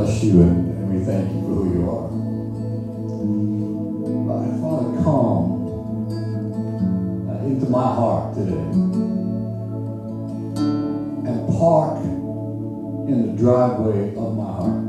bless 0.00 0.22
you 0.22 0.40
and, 0.40 0.66
and 0.78 0.98
we 0.98 1.04
thank 1.04 1.30
you 1.30 1.40
for 1.42 1.46
who 1.56 1.64
you 1.74 1.82
are. 1.90 2.08
Uh, 4.30 4.40
Father, 4.62 4.90
come 5.02 5.46
uh, 7.28 7.44
into 7.44 7.66
my 7.68 7.82
heart 7.82 8.34
today 8.34 8.66
and 11.28 11.38
park 11.58 11.98
in 13.10 13.16
the 13.26 13.32
driveway 13.42 14.14
of 14.16 14.36
my 14.36 14.50
heart. 14.58 14.80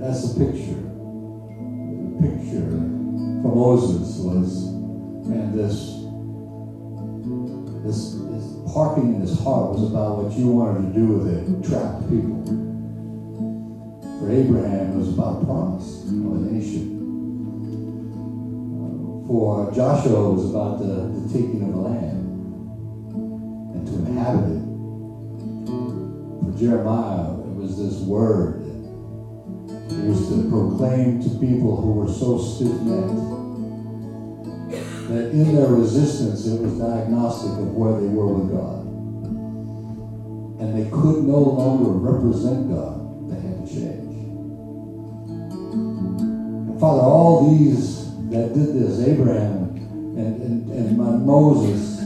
That's 0.00 0.22
the 0.32 0.44
picture. 0.44 0.82
The 2.02 2.26
picture 2.26 2.68
for 3.42 3.52
Moses 3.54 4.18
was, 4.18 4.66
man, 5.28 5.56
this, 5.56 5.97
heart 9.48 9.70
was 9.72 9.90
about 9.90 10.18
what 10.18 10.32
you 10.36 10.48
wanted 10.48 10.92
to 10.92 10.98
do 10.98 11.06
with 11.06 11.26
it, 11.32 11.48
trap 11.64 12.04
people. 12.04 12.44
For 14.20 14.28
Abraham, 14.30 14.92
it 14.92 14.96
was 14.96 15.14
about 15.14 15.44
promise 15.44 16.04
of 16.04 16.12
a 16.12 16.52
nation. 16.52 16.96
For 19.26 19.72
Joshua, 19.72 20.30
it 20.30 20.34
was 20.34 20.50
about 20.50 20.78
the, 20.80 20.92
the 21.16 21.28
taking 21.32 21.62
of 21.62 21.72
the 21.72 21.80
land 21.80 22.28
and 23.72 23.86
to 23.86 23.92
inhabit 24.04 24.52
it. 24.52 24.64
For 26.44 26.52
Jeremiah, 26.58 27.32
it 27.40 27.54
was 27.56 27.78
this 27.78 28.00
word 28.00 28.64
It 29.88 30.04
was 30.04 30.28
to 30.28 30.48
proclaim 30.50 31.22
to 31.22 31.30
people 31.40 31.76
who 31.80 31.92
were 31.92 32.12
so 32.12 32.38
stiff-necked 32.38 33.16
that 35.08 35.30
in 35.32 35.56
their 35.56 35.68
resistance 35.68 36.46
it 36.46 36.60
was 36.60 36.78
diagnostic 36.78 37.52
of 37.52 37.72
where 37.72 37.98
they 37.98 38.08
were 38.08 38.26
with 38.26 38.50
God. 38.52 38.77
They 40.78 40.88
could 40.90 41.24
no 41.24 41.40
longer 41.40 41.90
represent 41.90 42.70
God. 42.70 43.28
They 43.28 43.40
had 43.40 43.66
to 43.66 43.74
change. 43.74 44.14
And 46.70 46.78
Father, 46.78 47.00
all 47.00 47.50
these 47.50 48.14
that 48.30 48.54
did 48.54 48.76
this, 48.76 49.00
Abraham 49.00 49.74
and, 50.16 50.40
and, 50.40 50.70
and 50.70 51.26
Moses, 51.26 51.98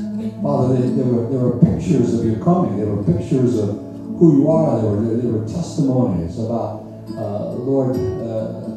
Father, 0.43 0.75
they, 0.75 0.89
there, 0.89 1.05
were, 1.05 1.29
there 1.29 1.41
were 1.41 1.59
pictures 1.59 2.19
of 2.19 2.25
your 2.25 2.43
coming. 2.43 2.79
There 2.79 2.87
were 2.87 3.05
pictures 3.05 3.59
of 3.59 3.77
who 4.17 4.41
you 4.41 4.51
are. 4.51 4.81
There 4.81 4.91
were, 4.91 5.17
there 5.17 5.33
were 5.33 5.47
testimonies 5.47 6.39
about, 6.39 6.87
uh, 7.15 7.53
Lord, 7.53 7.95
uh, 7.95 8.69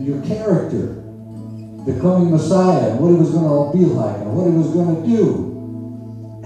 your 0.00 0.22
character 0.24 1.00
the 1.84 1.98
coming 1.98 2.30
Messiah, 2.30 2.94
what 2.96 3.08
he 3.08 3.16
was 3.16 3.30
going 3.30 3.72
to 3.72 3.78
be 3.78 3.84
like, 3.86 4.18
and 4.18 4.36
what 4.36 4.46
he 4.46 4.52
was 4.52 4.68
going 4.68 5.02
to 5.02 5.08
do. 5.08 5.49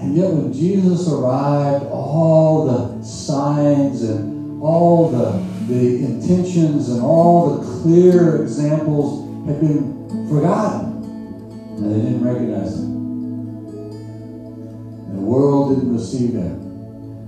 And 0.04 0.14
yet, 0.14 0.30
when 0.30 0.52
Jesus 0.52 1.08
arrived, 1.08 1.86
all 1.86 2.66
the 2.66 3.02
signs 3.02 4.02
and 4.02 4.62
all 4.62 5.08
the, 5.08 5.42
the 5.66 6.04
intentions 6.04 6.90
and 6.90 7.00
all 7.00 7.56
the 7.56 7.80
clear 7.80 8.42
examples 8.42 9.24
had 9.46 9.62
been 9.62 10.28
forgotten, 10.28 11.02
and 11.78 11.90
they 11.90 12.02
didn't 12.04 12.22
recognize 12.22 12.74
him. 12.74 12.84
And 15.08 15.16
the 15.16 15.22
world 15.22 15.74
didn't 15.74 15.94
receive 15.94 16.34
him, 16.34 16.60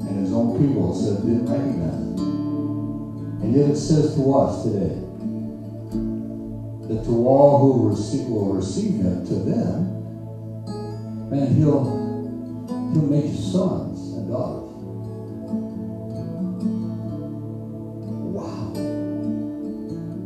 and 0.01 0.21
his 0.21 0.35
own 0.35 0.59
people 0.59 0.95
said 0.95 1.23
didn't 1.23 1.47
recognize 1.47 1.95
him. 1.95 2.19
And 3.43 3.55
yet, 3.57 3.71
it 3.71 3.77
says 3.77 4.15
to 4.17 4.35
us 4.35 4.65
today 4.65 5.01
that 6.89 7.05
to 7.07 7.27
all 7.27 7.59
who 7.59 7.89
receive, 7.89 8.29
will 8.29 8.53
receive 8.53 9.01
him, 9.01 9.27
to 9.29 9.35
them, 9.35 9.97
man, 11.31 11.55
he'll 11.55 12.06
make 13.03 13.33
sons 13.35 14.15
and 14.15 14.29
daughters. 14.29 14.73
Wow. 18.35 18.73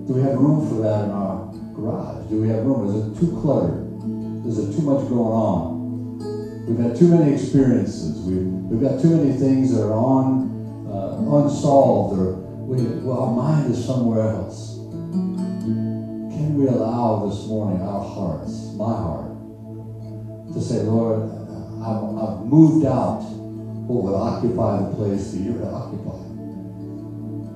Do 0.06 0.14
we 0.14 0.22
have 0.22 0.38
room 0.38 0.68
for 0.68 0.82
that 0.82 1.04
in 1.04 1.10
our 1.10 1.52
garage? 1.74 2.28
Do 2.28 2.40
we 2.42 2.48
have 2.48 2.64
room? 2.64 2.88
Is 2.88 2.94
it 3.06 3.20
too 3.20 3.40
cluttered? 3.40 3.86
Is 4.46 4.58
it 4.58 4.76
too 4.76 4.82
much 4.82 5.08
going 5.08 5.32
on? 5.32 6.66
We've 6.66 6.78
had 6.78 6.96
too 6.96 7.08
many 7.08 7.32
experiences. 7.32 8.20
We've, 8.20 8.46
we've 8.46 8.80
got 8.80 9.00
too 9.00 9.16
many 9.16 9.36
things 9.36 9.74
that 9.74 9.82
are 9.82 9.92
on 9.92 10.86
uh, 10.88 11.44
unsolved, 11.44 12.18
or 12.18 12.32
we, 12.34 12.82
well, 13.04 13.24
our 13.24 13.32
mind 13.34 13.72
is 13.72 13.84
somewhere 13.84 14.30
else 14.30 14.70
can 16.40 16.54
we 16.54 16.66
allow 16.66 17.26
this 17.28 17.46
morning 17.46 17.82
our 17.82 18.02
hearts, 18.02 18.72
my 18.74 18.96
heart, 18.96 19.30
to 20.52 20.60
say, 20.60 20.82
Lord, 20.82 21.39
I've, 21.80 22.04
I've 22.16 22.44
moved 22.44 22.84
out 22.84 23.24
what 23.88 24.04
would 24.04 24.14
occupy 24.14 24.84
the 24.84 24.94
place 24.96 25.32
that 25.32 25.40
you're 25.40 25.58
to 25.58 25.66
occupy. 25.66 26.20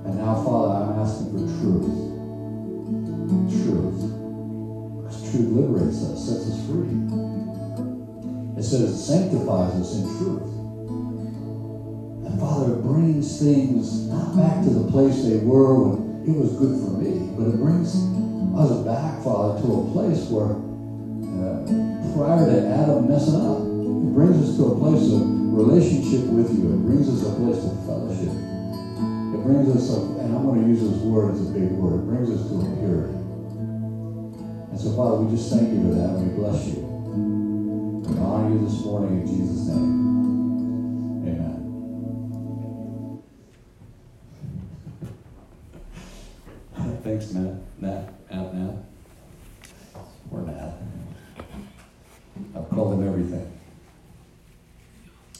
And 0.09 0.17
now, 0.17 0.43
Father, 0.43 0.81
I'm 0.81 0.99
asking 0.99 1.33
for 1.33 1.45
truth. 1.61 1.93
Truth. 3.53 4.01
Because 4.97 5.21
truth 5.31 5.51
liberates 5.53 6.03
us, 6.05 6.25
sets 6.25 6.49
us 6.49 6.59
free. 6.67 6.89
It 8.57 8.63
says 8.63 8.81
it 8.81 8.97
sanctifies 8.97 9.75
us 9.77 9.95
in 9.97 10.05
truth. 10.17 10.49
And 12.25 12.41
Father, 12.41 12.75
it 12.75 12.83
brings 12.83 13.41
things 13.41 14.09
not 14.09 14.37
back 14.37 14.65
to 14.65 14.71
the 14.71 14.91
place 14.91 15.23
they 15.23 15.39
were 15.39 15.75
when 15.75 16.25
it 16.25 16.35
was 16.35 16.53
good 16.57 16.81
for 16.81 16.97
me, 16.97 17.29
but 17.37 17.49
it 17.49 17.57
brings 17.61 17.93
us 18.57 18.73
back, 18.89 19.23
Father, 19.23 19.61
to 19.61 19.69
a 19.69 19.93
place 19.93 20.25
where 20.33 20.57
uh, 21.37 21.61
prior 22.17 22.47
to 22.49 22.69
Adam 22.69 23.09
messing 23.09 23.37
up, 23.37 23.74
brings 24.15 24.49
us 24.49 24.57
to 24.57 24.67
a 24.67 24.79
place 24.79 25.13
of 25.13 25.23
relationship 25.27 26.31
with 26.31 26.55
you. 26.57 26.73
It 26.73 26.87
brings 26.87 27.09
us 27.09 27.27
a 27.27 27.35
place 27.35 27.65
of 27.67 27.75
fellowship. 27.85 28.31
It 28.31 29.43
brings 29.43 29.75
us, 29.75 29.91
a, 29.91 30.01
and 30.23 30.37
I'm 30.37 30.47
going 30.47 30.63
to 30.63 30.69
use 30.69 30.81
this 30.81 31.03
word 31.03 31.35
as 31.35 31.51
a 31.51 31.53
big 31.53 31.73
word, 31.73 31.99
it 31.99 32.07
brings 32.07 32.31
us 32.31 32.49
to 32.49 32.55
a 32.63 32.65
purity. 32.79 33.19
And 34.71 34.79
so, 34.79 34.95
Father, 34.95 35.17
we 35.17 35.35
just 35.37 35.51
thank 35.51 35.73
you 35.73 35.83
for 35.83 35.95
that, 35.99 36.11
and 36.15 36.31
we 36.31 36.37
bless 36.39 36.67
you. 36.67 36.81
We 38.07 38.19
honor 38.21 38.55
you 38.55 38.65
this 38.65 38.85
morning 38.85 39.23
in 39.23 39.27
Jesus' 39.27 39.67
name. 39.67 39.91
Amen. 41.27 41.59
Thanks, 47.03 47.33
Matt. 47.33 47.55
Matt. 47.81 48.15
Out 48.31 48.55
now. 48.55 48.79
Or 50.31 50.43
Nat. 50.43 50.73
I've 52.57 52.69
called 52.71 52.95
him 52.95 53.09
everything. 53.09 53.54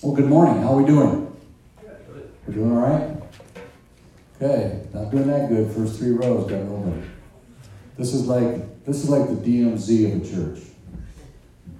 Well, 0.05 0.15
good 0.15 0.27
morning. 0.27 0.63
How 0.63 0.75
are 0.75 0.83
we 0.83 0.85
doing? 0.87 1.35
We're 2.47 2.53
doing 2.53 2.77
all 2.77 2.83
right? 2.83 3.17
Okay, 4.37 4.87
not 4.93 5.11
doing 5.11 5.29
that 5.29 5.49
good. 5.49 5.73
First 5.73 5.99
three 5.99 6.11
rows 6.11 6.51
got 6.51 6.61
nobody. 6.61 7.01
This 7.97 8.13
is 8.13 8.27
like 8.27 8.85
this 8.85 9.03
is 9.03 9.09
like 9.09 9.31
the 9.31 9.37
DMZ 9.37 10.15
of 10.15 10.21
a 10.21 10.31
church. 10.31 10.63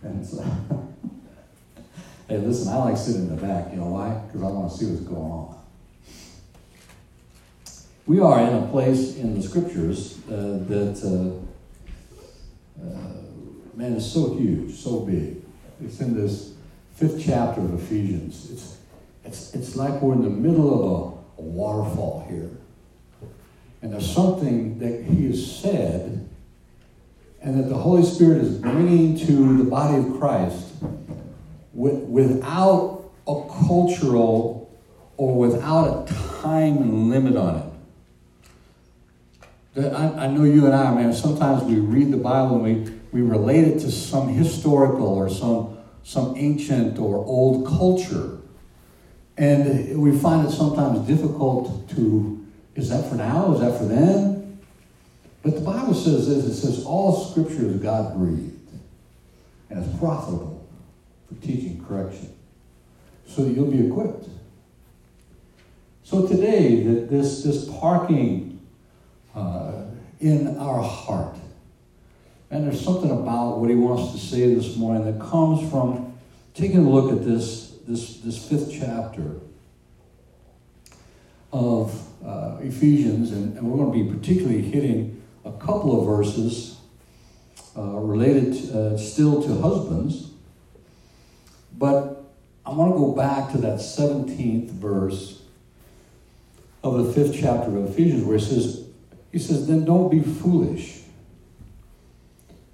And 0.01 0.25
so, 0.25 0.43
hey, 2.31 2.39
listen, 2.39 2.73
I 2.73 2.77
like 2.77 2.97
sitting 2.97 3.29
in 3.29 3.37
the 3.37 3.43
back. 3.43 3.71
You 3.73 3.81
know 3.81 3.89
why? 3.89 4.15
Because 4.27 4.43
I 4.43 4.47
want 4.47 4.73
to 4.73 4.79
see 4.79 4.87
what's 4.87 5.03
going 5.03 5.21
on. 5.21 5.59
We 8.07 8.21
are 8.21 8.41
in 8.41 8.55
a 8.55 8.67
place 8.69 9.17
in 9.17 9.35
the 9.35 9.43
scriptures 9.43 10.19
uh, 10.29 10.65
that, 10.67 11.45
uh, 12.81 12.87
uh, 12.87 13.77
man, 13.77 13.93
is 13.93 14.11
so 14.11 14.35
huge, 14.35 14.75
so 14.77 15.01
big. 15.01 15.43
It's 15.83 16.01
in 16.01 16.15
this 16.15 16.54
fifth 16.95 17.25
chapter 17.25 17.61
of 17.61 17.75
Ephesians. 17.75 18.51
It's, 18.51 18.79
it's, 19.25 19.55
it's 19.55 19.77
like 19.77 20.01
we're 20.01 20.15
in 20.15 20.23
the 20.23 20.31
middle 20.31 20.75
of 20.75 21.39
a, 21.39 21.43
a 21.43 21.45
waterfall 21.45 22.27
here. 22.29 22.51
And 23.83 23.93
there's 23.93 24.11
something 24.11 24.79
that 24.79 25.05
he 25.05 25.27
has 25.27 25.61
said 25.61 26.29
and 27.43 27.59
that 27.59 27.69
the 27.69 27.77
Holy 27.77 28.03
Spirit 28.03 28.39
is 28.39 28.57
bringing 28.57 29.19
to 29.19 29.59
the 29.59 29.65
body 29.65 29.99
of 29.99 30.19
Christ 30.19 30.73
with, 31.75 31.97
without 32.05 33.11
a 33.27 33.43
cultural 33.67 34.75
or 35.19 35.37
without 35.37 36.11
a 36.11 36.15
time 36.41 37.11
limit 37.11 37.37
on 37.37 37.73
it. 39.77 39.93
I, 39.93 40.25
I 40.25 40.27
know 40.29 40.45
you 40.45 40.67
and 40.67 40.75
I, 40.75 40.95
man, 40.95 41.13
sometimes 41.13 41.65
we 41.65 41.75
read 41.75 42.13
the 42.13 42.17
Bible 42.17 42.65
and 42.65 42.87
we, 42.87 42.93
we 43.13 43.29
relate 43.29 43.65
it 43.65 43.81
to 43.81 43.91
some 43.91 44.29
historical 44.29 45.09
or 45.09 45.29
some, 45.29 45.74
some 46.05 46.37
ancient 46.37 46.99
or 46.99 47.17
old 47.17 47.67
culture. 47.67 48.39
And 49.37 49.99
we 50.01 50.17
find 50.17 50.47
it 50.47 50.53
sometimes 50.53 51.01
difficult 51.09 51.89
to, 51.91 52.47
is 52.77 52.91
that 52.91 53.09
for 53.09 53.17
now? 53.17 53.53
Is 53.55 53.61
that 53.61 53.77
for 53.77 53.87
then? 53.87 54.61
But 55.43 55.57
the 55.57 55.61
Bible 55.61 55.95
says 55.95 56.29
this 56.29 56.45
it 56.45 56.55
says, 56.55 56.85
all 56.85 57.25
scripture 57.25 57.67
is 57.67 57.77
God 57.77 58.17
breathed 58.17 58.53
and 59.71 59.85
is 59.85 59.99
profitable 59.99 60.65
for 61.27 61.35
teaching 61.45 61.85
correction 61.85 62.33
so 63.27 63.43
that 63.43 63.53
you'll 63.53 63.71
be 63.71 63.87
equipped. 63.87 64.29
So 66.05 66.27
today, 66.27 66.83
that 66.85 67.11
this, 67.11 67.43
this 67.43 67.69
parking 67.81 68.61
uh, 69.35 69.85
in 70.21 70.57
our 70.59 70.83
heart. 70.83 71.37
And 72.55 72.65
there's 72.65 72.85
something 72.85 73.11
about 73.11 73.59
what 73.59 73.69
he 73.69 73.75
wants 73.75 74.13
to 74.13 74.19
say 74.25 74.55
this 74.55 74.77
morning 74.77 75.05
that 75.07 75.21
comes 75.21 75.69
from 75.73 76.17
taking 76.55 76.87
a 76.87 76.89
look 76.89 77.11
at 77.11 77.25
this, 77.25 77.73
this, 77.89 78.19
this 78.19 78.49
fifth 78.49 78.73
chapter 78.73 79.41
of 81.53 82.01
uh, 82.25 82.59
Ephesians, 82.61 83.33
and, 83.33 83.59
and, 83.59 83.69
we're 83.69 83.85
going 83.85 83.93
to 83.93 84.05
be 84.05 84.17
particularly 84.17 84.63
hitting 84.63 85.21
a 85.45 85.51
couple 85.51 85.99
of 85.99 86.07
verses 86.07 86.79
uh, 87.77 87.83
related 87.83 88.55
uh, 88.71 88.97
still 88.97 89.43
to 89.43 89.61
husbands. 89.61 90.31
But 91.77 92.25
I 92.65 92.71
want 92.71 92.93
to 92.93 92.97
go 92.97 93.17
back 93.17 93.51
to 93.51 93.59
that 93.59 93.81
17th 93.81 94.71
verse 94.71 95.43
of 96.85 97.05
the 97.05 97.13
fifth 97.13 97.35
chapter 97.35 97.77
of 97.77 97.91
Ephesians, 97.91 98.23
where 98.23 98.37
it 98.37 98.43
says, 98.43 98.87
He 99.33 99.41
says, 99.41 99.67
Then 99.67 99.85
don't 99.85 100.09
be 100.09 100.21
foolish. 100.21 101.01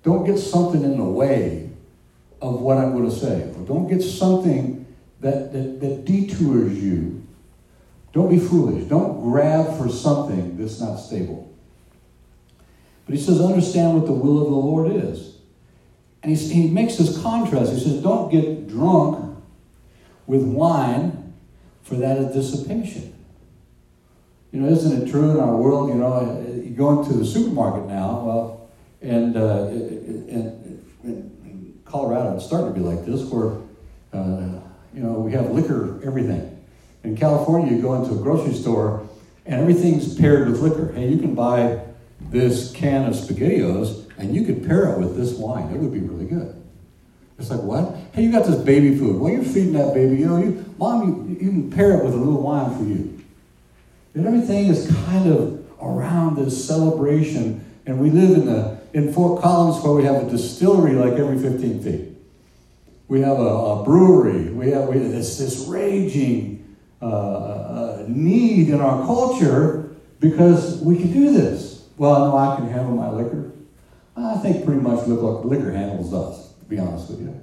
Don't 0.03 0.25
get 0.25 0.39
something 0.39 0.83
in 0.83 0.97
the 0.97 1.05
way 1.05 1.71
of 2.41 2.61
what 2.61 2.79
I'm 2.79 2.93
going 2.93 3.09
to 3.09 3.15
say. 3.15 3.53
Don't 3.67 3.89
get 3.89 4.03
something 4.03 4.87
that, 5.21 5.53
that, 5.53 5.81
that 5.81 6.05
detours 6.05 6.79
you. 6.79 7.27
Don't 8.13 8.31
be 8.31 8.39
foolish. 8.39 8.85
Don't 8.85 9.23
grab 9.23 9.77
for 9.77 9.89
something 9.89 10.57
that's 10.57 10.81
not 10.81 10.97
stable. 10.97 11.53
But 13.07 13.15
he 13.15 13.21
says, 13.21 13.41
understand 13.41 13.95
what 13.95 14.07
the 14.07 14.13
will 14.13 14.39
of 14.43 14.51
the 14.51 14.57
Lord 14.57 14.93
is. 14.93 15.37
And 16.23 16.37
he, 16.37 16.49
he 16.49 16.71
makes 16.71 16.97
this 16.97 17.21
contrast. 17.23 17.73
He 17.73 17.81
says, 17.81 18.03
don't 18.03 18.31
get 18.31 18.69
drunk 18.69 19.39
with 20.27 20.43
wine, 20.43 21.35
for 21.83 21.97
that 21.97 22.19
is 22.19 22.35
dissipation. 22.35 23.13
You 24.53 24.61
know, 24.61 24.69
isn't 24.69 25.03
it 25.03 25.11
true 25.11 25.31
in 25.31 25.41
our 25.41 25.57
world? 25.57 25.91
You 25.91 25.97
know, 25.97 26.45
you 26.65 26.71
go 26.71 27.01
into 27.01 27.15
the 27.15 27.25
supermarket 27.25 27.87
now, 27.87 28.23
well, 28.25 28.60
and 29.03 29.37
uh, 29.37 29.67
in, 29.69 30.83
in 31.05 31.81
Colorado, 31.85 32.37
it's 32.37 32.45
starting 32.45 32.73
to 32.73 32.79
be 32.79 32.85
like 32.85 33.05
this, 33.05 33.23
where 33.23 33.57
uh, 34.13 34.61
you 34.95 35.03
know 35.03 35.13
we 35.13 35.33
have 35.33 35.51
liquor, 35.51 36.01
everything. 36.05 36.57
In 37.03 37.17
California, 37.17 37.75
you 37.75 37.81
go 37.81 37.95
into 37.95 38.15
a 38.15 38.23
grocery 38.23 38.55
store, 38.55 39.09
and 39.47 39.61
everything's 39.61 40.19
paired 40.19 40.49
with 40.49 40.61
liquor. 40.61 40.93
Hey, 40.93 41.09
you 41.09 41.19
can 41.19 41.35
buy 41.35 41.81
this 42.21 42.73
can 42.73 43.07
of 43.07 43.15
SpaghettiOs, 43.15 44.11
and 44.19 44.35
you 44.35 44.45
could 44.45 44.67
pair 44.67 44.91
it 44.91 44.99
with 44.99 45.17
this 45.17 45.33
wine. 45.33 45.73
It 45.75 45.79
would 45.79 45.93
be 45.93 46.01
really 46.01 46.27
good. 46.27 46.57
It's 47.39 47.51
like, 47.51 47.63
what? 47.63 47.97
Hey, 48.13 48.25
you 48.25 48.31
got 48.31 48.45
this 48.45 48.61
baby 48.61 48.95
food. 48.99 49.19
Well, 49.19 49.33
you're 49.33 49.43
feeding 49.43 49.73
that 49.73 49.95
baby. 49.95 50.17
You 50.17 50.27
know, 50.27 50.37
you, 50.37 50.75
mom, 50.77 51.09
you, 51.09 51.35
you 51.41 51.51
can 51.51 51.71
pair 51.71 51.99
it 51.99 52.05
with 52.05 52.13
a 52.13 52.17
little 52.19 52.43
wine 52.43 52.77
for 52.77 52.85
you. 52.85 53.19
And 54.13 54.27
everything 54.27 54.67
is 54.67 54.95
kind 55.07 55.33
of 55.33 55.65
around 55.81 56.37
this 56.37 56.63
celebration. 56.67 57.65
And 57.87 57.99
we 57.99 58.11
live 58.11 58.37
in 58.37 58.45
the 58.45 58.80
in 58.93 59.13
Fort 59.13 59.43
Collins 59.43 59.83
where 59.85 59.93
we 59.93 60.05
have 60.05 60.27
a 60.27 60.31
distillery 60.31 60.93
like 60.93 61.15
every 61.15 61.39
15 61.39 61.83
feet. 61.83 62.09
We 63.09 63.21
have 63.23 63.39
a, 63.39 63.43
a 63.43 63.85
brewery. 63.85 64.51
We 64.51 64.71
have 64.71 64.89
we, 64.89 64.99
this, 64.99 65.39
this 65.39 65.67
raging 65.67 66.77
uh, 67.03 67.07
uh, 67.07 68.05
need 68.09 68.69
in 68.69 68.81
our 68.81 69.05
culture 69.07 69.97
because 70.21 70.81
we 70.81 70.97
can 70.97 71.13
do 71.13 71.33
this. 71.33 71.89
Well, 71.97 72.29
no, 72.29 72.37
I 72.37 72.57
can 72.57 72.69
handle 72.69 72.95
my 72.95 73.11
liquor. 73.11 73.53
I 74.17 74.37
think 74.39 74.65
pretty 74.65 74.81
much 74.81 75.07
liquor, 75.07 75.47
liquor 75.47 75.73
handles 75.73 76.13
us, 76.13 76.53
to 76.61 76.65
be 76.67 76.79
honest 76.79 77.11
with 77.11 77.21
you. 77.21 77.41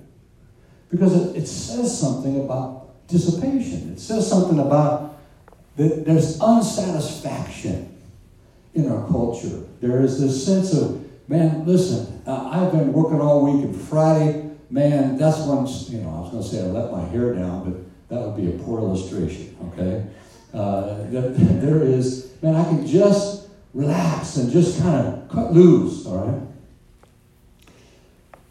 Because 0.89 1.15
it, 1.15 1.43
it 1.43 1.47
says 1.47 1.97
something 1.97 2.39
about 2.43 3.07
dissipation. 3.07 3.91
It 3.93 3.99
says 3.99 4.27
something 4.29 4.59
about 4.59 5.17
that 5.75 6.05
there's 6.05 6.39
unsatisfaction 6.39 7.95
in 8.73 8.91
our 8.91 9.07
culture. 9.07 9.63
There 9.81 10.01
is 10.01 10.19
this 10.19 10.45
sense 10.45 10.73
of, 10.73 11.06
man, 11.27 11.65
listen, 11.65 12.21
uh, 12.25 12.49
I've 12.51 12.71
been 12.71 12.93
working 12.93 13.19
all 13.19 13.43
week 13.43 13.65
and 13.65 13.75
Friday, 13.75 14.49
man, 14.69 15.17
that's 15.17 15.39
when, 15.39 15.65
you 15.93 16.03
know, 16.03 16.15
I 16.15 16.19
was 16.21 16.31
going 16.31 16.43
to 16.43 16.49
say 16.49 16.61
I 16.61 16.67
let 16.67 16.91
my 16.91 17.03
hair 17.05 17.33
down, 17.33 17.63
but 17.63 17.83
that 18.09 18.25
would 18.25 18.37
be 18.37 18.47
a 18.53 18.63
poor 18.63 18.79
illustration, 18.79 19.55
okay? 19.71 20.05
Uh, 20.53 21.03
there 21.09 21.83
is, 21.83 22.33
man, 22.41 22.55
I 22.55 22.63
can 22.63 22.87
just 22.87 23.49
relax 23.73 24.37
and 24.37 24.51
just 24.51 24.81
kind 24.81 25.07
of 25.07 25.29
cut 25.29 25.53
loose, 25.53 26.05
all 26.05 26.25
right? 26.25 26.41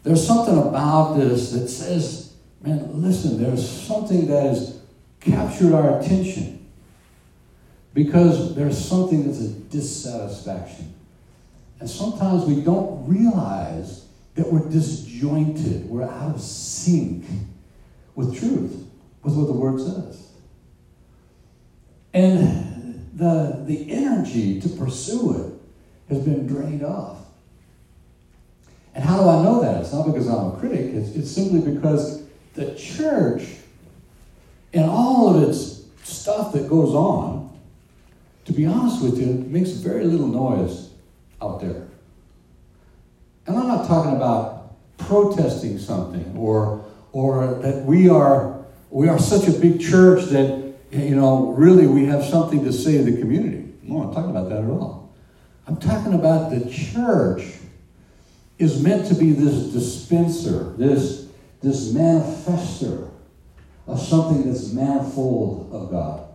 There's 0.03 0.25
something 0.25 0.57
about 0.57 1.15
this 1.15 1.51
that 1.51 1.67
says, 1.67 2.33
man, 2.61 3.01
listen, 3.01 3.41
there's 3.41 3.67
something 3.69 4.27
that 4.27 4.43
has 4.43 4.79
captured 5.19 5.73
our 5.73 5.99
attention 5.99 6.65
because 7.93 8.55
there's 8.55 8.77
something 8.77 9.25
that's 9.25 9.41
a 9.41 9.49
dissatisfaction. 9.49 10.93
And 11.79 11.89
sometimes 11.89 12.45
we 12.45 12.61
don't 12.61 13.07
realize 13.07 14.05
that 14.35 14.51
we're 14.51 14.67
disjointed, 14.69 15.89
we're 15.89 16.03
out 16.03 16.35
of 16.35 16.41
sync 16.41 17.25
with 18.15 18.37
truth, 18.39 18.87
with 19.23 19.33
what 19.35 19.47
the 19.47 19.53
Word 19.53 19.79
says. 19.79 20.27
And 22.13 23.09
the, 23.13 23.63
the 23.65 23.91
energy 23.91 24.59
to 24.61 24.69
pursue 24.69 25.59
it 26.09 26.13
has 26.13 26.23
been 26.23 26.47
drained 26.47 26.83
off. 26.83 27.17
And 28.93 29.03
how 29.03 29.21
do 29.21 29.29
I 29.29 29.43
know 29.43 29.61
that? 29.61 29.81
It's 29.81 29.93
not 29.93 30.07
because 30.07 30.27
I'm 30.27 30.53
a 30.53 30.57
critic, 30.59 30.93
it's, 30.93 31.15
it's 31.15 31.31
simply 31.31 31.73
because 31.73 32.23
the 32.53 32.73
church 32.75 33.43
and 34.73 34.85
all 34.85 35.35
of 35.35 35.47
its 35.47 35.83
stuff 36.03 36.53
that 36.53 36.67
goes 36.67 36.93
on 36.95 37.47
to 38.47 38.53
be 38.53 38.65
honest 38.65 39.03
with 39.03 39.19
you, 39.19 39.27
makes 39.49 39.71
very 39.71 40.05
little 40.05 40.27
noise 40.27 40.86
out 41.41 41.61
there. 41.61 41.87
And 43.45 43.57
I'm 43.57 43.67
not 43.67 43.87
talking 43.87 44.15
about 44.15 44.75
protesting 44.97 45.77
something 45.77 46.35
or 46.37 46.83
or 47.11 47.55
that 47.61 47.85
we 47.85 48.09
are 48.09 48.65
we 48.89 49.07
are 49.07 49.19
such 49.19 49.47
a 49.47 49.51
big 49.51 49.79
church 49.79 50.25
that 50.25 50.73
you 50.91 51.15
know 51.15 51.51
really 51.51 51.87
we 51.87 52.05
have 52.05 52.23
something 52.23 52.63
to 52.65 52.73
say 52.73 52.97
to 52.97 53.03
the 53.03 53.19
community. 53.19 53.73
No, 53.83 54.01
I'm 54.01 54.07
not 54.07 54.13
talking 54.13 54.31
about 54.31 54.49
that 54.49 54.63
at 54.63 54.69
all. 54.69 55.13
I'm 55.65 55.77
talking 55.77 56.13
about 56.13 56.51
the 56.51 56.69
church 56.69 57.43
is 58.57 58.81
meant 58.81 59.07
to 59.07 59.15
be 59.15 59.31
this 59.31 59.71
dispenser, 59.71 60.73
this 60.77 61.27
this 61.61 61.91
manifester 61.93 63.09
of 63.87 63.99
something 63.99 64.45
that's 64.45 64.71
manifold 64.71 65.69
of 65.71 65.89
God. 65.89 66.26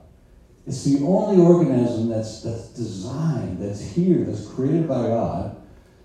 It's 0.67 0.85
the 0.85 1.05
only 1.05 1.43
organism 1.43 2.09
that's, 2.09 2.43
that's 2.43 2.69
designed, 2.69 3.61
that's 3.61 3.81
here, 3.81 4.25
that's 4.25 4.47
created 4.47 4.89
by 4.89 5.09
God 5.09 5.57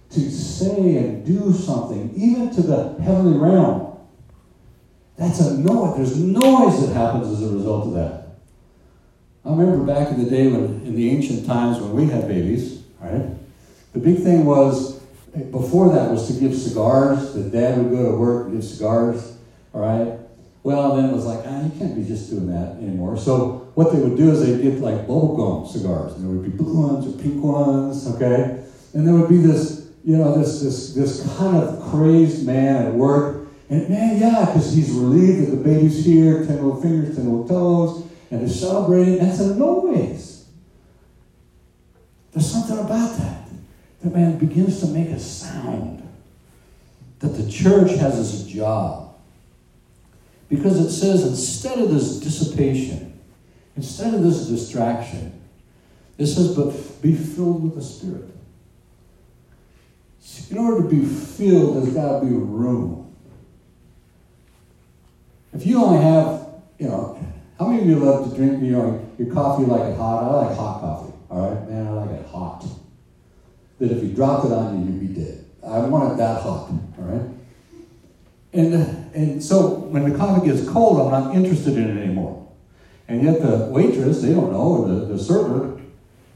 to 0.10 0.32
say 0.32 0.98
and 0.98 1.26
do 1.26 1.54
something, 1.54 2.14
even 2.16 2.50
to 2.56 2.62
the 2.62 2.96
heavenly 3.02 3.38
realm. 3.38 4.00
That's 5.18 5.40
a 5.40 5.58
noise. 5.58 5.98
There's 5.98 6.18
noise 6.18 6.88
that 6.88 6.94
happens 6.94 7.28
as 7.28 7.44
a 7.44 7.54
result 7.54 7.88
of 7.88 7.94
that. 7.94 8.28
I 9.46 9.50
remember 9.52 9.86
back 9.86 10.10
in 10.10 10.24
the 10.24 10.30
day 10.30 10.48
when, 10.48 10.86
in 10.86 10.96
the 10.96 11.10
ancient 11.10 11.46
times 11.46 11.80
when 11.80 11.94
we 11.94 12.06
had 12.06 12.28
babies, 12.28 12.84
right? 13.00 13.30
The 13.94 14.00
big 14.00 14.24
thing 14.24 14.46
was, 14.46 15.00
before 15.52 15.94
that 15.94 16.12
was 16.12 16.28
to 16.28 16.40
give 16.40 16.56
cigars. 16.56 17.34
The 17.34 17.44
dad 17.44 17.78
would 17.78 17.92
go 17.92 18.12
to 18.12 18.18
work 18.18 18.48
and 18.48 18.56
give 18.56 18.70
cigars, 18.70 19.38
all 19.74 19.82
right? 19.82 20.20
Well, 20.68 20.98
then 20.98 21.06
it 21.06 21.14
was 21.14 21.26
like, 21.26 21.46
ah, 21.46 21.64
you 21.64 21.72
can't 21.80 21.96
be 21.96 22.04
just 22.04 22.30
doing 22.30 22.48
that 22.48 22.76
anymore. 22.84 23.18
So 23.18 23.72
what 23.76 23.94
they 23.94 24.02
would 24.02 24.18
do 24.18 24.32
is 24.32 24.46
they'd 24.46 24.62
get 24.62 24.82
like 24.82 25.08
bubblegum 25.08 25.66
cigars, 25.66 26.12
and 26.12 26.26
there 26.26 26.30
would 26.30 26.44
be 26.44 26.58
blue 26.58 26.86
ones 26.86 27.08
or 27.08 27.18
pink 27.24 27.42
ones, 27.42 28.06
okay? 28.16 28.66
And 28.94 29.08
there 29.08 29.16
would 29.16 29.30
be 29.30 29.38
this, 29.38 29.88
you 30.04 30.18
know, 30.18 30.38
this 30.38 30.62
this 30.62 30.94
this 30.94 31.38
kind 31.38 31.56
of 31.56 31.90
crazed 31.90 32.46
man 32.46 32.88
at 32.88 32.94
work. 32.94 33.48
And 33.70 33.88
man, 33.88 34.20
yeah, 34.20 34.44
because 34.46 34.74
he's 34.74 34.92
relieved 34.92 35.48
that 35.48 35.56
the 35.56 35.64
baby's 35.64 36.04
here, 36.04 36.46
10 36.46 36.56
little 36.56 36.82
fingers, 36.82 37.16
10 37.16 37.32
little 37.32 37.48
toes, 37.48 38.06
and 38.30 38.42
they're 38.42 38.50
celebrating. 38.50 39.20
That's 39.20 39.40
a 39.40 39.56
noise. 39.56 40.50
There's 42.34 42.52
something 42.52 42.78
about 42.78 43.18
that. 43.20 43.48
That 44.04 44.14
man 44.14 44.38
begins 44.38 44.82
to 44.82 44.88
make 44.88 45.12
a 45.12 45.20
sound. 45.22 46.06
That 47.20 47.30
the 47.30 47.50
church 47.50 47.92
has 47.92 48.20
as 48.20 48.46
job. 48.46 49.07
Because 50.50 50.80
it 50.80 50.92
says 50.92 51.26
instead 51.26 51.80
of 51.80 51.94
this 51.94 52.20
dissipation, 52.20 53.08
Instead 53.78 54.16
of 54.16 54.24
this 54.24 54.48
distraction, 54.48 55.40
it 56.18 56.26
says, 56.26 56.56
but 56.56 56.74
be 57.02 57.14
filled 57.14 57.64
with 57.64 57.76
the 57.76 57.82
Spirit. 57.82 58.26
In 60.50 60.58
order 60.58 60.82
to 60.82 60.90
be 60.90 61.06
filled, 61.06 61.78
there's 61.78 61.94
got 61.94 62.20
to 62.20 62.26
be 62.26 62.32
room. 62.32 63.16
If 65.54 65.66
you 65.66 65.84
only 65.84 66.02
have, 66.02 66.48
you 66.80 66.88
know, 66.88 67.24
how 67.60 67.68
many 67.68 67.84
of 67.84 67.88
you 67.88 67.96
love 67.98 68.30
to 68.30 68.36
drink, 68.36 68.64
you 68.64 68.72
know, 68.72 69.08
your 69.20 69.32
coffee 69.34 69.66
like 69.66 69.94
it 69.94 69.98
hot? 69.98 70.24
I 70.24 70.48
like 70.48 70.58
hot 70.58 70.82
coffee, 70.82 71.14
all 71.30 71.50
right? 71.50 71.70
Man, 71.70 71.88
I 71.88 71.92
like 71.92 72.20
it 72.20 72.26
hot. 72.28 72.66
That 73.80 73.92
if 73.92 74.04
you 74.04 74.10
dropped 74.10 74.46
it 74.46 74.52
on 74.52 74.80
you, 74.80 74.92
you'd 74.92 75.16
be 75.16 75.22
dead. 75.22 75.46
I 75.64 75.80
want 75.80 76.14
it 76.14 76.18
that 76.18 76.42
hot, 76.42 76.72
all 76.72 76.82
right? 76.98 77.37
And, 78.58 78.74
and 79.14 79.44
so 79.44 79.70
when 79.70 80.10
the 80.10 80.18
coffee 80.18 80.48
gets 80.48 80.68
cold, 80.68 81.14
I'm 81.14 81.24
not 81.24 81.36
interested 81.36 81.78
in 81.78 81.96
it 81.96 82.02
anymore. 82.02 82.52
And 83.08 83.22
yet 83.24 83.40
the 83.40 83.68
waitress, 83.70 84.24
they 84.24 84.34
don't 84.34 84.52
know, 84.52 84.58
or 84.58 84.88
the, 84.88 85.06
the 85.06 85.20
server, 85.20 85.80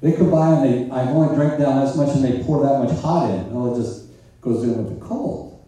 they 0.01 0.11
come 0.11 0.29
by 0.29 0.53
and 0.53 0.63
they, 0.63 0.95
I 0.95 1.09
only 1.09 1.35
drank 1.35 1.59
down 1.59 1.83
this 1.83 1.95
much 1.95 2.15
and 2.15 2.23
they 2.23 2.43
pour 2.43 2.61
that 2.61 2.83
much 2.83 3.01
hot 3.01 3.31
in. 3.31 3.51
No, 3.51 3.73
it 3.73 3.77
just 3.77 4.05
goes 4.39 4.63
in 4.63 4.77
with 4.77 4.99
the 4.99 5.03
cold. 5.03 5.65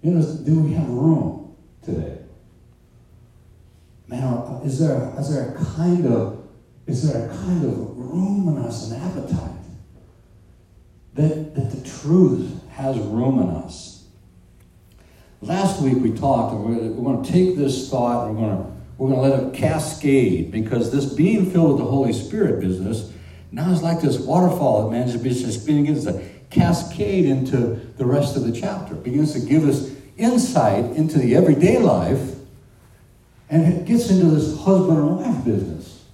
You 0.00 0.12
know, 0.12 0.36
do 0.42 0.60
we 0.60 0.72
have 0.72 0.88
room 0.88 1.54
today? 1.82 2.18
Man, 4.08 4.62
is 4.64 4.78
there, 4.78 5.12
is 5.18 5.34
there 5.34 5.50
a 5.50 5.64
kind 5.76 6.06
of 6.06 6.44
is 6.86 7.10
there 7.10 7.28
a 7.28 7.36
kind 7.36 7.64
of 7.64 7.76
room 7.96 8.48
in 8.48 8.64
us, 8.64 8.90
an 8.90 9.02
appetite, 9.02 9.50
that, 11.14 11.54
that 11.56 11.70
the 11.72 11.88
truth 11.88 12.52
has 12.70 12.96
room 12.96 13.40
in 13.40 13.50
us. 13.50 13.95
Last 15.42 15.82
week 15.82 15.98
we 15.98 16.12
talked, 16.12 16.54
and 16.54 16.64
we're, 16.64 16.90
we're 16.90 17.12
going 17.12 17.24
to 17.24 17.30
take 17.30 17.56
this 17.56 17.90
thought 17.90 18.28
and 18.28 18.36
we're 18.36 18.46
going 18.46 18.64
to 18.64 18.76
we're 18.98 19.10
going 19.10 19.30
to 19.30 19.36
let 19.36 19.54
it 19.54 19.54
cascade 19.54 20.50
because 20.50 20.90
this 20.90 21.04
being 21.04 21.50
filled 21.50 21.72
with 21.72 21.78
the 21.78 21.90
Holy 21.90 22.14
Spirit 22.14 22.60
business 22.62 23.12
now 23.52 23.70
is 23.70 23.82
like 23.82 24.00
this 24.00 24.18
waterfall 24.18 24.88
that 24.88 24.96
man 24.96 25.06
just 25.06 25.66
begins 25.66 26.04
to 26.04 26.26
cascade 26.48 27.26
into 27.26 27.78
the 27.98 28.06
rest 28.06 28.36
of 28.36 28.44
the 28.44 28.52
chapter. 28.52 28.94
It 28.94 29.04
begins 29.04 29.34
to 29.34 29.40
give 29.40 29.68
us 29.68 29.90
insight 30.16 30.84
into 30.96 31.18
the 31.18 31.36
everyday 31.36 31.78
life, 31.78 32.36
and 33.50 33.70
it 33.70 33.84
gets 33.84 34.10
into 34.10 34.26
this 34.26 34.58
husband 34.60 34.98
and 34.98 35.16
wife 35.18 35.44
business. 35.44 36.04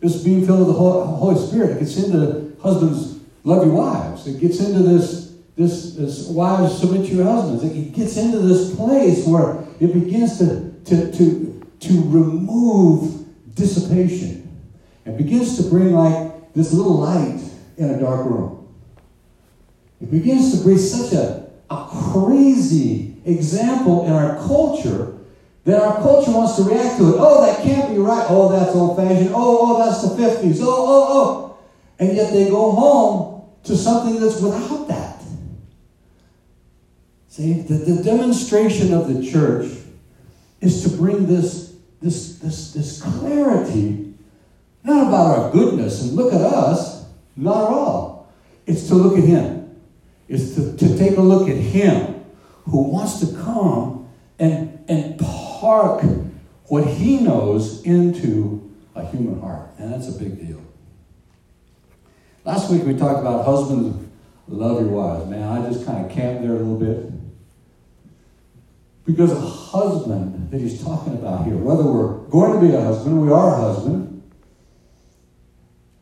This 0.00 0.22
being 0.24 0.46
filled 0.46 0.60
with 0.60 0.68
the 0.68 0.72
Holy 0.72 1.46
Spirit, 1.46 1.76
it 1.76 1.80
gets 1.80 2.02
into 2.02 2.56
husbands 2.62 3.20
love 3.44 3.66
your 3.66 3.74
wives. 3.74 4.26
It 4.26 4.40
gets 4.40 4.60
into 4.60 4.82
this, 4.82 5.21
this, 5.56 5.94
this 5.94 6.28
wives 6.28 6.78
submit 6.78 7.06
to 7.08 7.14
your 7.14 7.24
husbands. 7.24 7.64
It 7.64 7.92
gets 7.92 8.16
into 8.16 8.38
this 8.38 8.74
place 8.74 9.26
where 9.26 9.64
it 9.80 9.92
begins 9.92 10.38
to, 10.38 10.72
to, 10.86 11.12
to, 11.12 11.66
to 11.80 12.02
remove 12.06 13.26
dissipation. 13.54 14.42
and 15.04 15.18
begins 15.18 15.56
to 15.56 15.68
bring 15.68 15.92
like 15.92 16.52
this 16.54 16.72
little 16.72 16.98
light 16.98 17.40
in 17.76 17.90
a 17.90 18.00
dark 18.00 18.24
room. 18.26 18.58
It 20.00 20.10
begins 20.10 20.56
to 20.56 20.64
bring 20.64 20.78
such 20.78 21.12
a, 21.12 21.48
a 21.70 21.88
crazy 22.12 23.16
example 23.24 24.06
in 24.06 24.12
our 24.12 24.36
culture 24.46 25.18
that 25.64 25.80
our 25.80 26.02
culture 26.02 26.32
wants 26.32 26.56
to 26.56 26.62
react 26.62 26.98
to 26.98 27.10
it. 27.10 27.14
Oh, 27.18 27.46
that 27.46 27.62
can't 27.62 27.90
be 27.90 27.98
right. 27.98 28.26
Oh, 28.28 28.50
that's 28.50 28.74
old 28.74 28.96
fashioned. 28.96 29.30
Oh, 29.32 29.58
oh, 29.62 29.84
that's 29.84 30.02
the 30.02 30.20
50s. 30.20 30.58
Oh, 30.60 30.66
oh, 30.66 31.06
oh. 31.10 31.58
And 32.00 32.16
yet 32.16 32.32
they 32.32 32.50
go 32.50 32.72
home 32.72 33.44
to 33.64 33.76
something 33.76 34.20
that's 34.20 34.40
without 34.40 34.88
that. 34.88 35.01
See, 37.32 37.54
the, 37.62 37.74
the 37.74 38.02
demonstration 38.02 38.92
of 38.92 39.08
the 39.08 39.26
church 39.26 39.72
is 40.60 40.82
to 40.82 40.96
bring 40.96 41.26
this, 41.26 41.74
this, 42.02 42.38
this, 42.38 42.74
this 42.74 43.00
clarity, 43.00 44.12
not 44.84 45.08
about 45.08 45.38
our 45.38 45.50
goodness 45.50 46.02
and 46.02 46.12
look 46.12 46.34
at 46.34 46.42
us, 46.42 47.06
not 47.34 47.64
at 47.64 47.70
all. 47.70 48.32
It's 48.66 48.86
to 48.88 48.94
look 48.94 49.16
at 49.16 49.24
Him 49.24 49.62
is 50.32 50.54
to, 50.54 50.74
to 50.78 50.96
take 50.96 51.18
a 51.18 51.20
look 51.20 51.48
at 51.48 51.56
him 51.56 52.24
who 52.64 52.82
wants 52.84 53.20
to 53.20 53.26
come 53.36 54.08
and, 54.38 54.82
and 54.88 55.18
park 55.18 56.02
what 56.68 56.86
he 56.86 57.18
knows 57.18 57.82
into 57.82 58.72
a 58.94 59.04
human 59.04 59.38
heart. 59.40 59.68
And 59.76 59.92
that's 59.92 60.08
a 60.08 60.18
big 60.18 60.40
deal. 60.40 60.62
Last 62.46 62.70
week 62.70 62.84
we 62.84 62.96
talked 62.96 63.20
about 63.20 63.44
husbands 63.44 64.08
love 64.48 64.80
your 64.80 64.90
wives. 64.90 65.28
Man, 65.28 65.42
I 65.42 65.68
just 65.68 65.84
kind 65.84 66.04
of 66.04 66.10
camped 66.10 66.42
there 66.42 66.52
a 66.52 66.58
little 66.58 66.78
bit. 66.78 67.12
Because 69.04 69.32
a 69.32 69.40
husband 69.40 70.50
that 70.50 70.60
he's 70.60 70.82
talking 70.82 71.14
about 71.14 71.44
here, 71.44 71.56
whether 71.56 71.82
we're 71.82 72.18
going 72.28 72.60
to 72.60 72.66
be 72.66 72.74
a 72.74 72.80
husband, 72.80 73.20
we 73.20 73.32
are 73.32 73.54
a 73.54 73.60
husband, 73.60 74.22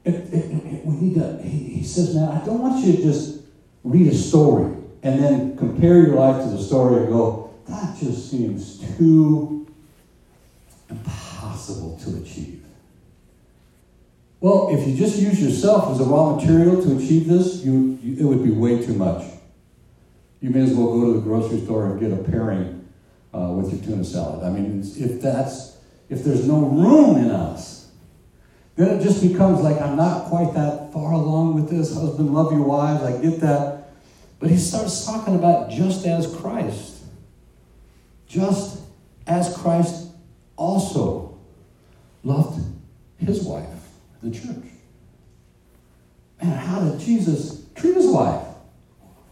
it, 0.04 0.14
it, 0.14 0.34
it, 0.34 0.84
we 0.84 0.94
need 0.96 1.14
to, 1.14 1.40
he, 1.42 1.58
he 1.58 1.84
says, 1.84 2.14
man, 2.14 2.28
I 2.28 2.44
don't 2.44 2.60
want 2.60 2.84
you 2.84 2.96
to 2.96 3.02
just 3.02 3.40
read 3.84 4.06
a 4.12 4.14
story 4.14 4.74
and 5.02 5.22
then 5.22 5.56
compare 5.56 5.98
your 5.98 6.14
life 6.14 6.42
to 6.44 6.50
the 6.50 6.62
story 6.62 7.02
and 7.02 7.08
go, 7.08 7.54
that 7.68 7.96
just 7.98 8.30
seems 8.30 8.78
too 8.96 9.66
impossible 10.90 11.98
to 12.04 12.22
achieve. 12.22 12.64
Well, 14.40 14.70
if 14.72 14.86
you 14.86 14.96
just 14.96 15.18
use 15.18 15.42
yourself 15.42 15.90
as 15.92 16.00
a 16.00 16.04
raw 16.04 16.34
material 16.34 16.82
to 16.82 16.96
achieve 16.96 17.28
this, 17.28 17.62
you, 17.62 17.98
you, 18.02 18.16
it 18.18 18.24
would 18.24 18.42
be 18.42 18.50
way 18.50 18.84
too 18.84 18.94
much. 18.94 19.24
You 20.40 20.50
may 20.50 20.62
as 20.62 20.74
well 20.74 20.88
go 20.88 21.12
to 21.12 21.20
the 21.20 21.20
grocery 21.20 21.60
store 21.60 21.86
and 21.86 22.00
get 22.00 22.12
a 22.12 22.16
pairing 22.30 22.79
uh, 23.34 23.52
with 23.52 23.72
your 23.72 23.84
tuna 23.84 24.04
salad. 24.04 24.44
I 24.44 24.50
mean, 24.50 24.80
if 24.80 25.20
that's 25.20 25.78
if 26.08 26.24
there's 26.24 26.46
no 26.46 26.60
room 26.60 27.18
in 27.18 27.30
us, 27.30 27.90
then 28.76 28.98
it 28.98 29.02
just 29.02 29.22
becomes 29.22 29.60
like 29.60 29.80
I'm 29.80 29.96
not 29.96 30.26
quite 30.26 30.54
that 30.54 30.92
far 30.92 31.12
along 31.12 31.54
with 31.54 31.70
this. 31.70 31.94
Husband, 31.94 32.34
love 32.34 32.52
your 32.52 32.62
wives. 32.62 33.02
I 33.02 33.20
get 33.20 33.40
that. 33.40 33.90
But 34.38 34.50
he 34.50 34.56
starts 34.56 35.04
talking 35.04 35.34
about 35.34 35.70
just 35.70 36.06
as 36.06 36.34
Christ. 36.36 37.02
Just 38.26 38.80
as 39.26 39.56
Christ 39.56 40.08
also 40.56 41.38
loved 42.24 42.64
his 43.18 43.42
wife, 43.42 43.66
the 44.22 44.30
church. 44.30 44.64
Man, 46.42 46.56
how 46.56 46.80
did 46.80 46.98
Jesus 47.00 47.66
treat 47.74 47.94
his 47.94 48.06
wife? 48.06 48.46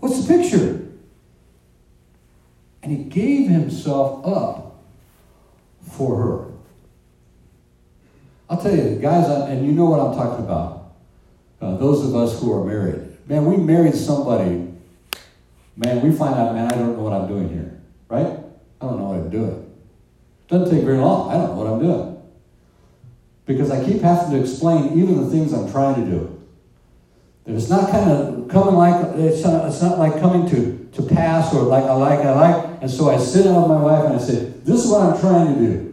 What's 0.00 0.24
the 0.24 0.36
picture? 0.36 0.87
And 2.88 2.96
he 2.96 3.04
gave 3.04 3.50
himself 3.50 4.24
up 4.26 4.76
for 5.90 6.16
her. 6.16 6.46
I'll 8.48 8.58
tell 8.58 8.74
you, 8.74 8.96
guys, 8.96 9.28
and 9.28 9.66
you 9.66 9.72
know 9.72 9.84
what 9.84 10.00
I'm 10.00 10.14
talking 10.14 10.42
about. 10.42 10.94
Uh, 11.60 11.76
those 11.76 12.02
of 12.06 12.16
us 12.16 12.40
who 12.40 12.50
are 12.50 12.64
married. 12.64 13.28
Man, 13.28 13.44
we 13.44 13.58
married 13.58 13.94
somebody, 13.94 14.72
man, 15.76 16.00
we 16.00 16.16
find 16.16 16.34
out, 16.36 16.54
man, 16.54 16.72
I 16.72 16.76
don't 16.76 16.96
know 16.96 17.02
what 17.02 17.12
I'm 17.12 17.28
doing 17.28 17.50
here. 17.50 17.78
Right? 18.08 18.26
I 18.80 18.86
don't 18.86 18.98
know 18.98 19.04
what 19.04 19.18
I'm 19.18 19.28
doing. 19.28 19.50
It 19.50 20.48
doesn't 20.48 20.74
take 20.74 20.86
very 20.86 20.96
long. 20.96 21.30
I 21.30 21.34
don't 21.34 21.48
know 21.48 21.62
what 21.62 21.66
I'm 21.66 21.80
doing. 21.80 22.22
Because 23.44 23.70
I 23.70 23.84
keep 23.84 24.00
having 24.00 24.30
to 24.30 24.40
explain 24.40 24.98
even 24.98 25.22
the 25.22 25.30
things 25.30 25.52
I'm 25.52 25.70
trying 25.70 26.02
to 26.06 26.10
do. 26.10 26.42
It's 27.44 27.68
not 27.68 27.90
kind 27.90 28.10
of 28.10 28.48
coming 28.48 28.76
like, 28.76 29.14
it's 29.16 29.44
not, 29.44 29.68
it's 29.68 29.82
not 29.82 29.98
like 29.98 30.20
coming 30.20 30.48
to, 30.48 30.77
to 30.94 31.02
pass 31.02 31.54
or 31.54 31.62
like 31.62 31.84
I 31.84 31.92
like, 31.92 32.20
I 32.20 32.32
like. 32.32 32.82
And 32.82 32.90
so 32.90 33.10
I 33.10 33.18
sit 33.18 33.44
down 33.44 33.62
with 33.62 33.70
my 33.70 33.82
wife 33.82 34.04
and 34.06 34.14
I 34.14 34.18
say, 34.18 34.52
this 34.64 34.84
is 34.84 34.90
what 34.90 35.02
I'm 35.02 35.20
trying 35.20 35.54
to 35.54 35.60
do. 35.60 35.88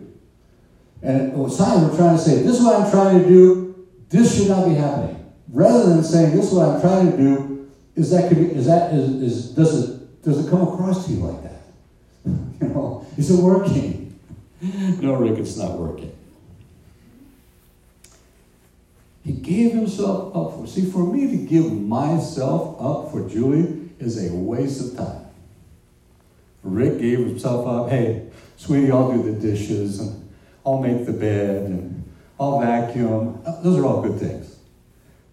And 1.02 1.52
Simon 1.52 1.96
trying 1.96 2.18
to 2.18 2.22
say, 2.22 2.42
this 2.42 2.58
is 2.58 2.64
what 2.64 2.82
I'm 2.82 2.90
trying 2.90 3.22
to 3.22 3.28
do, 3.28 3.88
this 4.10 4.38
should 4.38 4.50
not 4.50 4.68
be 4.68 4.74
happening. 4.74 5.34
Rather 5.52 5.90
than 5.90 6.04
saying, 6.04 6.36
this 6.36 6.48
is 6.48 6.54
what 6.54 6.70
I'm 6.70 6.82
trying 6.82 7.12
to 7.12 7.18
do, 7.18 7.72
is 7.96 8.10
that, 8.12 8.28
could 8.28 8.38
be, 8.38 8.56
is 8.56 8.66
that, 8.66 8.94
is, 8.94 9.10
is, 9.22 9.50
does 9.52 9.90
it, 9.90 10.24
does 10.24 10.46
it 10.46 10.50
come 10.50 10.64
across 10.64 11.06
to 11.06 11.14
you 11.14 11.20
like 11.20 11.44
that? 11.44 11.62
you 12.62 12.68
know, 12.74 13.06
is 13.18 13.30
it 13.30 13.42
working? 13.42 14.20
no, 15.02 15.16
Rick, 15.16 15.40
it's 15.40 15.58
not 15.58 15.78
working. 15.78 16.12
He 19.24 19.34
gave 19.34 19.72
himself 19.72 20.36
up 20.36 20.54
for. 20.54 20.68
See, 20.68 20.90
for 20.90 21.06
me 21.06 21.28
to 21.32 21.38
give 21.38 21.72
myself 21.72 22.80
up 22.80 23.12
for 23.12 23.28
Julie 23.28 23.85
is 24.00 24.30
a 24.30 24.34
waste 24.34 24.82
of 24.82 24.98
time. 24.98 25.26
Rick 26.64 27.00
gave 27.00 27.20
himself 27.20 27.68
up. 27.68 27.90
Hey, 27.90 28.28
sweetie, 28.58 28.92
I'll 28.92 29.12
do 29.12 29.32
the 29.32 29.40
dishes 29.40 30.00
and 30.00 30.34
I'll 30.66 30.80
make 30.80 31.06
the 31.06 31.14
bed 31.14 31.70
and 31.70 32.12
I'll 32.40 32.60
vacuum. 32.60 33.42
Those 33.64 33.78
are 33.78 33.86
all 33.86 34.02
good 34.02 34.20
things. 34.20 34.58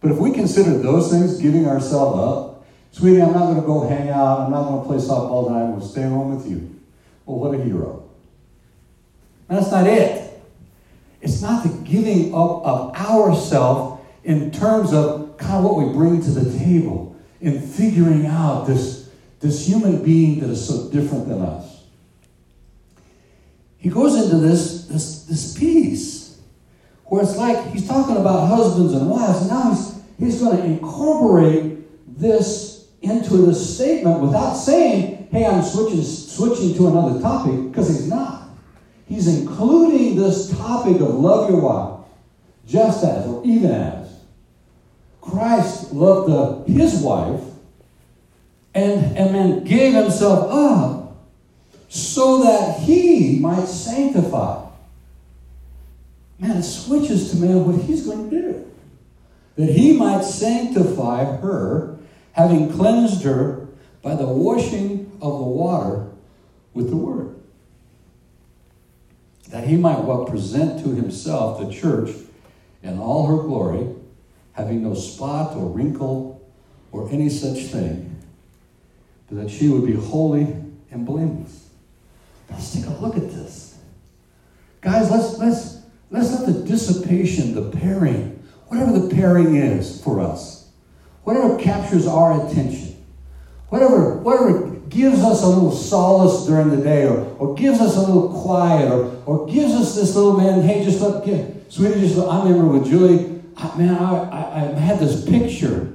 But 0.01 0.11
if 0.11 0.19
we 0.19 0.33
consider 0.33 0.79
those 0.79 1.11
things, 1.11 1.41
giving 1.41 1.67
ourselves 1.67 2.19
up, 2.19 2.67
sweetie, 2.91 3.23
I'm 3.23 3.33
not 3.33 3.47
going 3.47 3.61
to 3.61 3.67
go 3.67 3.89
hang 3.89 4.11
out. 4.11 4.41
I'm 4.41 4.51
not 4.51 4.69
going 4.69 4.83
to 4.83 4.87
play 4.87 4.97
softball 4.99 5.47
tonight. 5.47 5.63
I'm 5.63 5.71
going 5.71 5.81
to 5.81 5.87
stay 5.87 6.03
home 6.03 6.37
with 6.37 6.47
you. 6.47 6.81
Well, 7.25 7.39
what 7.39 7.59
a 7.59 7.63
hero. 7.63 8.09
That's 9.49 9.71
not 9.71 9.87
it. 9.87 10.41
It's 11.21 11.41
not 11.41 11.63
the 11.63 11.71
giving 11.85 12.35
up 12.35 12.65
of 12.65 12.97
ourself 12.97 14.01
in 14.25 14.51
terms 14.51 14.93
of 14.93 15.37
kind 15.39 15.59
of 15.59 15.65
what 15.65 15.77
we 15.77 15.93
bring 15.93 16.21
to 16.23 16.31
the 16.31 16.59
table 16.59 17.12
in 17.43 17.61
figuring 17.61 18.25
out 18.27 18.67
this, 18.67 19.11
this 19.41 19.67
human 19.67 20.03
being 20.03 20.41
that 20.41 20.49
is 20.49 20.67
so 20.67 20.89
different 20.91 21.29
than 21.29 21.43
us 21.43 21.73
he 23.83 23.89
goes 23.89 24.15
into 24.15 24.37
this, 24.37 24.87
this, 24.87 25.25
this 25.25 25.59
piece 25.59 26.41
where 27.07 27.21
it's 27.21 27.37
like 27.37 27.67
he's 27.73 27.89
talking 27.89 28.17
about 28.17 28.47
husbands 28.47 28.93
and 28.93 29.11
wives, 29.11 29.41
and 29.41 29.51
now 29.51 29.71
he's, 29.71 30.01
he's 30.21 30.41
going 30.41 30.57
to 30.57 30.63
incorporate 30.63 32.17
this 32.17 32.87
into 33.03 33.39
this 33.39 33.75
statement 33.75 34.21
without 34.21 34.55
saying, 34.55 35.27
hey, 35.33 35.45
I'm 35.45 35.65
switching, 35.65 36.01
switching 36.01 36.77
to 36.77 36.87
another 36.87 37.21
topic, 37.21 37.73
because 37.73 37.89
he's 37.89 38.09
not. 38.09 38.51
He's 39.09 39.27
including 39.27 40.15
this 40.15 40.57
topic 40.57 41.01
of 41.01 41.17
love 41.17 41.51
your 41.51 41.61
wife, 41.61 42.07
just 42.69 43.03
as, 43.03 43.27
or 43.27 43.45
even 43.45 43.73
as. 43.73 44.02
Christ 45.23 45.93
loved 45.93 46.29
the, 46.29 46.73
his 46.73 47.01
wife 47.01 47.41
and, 48.75 49.17
and 49.17 49.35
then 49.35 49.65
gave 49.65 49.95
himself 49.95 50.51
up 50.51 51.17
so 51.89 52.43
that 52.43 52.81
he 52.81 53.39
might 53.39 53.67
sanctify. 53.67 54.67
Man, 56.39 56.57
it 56.59 56.63
switches 56.65 57.31
to 57.31 57.37
man 57.37 57.65
what 57.65 57.83
he's 57.85 58.05
going 58.05 58.29
to 58.29 58.37
do. 58.37 58.71
That 59.57 59.71
he 59.71 59.97
might 59.97 60.25
sanctify 60.25 61.25
her, 61.37 61.97
having 62.33 62.73
cleansed 62.73 63.23
her 63.23 63.69
by 64.03 64.17
the 64.17 64.27
washing 64.27 65.13
of 65.23 65.39
the 65.39 65.45
water 65.45 66.09
with 66.75 66.91
the 66.91 66.97
word. 66.97 67.37
That 69.51 69.69
he 69.69 69.77
might 69.77 70.03
well 70.03 70.25
present 70.25 70.83
to 70.83 70.95
himself 70.95 71.61
the 71.61 71.73
church 71.73 72.11
in 72.83 72.99
all 72.99 73.27
her 73.27 73.43
glory, 73.43 73.87
having 74.53 74.83
no 74.83 74.95
spot 74.95 75.57
or 75.57 75.67
wrinkle 75.69 76.41
or 76.91 77.11
any 77.11 77.29
such 77.29 77.65
thing, 77.65 78.17
but 79.29 79.43
that 79.43 79.51
she 79.51 79.69
would 79.69 79.87
be 79.87 79.95
holy 79.95 80.43
and 80.91 81.07
blameless. 81.07 81.71
Let's 82.51 82.75
take 82.75 82.87
a 82.87 82.91
look 82.91 83.17
at 83.17 83.31
this. 83.31 83.79
Guys, 84.81 85.11
let's 85.11 85.39
let's 85.39 85.79
let's 86.11 86.33
let 86.33 86.47
the 86.47 86.65
dissipation, 86.65 87.55
the 87.55 87.71
pairing, 87.71 88.43
whatever 88.67 88.99
the 88.99 89.15
pairing 89.15 89.57
is 89.57 90.03
for 90.03 90.21
us, 90.21 90.69
whatever 91.25 91.59
captures 91.59 92.07
our 92.07 92.47
attention, 92.47 93.03
whatever, 93.69 94.17
whatever 94.19 94.69
gives 94.93 95.21
us 95.21 95.43
a 95.43 95.47
little 95.47 95.73
solace 95.73 96.47
during 96.47 96.69
the 96.69 96.83
day, 96.83 97.07
or, 97.07 97.25
or 97.39 97.55
gives 97.55 97.81
us 97.81 97.97
a 97.97 98.01
little 98.01 98.43
quiet, 98.43 98.93
or, 98.93 99.23
or 99.25 99.47
gives 99.47 99.73
us 99.73 99.95
this 99.95 100.15
little 100.15 100.37
man, 100.37 100.61
hey, 100.61 100.85
just 100.85 101.01
let, 101.01 101.25
get, 101.25 101.73
sweetie, 101.73 102.01
just 102.01 102.19
I 102.19 102.43
remember 102.43 102.79
with 102.79 102.87
Julie, 102.87 103.32
man, 103.77 103.97
I, 103.97 104.29
I, 104.29 104.77
I 104.77 104.79
had 104.79 104.99
this 104.99 105.25
picture. 105.25 105.93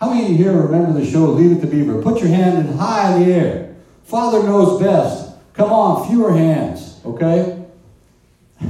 How 0.00 0.10
many 0.10 0.26
of 0.26 0.30
you 0.32 0.36
here 0.36 0.52
remember 0.52 0.98
the 0.98 1.10
show 1.10 1.26
Leave 1.26 1.52
It 1.52 1.60
to 1.62 1.66
Beaver? 1.66 2.02
Put 2.02 2.20
your 2.20 2.28
hand 2.28 2.58
in 2.58 2.76
high 2.76 3.14
in 3.14 3.22
the 3.22 3.34
air. 3.34 3.76
Father 4.04 4.42
knows 4.42 4.80
best. 4.80 5.34
Come 5.54 5.72
on, 5.72 6.08
fewer 6.08 6.32
hands, 6.32 7.00
okay? 7.04 7.64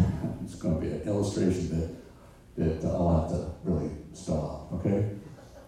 it's 0.45 0.55
going 0.55 0.81
to 0.81 0.81
be 0.81 0.93
an 0.93 1.03
illustration 1.03 1.97
that, 2.57 2.81
that 2.81 2.89
I'll 2.89 3.21
have 3.21 3.31
to 3.31 3.51
really 3.65 3.91
stop, 4.13 4.73
okay? 4.75 5.11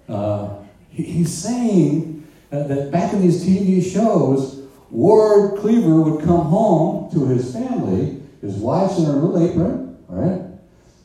Uh, 0.08 0.58
he, 0.90 1.02
he's 1.02 1.34
saying 1.34 2.26
uh, 2.52 2.62
that 2.64 2.92
back 2.92 3.12
in 3.12 3.20
these 3.20 3.44
TV 3.44 3.82
shows, 3.82 4.62
Ward 4.90 5.58
Cleaver 5.58 6.00
would 6.00 6.24
come 6.24 6.46
home 6.46 7.10
to 7.12 7.26
his 7.26 7.52
family, 7.52 8.22
his 8.40 8.54
wife's 8.54 8.98
in 8.98 9.04
her 9.06 9.12
little 9.12 9.44
apron, 9.44 9.98
all 10.08 10.16
right? 10.16 10.47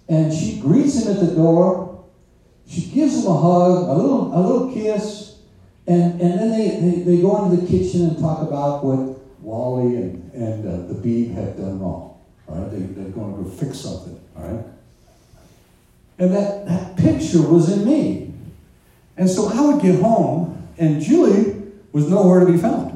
And 0.10 0.34
she 0.34 0.60
greets 0.60 1.04
him 1.04 1.14
at 1.14 1.20
the 1.20 1.36
door. 1.36 2.06
She 2.68 2.82
gives 2.82 3.20
him 3.20 3.32
a 3.32 3.38
hug, 3.38 3.90
a 3.90 3.94
little, 3.94 4.34
a 4.34 4.40
little 4.40 4.74
kiss, 4.74 5.36
and, 5.86 6.20
and 6.20 6.40
then 6.40 6.52
they, 6.52 6.80
they, 6.80 7.04
they 7.04 7.22
go 7.22 7.44
into 7.44 7.58
the 7.58 7.68
kitchen 7.68 8.08
and 8.08 8.20
talk 8.20 8.42
about 8.42 8.84
what 8.84 9.20
Wally 9.42 9.98
and, 9.98 10.32
and 10.34 10.66
uh, 10.66 10.88
the 10.88 10.94
Beav 10.94 11.34
had 11.34 11.58
done 11.58 11.80
wrong. 11.80 12.18
All 12.48 12.56
right, 12.56 12.72
they, 12.72 12.80
they're 12.80 13.12
going 13.12 13.36
to 13.36 13.44
go 13.44 13.50
fix 13.50 13.80
something. 13.80 14.20
All 14.38 14.44
right, 14.44 14.66
and 16.20 16.34
that, 16.34 16.66
that 16.68 16.96
picture 16.96 17.42
was 17.42 17.72
in 17.72 17.86
me. 17.86 18.34
And 19.18 19.30
so 19.30 19.50
I 19.50 19.62
would 19.62 19.82
get 19.82 20.02
home, 20.02 20.68
and 20.78 21.02
Julie 21.02 21.62
was 21.92 22.10
nowhere 22.10 22.46
to 22.46 22.52
be 22.52 22.58
found. 22.58 22.92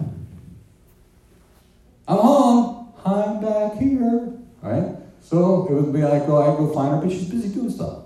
I'm 2.08 2.18
home. 2.18 2.94
I'm 3.06 3.42
back 3.42 3.78
here. 3.78 4.34
All 4.64 4.72
right. 4.72 4.97
So 5.28 5.68
it 5.70 5.74
would 5.74 5.92
be 5.92 6.02
like, 6.04 6.24
oh, 6.30 6.38
I'd 6.38 6.58
go 6.58 6.74
find 6.74 6.96
her, 6.96 7.02
but 7.02 7.12
she's 7.12 7.26
busy 7.26 7.50
doing 7.50 7.70
stuff. 7.70 8.04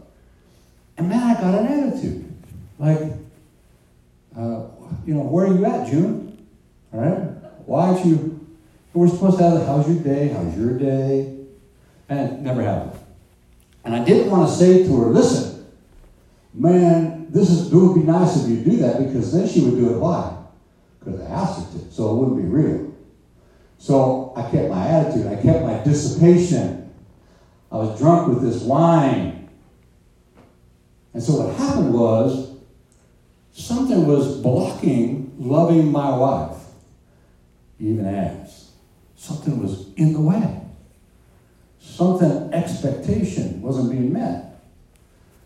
And 0.98 1.08
man, 1.08 1.22
I 1.22 1.40
got 1.40 1.54
an 1.54 1.68
attitude. 1.68 2.34
Like, 2.80 2.98
uh, 4.36 4.64
you 5.06 5.14
know, 5.14 5.22
where 5.22 5.46
are 5.46 5.56
you 5.56 5.64
at, 5.64 5.88
June? 5.88 6.48
All 6.92 7.00
right? 7.00 7.20
Why 7.68 7.90
aren't 7.90 8.08
you? 8.08 8.40
We're 8.96 9.08
supposed 9.08 9.38
to 9.38 9.44
have, 9.44 9.68
how's 9.68 9.88
your 9.88 10.04
day? 10.04 10.30
How's 10.30 10.58
your 10.58 10.80
day? 10.80 11.38
And 12.10 12.20
it 12.20 12.40
never 12.40 12.64
happened. 12.64 13.00
And 13.86 13.96
I 13.96 14.04
didn't 14.04 14.32
want 14.32 14.50
to 14.50 14.56
say 14.56 14.84
to 14.84 15.02
her, 15.02 15.10
listen, 15.10 15.68
man, 16.56 17.28
this 17.30 17.52
is, 17.52 17.72
it 17.72 17.76
would 17.76 17.94
be 17.94 18.02
nice 18.02 18.44
if 18.44 18.50
you 18.50 18.64
do 18.64 18.78
that 18.78 18.98
because 18.98 19.32
then 19.32 19.48
she 19.48 19.62
would 19.62 19.76
do 19.76 19.94
it. 19.94 20.00
Why? 20.00 20.38
Because 21.00 21.22
I 21.22 21.26
asked 21.26 21.72
her 21.72 21.80
to, 21.80 21.92
so 21.92 22.10
it 22.10 22.16
wouldn't 22.16 22.38
be 22.38 22.48
real. 22.48 22.96
So 23.78 24.34
I 24.36 24.50
kept 24.50 24.72
my 24.72 24.88
attitude, 24.88 25.28
I 25.28 25.40
kept 25.40 25.64
my 25.64 25.84
dissipation. 25.84 26.81
I 27.72 27.78
was 27.78 27.98
drunk 27.98 28.28
with 28.28 28.42
this 28.42 28.62
wine. 28.64 29.50
And 31.14 31.24
so 31.24 31.34
what 31.34 31.56
happened 31.56 31.94
was 31.94 32.52
something 33.54 34.08
was 34.08 34.40
blocking 34.42 35.34
loving 35.38 35.92
my 35.92 36.16
wife, 36.16 36.58
even 37.80 38.06
as 38.06 38.72
something 39.16 39.62
was 39.62 39.94
in 39.96 40.14
the 40.14 40.20
way. 40.20 40.62
Something 41.80 42.54
expectation 42.54 43.62
wasn't 43.62 43.92
being 43.92 44.14
met. 44.14 44.62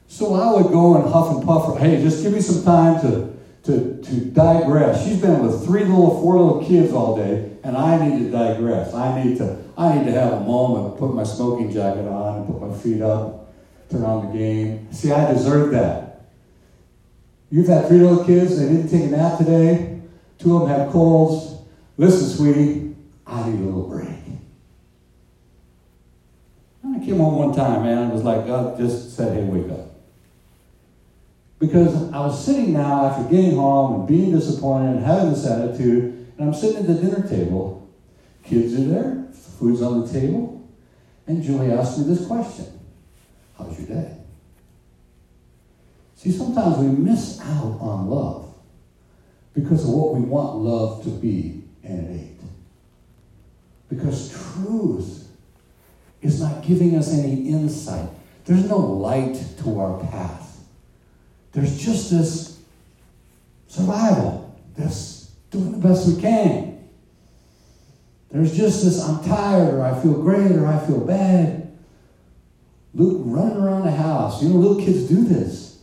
So 0.07 0.33
I 0.35 0.51
would 0.53 0.71
go 0.71 0.95
and 0.95 1.11
huff 1.11 1.35
and 1.35 1.45
puff. 1.45 1.77
Hey, 1.79 2.01
just 2.01 2.23
give 2.23 2.33
me 2.33 2.41
some 2.41 2.63
time 2.63 3.01
to, 3.01 3.34
to, 3.65 3.99
to 4.01 4.25
digress. 4.25 5.03
She's 5.03 5.19
been 5.19 5.45
with 5.45 5.65
three 5.65 5.81
little, 5.81 6.21
four 6.21 6.39
little 6.39 6.63
kids 6.63 6.93
all 6.93 7.15
day, 7.15 7.51
and 7.63 7.75
I 7.75 8.07
need 8.07 8.19
to 8.19 8.29
digress. 8.29 8.93
I 8.93 9.23
need 9.23 9.37
to, 9.39 9.57
I 9.77 9.97
need 9.97 10.05
to 10.05 10.11
have 10.11 10.33
a 10.33 10.39
moment, 10.41 10.97
put 10.99 11.13
my 11.13 11.23
smoking 11.23 11.71
jacket 11.71 12.07
on, 12.07 12.37
and 12.37 12.47
put 12.47 12.61
my 12.61 12.77
feet 12.77 13.01
up, 13.01 13.53
turn 13.89 14.03
on 14.03 14.27
the 14.27 14.37
game. 14.37 14.91
See, 14.93 15.11
I 15.11 15.33
deserve 15.33 15.71
that. 15.71 16.27
You've 17.49 17.67
had 17.67 17.87
three 17.87 17.99
little 17.99 18.23
kids, 18.23 18.59
they 18.59 18.67
didn't 18.67 18.89
take 18.89 19.03
a 19.03 19.07
nap 19.07 19.37
today. 19.37 20.01
Two 20.37 20.57
of 20.57 20.67
them 20.67 20.77
had 20.77 20.91
colds. 20.91 21.55
Listen, 21.97 22.27
sweetie, 22.27 22.95
I 23.25 23.49
need 23.49 23.59
a 23.59 23.63
little 23.63 23.87
break. 23.87 24.09
And 26.83 27.01
I 27.01 27.03
came 27.03 27.17
home 27.17 27.35
one 27.35 27.55
time, 27.55 27.83
man, 27.83 28.09
it 28.09 28.13
was 28.13 28.23
like 28.23 28.45
God 28.45 28.77
just 28.77 29.15
said, 29.15 29.35
hey, 29.35 29.43
wake 29.43 29.71
up. 29.71 29.84
Because 31.59 32.11
I 32.11 32.19
was 32.19 32.45
sitting 32.45 32.73
now 32.73 33.05
after 33.05 33.23
getting 33.29 33.55
home 33.55 33.99
and 33.99 34.07
being 34.07 34.31
disappointed 34.31 34.97
and 34.97 35.05
having 35.05 35.31
this 35.31 35.45
attitude, 35.45 36.27
and 36.37 36.47
I'm 36.49 36.53
sitting 36.53 36.77
at 36.77 36.87
the 36.87 36.95
dinner 36.95 37.27
table. 37.27 37.89
Kids 38.43 38.73
are 38.73 38.83
there, 38.83 39.27
food's 39.57 39.81
on 39.81 40.01
the 40.01 40.11
table, 40.11 40.67
and 41.27 41.41
Julie 41.41 41.71
asked 41.71 41.97
me 41.97 42.05
this 42.05 42.25
question 42.27 42.67
How's 43.57 43.79
your 43.79 43.87
day? 43.87 44.17
See, 46.15 46.31
sometimes 46.31 46.77
we 46.77 46.87
miss 46.87 47.39
out 47.41 47.77
on 47.79 48.07
love 48.07 48.53
because 49.53 49.83
of 49.83 49.91
what 49.91 50.13
we 50.15 50.21
want 50.21 50.57
love 50.57 51.03
to 51.03 51.09
be, 51.09 51.63
and 51.83 52.09
it 52.09 52.19
ain't. 52.19 52.39
Because 53.89 54.29
truth 54.29 55.27
is 56.21 56.41
not 56.41 56.63
giving 56.63 56.95
us 56.95 57.13
any 57.13 57.49
insight. 57.49 58.09
There's 58.45 58.67
no 58.67 58.77
light 58.77 59.41
to 59.63 59.79
our 59.79 59.99
path. 60.05 60.44
There's 61.55 61.81
just 61.81 62.11
this 62.11 62.59
survival, 63.69 64.53
this 64.75 65.31
doing 65.51 65.71
the 65.71 65.87
best 65.87 66.05
we 66.05 66.21
can. 66.21 66.83
There's 68.29 68.55
just 68.55 68.83
this 68.83 69.01
I'm 69.01 69.23
tired, 69.23 69.73
or 69.73 69.81
I 69.81 69.97
feel 70.01 70.21
great, 70.21 70.51
or 70.51 70.67
I 70.67 70.85
feel 70.85 70.99
bad. 70.99 71.71
Luke 72.93 73.21
running 73.23 73.55
around 73.55 73.85
the 73.85 73.91
house. 73.91 74.43
You 74.43 74.49
know, 74.49 74.55
little 74.55 74.83
kids 74.83 75.07
do 75.07 75.23
this. 75.23 75.79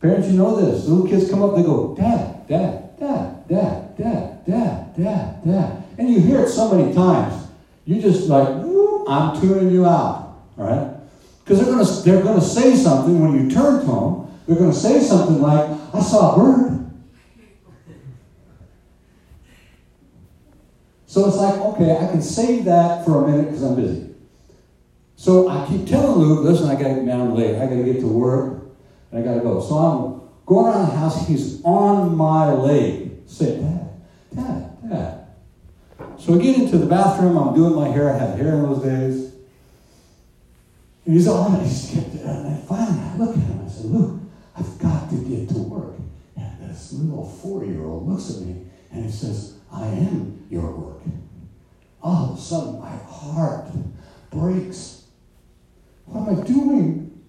Parents, 0.00 0.28
you 0.28 0.34
know 0.34 0.54
this. 0.54 0.86
Little 0.86 1.08
kids 1.08 1.28
come 1.28 1.42
up, 1.42 1.56
they 1.56 1.64
go, 1.64 1.96
Dad, 1.96 2.46
Dad, 2.46 2.96
Dad, 2.96 3.48
Dad, 3.48 3.96
Dad, 3.96 4.46
Dad, 4.46 4.96
Dad, 4.96 5.44
Dad. 5.44 5.82
And 5.98 6.08
you 6.08 6.20
hear 6.20 6.42
it 6.42 6.48
so 6.48 6.72
many 6.72 6.94
times. 6.94 7.48
You 7.84 8.00
just 8.00 8.28
like, 8.28 8.46
I'm 8.46 9.40
tuning 9.40 9.72
you 9.72 9.86
out. 9.86 10.38
All 10.56 10.70
right? 10.70 10.96
Because 11.42 11.64
they're 11.64 11.74
gonna 11.74 12.02
they're 12.02 12.22
gonna 12.22 12.40
say 12.40 12.76
something 12.76 13.20
when 13.20 13.34
you 13.34 13.50
turn 13.50 13.80
to 13.80 13.86
them. 13.86 14.29
They're 14.50 14.58
gonna 14.58 14.72
say 14.72 14.98
something 14.98 15.40
like, 15.40 15.64
I 15.94 16.02
saw 16.02 16.34
a 16.34 16.36
bird. 16.36 16.90
So 21.06 21.28
it's 21.28 21.36
like, 21.36 21.54
okay, 21.54 21.96
I 21.96 22.10
can 22.10 22.20
save 22.20 22.64
that 22.64 23.04
for 23.04 23.22
a 23.22 23.28
minute 23.28 23.44
because 23.44 23.62
I'm 23.62 23.76
busy. 23.76 24.12
So 25.14 25.48
I 25.48 25.64
keep 25.68 25.86
telling 25.86 26.18
Luke, 26.18 26.42
listen, 26.42 26.68
I 26.68 26.74
gotta 26.74 26.94
get 26.94 27.06
down 27.06 27.36
late. 27.36 27.62
I 27.62 27.66
gotta 27.66 27.84
get 27.84 28.00
to 28.00 28.08
work. 28.08 28.64
And 29.12 29.22
I 29.22 29.24
gotta 29.24 29.38
go. 29.38 29.60
So 29.60 29.76
I'm 29.76 30.28
going 30.46 30.66
around 30.66 30.88
the 30.88 30.96
house. 30.96 31.28
He's 31.28 31.62
on 31.62 32.16
my 32.16 32.52
leg. 32.52 33.22
Say, 33.26 33.60
Dad, 33.60 33.88
Dad, 34.34 34.90
Dad. 34.90 35.26
So 36.18 36.34
I 36.34 36.42
get 36.42 36.58
into 36.58 36.76
the 36.76 36.86
bathroom. 36.86 37.38
I'm 37.38 37.54
doing 37.54 37.76
my 37.76 37.86
hair. 37.86 38.12
I 38.12 38.18
had 38.18 38.36
hair 38.36 38.54
in 38.54 38.62
those 38.64 38.82
days. 38.82 39.32
And 41.06 41.14
he's 41.14 41.28
on. 41.28 41.60
He's 41.60 41.94
and 41.94 42.48
I 42.48 42.60
finally 42.66 42.98
I 42.98 43.16
look 43.16 43.36
at 43.36 43.42
him. 43.44 43.64
I 43.64 43.68
said, 43.68 43.84
Luke, 43.84 44.19
I've 44.60 44.78
got 44.78 45.08
to 45.08 45.16
get 45.16 45.48
to 45.48 45.58
work. 45.58 45.94
And 46.36 46.70
this 46.70 46.92
little 46.92 47.24
four-year-old 47.24 48.06
looks 48.06 48.30
at 48.30 48.42
me 48.42 48.66
and 48.92 49.06
he 49.06 49.10
says, 49.10 49.54
I 49.72 49.86
am 49.86 50.46
your 50.50 50.70
work. 50.70 51.00
All 52.02 52.32
of 52.32 52.38
a 52.38 52.40
sudden, 52.40 52.78
my 52.78 52.94
heart 53.08 53.68
breaks. 54.30 55.04
What 56.04 56.28
am 56.28 56.40
I 56.40 56.46
doing? 56.46 57.22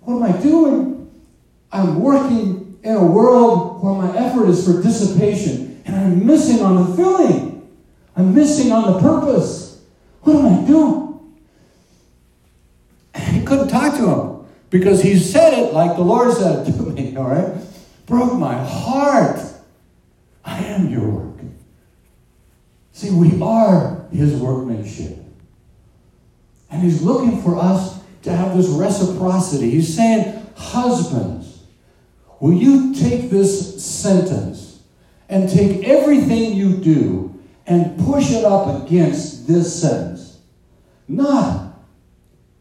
What 0.00 0.16
am 0.16 0.22
I 0.22 0.40
doing? 0.40 1.10
I'm 1.72 2.00
working 2.00 2.78
in 2.84 2.94
a 2.94 3.04
world 3.04 3.82
where 3.82 3.94
my 3.94 4.16
effort 4.16 4.48
is 4.48 4.64
for 4.64 4.80
dissipation, 4.80 5.82
and 5.86 5.96
I'm 5.96 6.24
missing 6.24 6.62
on 6.62 6.88
the 6.88 6.96
filling. 6.96 7.68
I'm 8.14 8.32
missing 8.32 8.70
on 8.70 8.92
the 8.92 9.00
purpose. 9.00 9.82
What 10.22 10.36
am 10.36 10.46
I 10.46 10.66
doing? 10.66 11.36
And 13.14 13.36
he 13.36 13.44
couldn't 13.44 13.68
talk 13.68 13.96
to 13.96 14.08
him 14.08 14.35
because 14.70 15.02
he 15.02 15.18
said 15.18 15.52
it 15.54 15.72
like 15.72 15.96
the 15.96 16.02
Lord 16.02 16.32
said 16.32 16.66
it 16.66 16.72
to 16.72 16.82
me, 16.92 17.16
all 17.16 17.28
right? 17.28 17.54
Broke 18.06 18.34
my 18.34 18.56
heart. 18.64 19.40
I 20.44 20.58
am 20.64 20.88
your 20.88 21.08
work. 21.08 21.36
See, 22.92 23.10
we 23.10 23.40
are 23.42 24.06
his 24.12 24.34
workmanship. 24.40 25.18
And 26.70 26.82
he's 26.82 27.02
looking 27.02 27.42
for 27.42 27.56
us 27.56 28.00
to 28.22 28.32
have 28.32 28.56
this 28.56 28.68
reciprocity. 28.68 29.70
He's 29.70 29.94
saying, 29.94 30.46
Husbands, 30.56 31.62
will 32.40 32.54
you 32.54 32.94
take 32.94 33.30
this 33.30 33.84
sentence 33.84 34.82
and 35.28 35.50
take 35.50 35.86
everything 35.86 36.54
you 36.54 36.76
do 36.76 37.38
and 37.66 37.98
push 38.06 38.30
it 38.30 38.44
up 38.44 38.82
against 38.82 39.46
this 39.46 39.80
sentence? 39.80 40.38
Not 41.08 41.74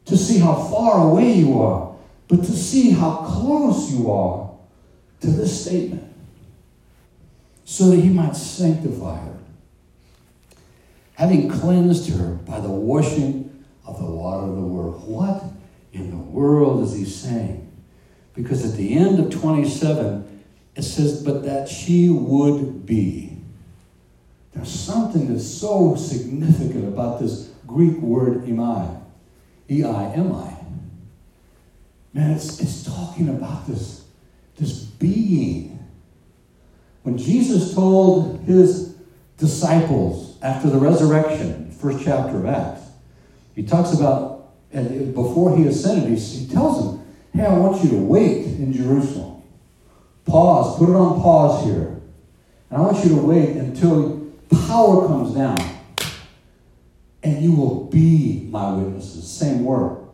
to 0.06 0.18
see 0.18 0.40
how 0.40 0.56
far 0.56 1.08
away 1.08 1.34
you 1.34 1.62
are, 1.62 1.85
but 2.28 2.38
to 2.38 2.52
see 2.52 2.92
how 2.92 3.18
close 3.18 3.92
you 3.92 4.12
are 4.12 4.52
to 5.22 5.28
this 5.28 5.66
statement 5.66 6.14
so 7.66 7.88
that 7.88 8.00
he 8.00 8.10
might 8.10 8.36
sanctify 8.36 9.18
her, 9.18 9.38
having 11.16 11.50
cleansed 11.50 12.10
her 12.12 12.34
by 12.34 12.60
the 12.60 12.70
washing 12.70 13.66
of 13.86 14.00
the 14.00 14.06
water 14.06 14.48
of 14.48 14.56
the 14.56 14.62
word. 14.62 14.92
What 15.02 15.44
in 15.94 16.12
the 16.12 16.18
world 16.18 16.84
is 16.84 16.94
he 16.94 17.06
saying? 17.06 17.72
Because 18.34 18.70
at 18.70 18.78
the 18.78 18.96
end 18.98 19.20
of 19.20 19.32
27, 19.32 20.44
it 20.76 20.82
says, 20.84 21.24
but 21.24 21.44
that 21.44 21.70
she 21.70 22.10
would 22.10 22.86
be. 22.86 23.38
There's 24.54 24.70
something 24.70 25.32
that's 25.32 25.48
so 25.48 25.96
significant 25.96 26.88
about 26.88 27.20
this 27.20 27.52
Greek 27.66 27.98
word 27.98 28.44
eimi, 28.46 29.02
E-I-M-I. 29.70 30.55
Man, 32.16 32.32
it's, 32.32 32.62
it's 32.62 32.86
talking 32.86 33.28
about 33.28 33.68
this, 33.68 34.06
this 34.56 34.86
being. 34.86 35.86
When 37.04 37.18
Jesus 37.18 37.76
told 37.76 38.40
his 38.46 38.96
disciples 39.38 40.38
after 40.42 40.70
the 40.70 40.78
resurrection, 40.78 41.72
first 41.72 42.06
chapter 42.06 42.38
of 42.38 42.46
Acts, 42.46 42.84
he 43.54 43.64
talks 43.64 43.92
about, 43.92 44.54
and 44.72 45.14
before 45.14 45.58
he 45.58 45.68
ascended, 45.68 46.08
he, 46.08 46.16
he 46.16 46.48
tells 46.48 46.86
them, 46.86 47.06
hey, 47.34 47.46
I 47.46 47.58
want 47.58 47.84
you 47.84 47.90
to 47.90 47.98
wait 47.98 48.46
in 48.46 48.72
Jerusalem. 48.72 49.44
Pause, 50.26 50.78
put 50.78 50.90
it 50.90 50.96
on 50.96 51.22
pause 51.22 51.66
here. 51.66 52.00
And 52.70 52.78
I 52.78 52.80
want 52.80 53.04
you 53.04 53.10
to 53.10 53.22
wait 53.22 53.58
until 53.58 54.32
power 54.68 55.06
comes 55.06 55.36
down 55.36 55.58
and 57.24 57.44
you 57.44 57.54
will 57.54 57.84
be 57.84 58.48
my 58.50 58.72
witnesses. 58.72 59.30
Same 59.30 59.66
word. 59.66 60.05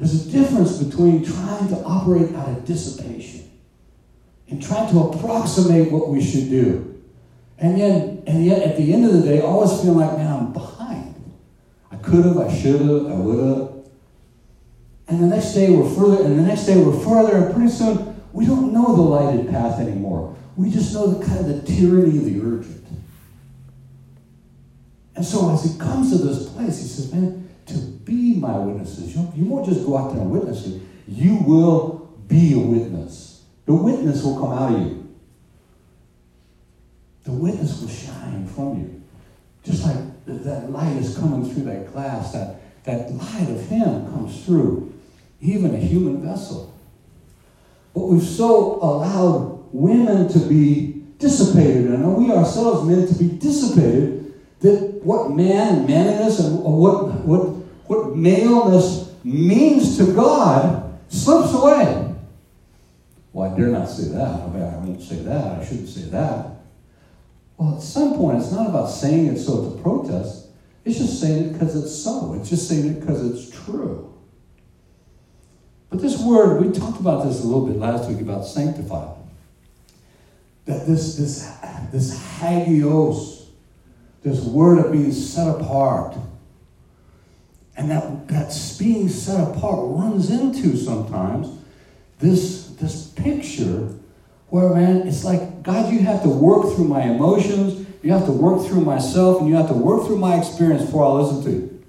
There's 0.00 0.26
a 0.26 0.30
difference 0.30 0.82
between 0.82 1.22
trying 1.22 1.68
to 1.68 1.76
operate 1.84 2.34
out 2.34 2.48
of 2.48 2.64
dissipation 2.64 3.50
and 4.48 4.62
trying 4.62 4.90
to 4.92 4.98
approximate 4.98 5.92
what 5.92 6.08
we 6.08 6.24
should 6.24 6.48
do. 6.48 7.02
And 7.58 7.76
yet, 7.76 8.22
and 8.26 8.42
yet 8.46 8.62
at 8.62 8.78
the 8.78 8.94
end 8.94 9.04
of 9.04 9.12
the 9.12 9.20
day, 9.20 9.42
always 9.42 9.78
feeling 9.82 9.98
like, 9.98 10.16
man, 10.16 10.32
I'm 10.32 10.52
behind. 10.54 11.32
I 11.92 11.96
could 11.96 12.24
have, 12.24 12.38
I 12.38 12.50
should 12.50 12.80
have, 12.80 13.06
I 13.08 13.14
would 13.14 13.58
have. 13.58 13.72
And 15.08 15.22
the 15.22 15.26
next 15.26 15.52
day 15.52 15.68
we're 15.68 15.94
further, 15.94 16.24
and 16.24 16.38
the 16.38 16.44
next 16.44 16.64
day 16.64 16.82
we're 16.82 16.98
further, 16.98 17.36
and 17.36 17.54
pretty 17.54 17.70
soon 17.70 18.22
we 18.32 18.46
don't 18.46 18.72
know 18.72 18.96
the 18.96 19.02
lighted 19.02 19.50
path 19.50 19.80
anymore. 19.80 20.34
We 20.56 20.70
just 20.70 20.94
know 20.94 21.08
the 21.08 21.26
kind 21.26 21.40
of 21.40 21.46
the 21.46 21.60
tyranny 21.60 22.16
of 22.16 22.24
the 22.24 22.40
urgent. 22.40 22.86
And 25.14 25.26
so 25.26 25.52
as 25.52 25.62
he 25.62 25.78
comes 25.78 26.10
to 26.10 26.24
this 26.24 26.48
place, 26.48 26.80
he 26.80 26.88
says, 26.88 27.12
man, 27.12 27.39
be 28.10 28.34
my 28.34 28.58
witnesses. 28.58 29.14
You, 29.14 29.32
you 29.36 29.44
won't 29.44 29.66
just 29.66 29.86
go 29.86 29.96
out 29.96 30.12
there 30.12 30.20
and 30.20 30.30
witness 30.30 30.66
it. 30.66 30.82
You 31.06 31.36
will 31.46 32.10
be 32.26 32.54
a 32.54 32.58
witness. 32.58 33.44
The 33.66 33.74
witness 33.74 34.22
will 34.24 34.38
come 34.38 34.52
out 34.52 34.72
of 34.72 34.80
you. 34.80 35.08
The 37.24 37.32
witness 37.32 37.80
will 37.80 37.88
shine 37.88 38.46
from 38.48 38.80
you. 38.80 39.02
Just 39.62 39.84
like 39.84 39.96
that 40.26 40.70
light 40.70 40.96
is 40.96 41.16
coming 41.16 41.48
through 41.48 41.64
that 41.64 41.92
glass, 41.92 42.32
that, 42.32 42.60
that 42.84 43.12
light 43.12 43.48
of 43.48 43.60
him 43.68 44.10
comes 44.10 44.44
through 44.44 44.92
even 45.40 45.74
a 45.74 45.78
human 45.78 46.22
vessel. 46.22 46.74
But 47.94 48.06
we've 48.06 48.22
so 48.22 48.76
allowed 48.76 49.68
women 49.72 50.28
to 50.28 50.38
be 50.40 51.04
dissipated, 51.18 51.86
and 51.86 52.16
we 52.16 52.32
ourselves 52.32 52.88
men 52.88 53.06
to 53.06 53.14
be 53.14 53.36
dissipated, 53.38 54.34
that 54.60 55.00
what 55.02 55.30
man 55.30 55.86
manliness 55.86 56.40
and 56.40 56.58
what, 56.62 57.12
what, 57.24 57.59
what 57.90 58.14
maleness 58.14 59.12
means 59.24 59.98
to 59.98 60.14
God 60.14 60.96
slips 61.08 61.52
away. 61.52 62.14
Well, 63.32 63.52
I 63.52 63.56
dare 63.58 63.66
not 63.66 63.88
say 63.88 64.12
that. 64.12 64.28
I, 64.28 64.46
mean, 64.46 64.62
I 64.62 64.76
won't 64.76 65.02
say 65.02 65.16
that. 65.16 65.58
I 65.58 65.64
shouldn't 65.64 65.88
say 65.88 66.02
that. 66.02 66.50
Well, 67.56 67.74
at 67.74 67.82
some 67.82 68.14
point, 68.14 68.38
it's 68.38 68.52
not 68.52 68.68
about 68.68 68.86
saying 68.86 69.26
it 69.26 69.38
so 69.38 69.64
it's 69.64 69.74
a 69.74 69.82
protest. 69.82 70.46
It's 70.84 70.98
just 70.98 71.20
saying 71.20 71.46
it 71.46 71.52
because 71.52 71.74
it's 71.74 71.92
so. 71.92 72.34
It's 72.34 72.48
just 72.48 72.68
saying 72.68 72.86
it 72.86 73.00
because 73.00 73.26
it's 73.28 73.64
true. 73.64 74.14
But 75.88 76.00
this 76.00 76.16
word, 76.20 76.64
we 76.64 76.70
talked 76.70 77.00
about 77.00 77.26
this 77.26 77.40
a 77.42 77.44
little 77.44 77.66
bit 77.66 77.76
last 77.76 78.08
week 78.08 78.20
about 78.20 78.46
sanctified. 78.46 79.16
That 80.66 80.86
this, 80.86 81.16
this, 81.16 81.52
this 81.90 82.16
hagios, 82.38 83.48
this 84.22 84.44
word 84.44 84.78
of 84.78 84.92
being 84.92 85.10
set 85.10 85.48
apart, 85.48 86.14
and 87.80 87.90
that, 87.90 88.28
that's 88.28 88.76
being 88.78 89.08
set 89.08 89.40
apart 89.48 89.78
runs 89.82 90.30
into 90.30 90.76
sometimes 90.76 91.48
this, 92.18 92.66
this 92.80 93.06
picture 93.06 93.88
where, 94.50 94.74
man, 94.74 95.08
it's 95.08 95.24
like, 95.24 95.62
God, 95.62 95.90
you 95.92 96.00
have 96.00 96.22
to 96.24 96.28
work 96.28 96.74
through 96.74 96.88
my 96.88 97.02
emotions, 97.04 97.86
you 98.02 98.12
have 98.12 98.26
to 98.26 98.32
work 98.32 98.66
through 98.66 98.82
myself, 98.82 99.40
and 99.40 99.48
you 99.48 99.56
have 99.56 99.68
to 99.68 99.74
work 99.74 100.06
through 100.06 100.18
my 100.18 100.36
experience 100.36 100.84
before 100.84 101.04
I 101.04 101.22
listen 101.22 101.44
to 101.44 101.50
you. 101.50 101.84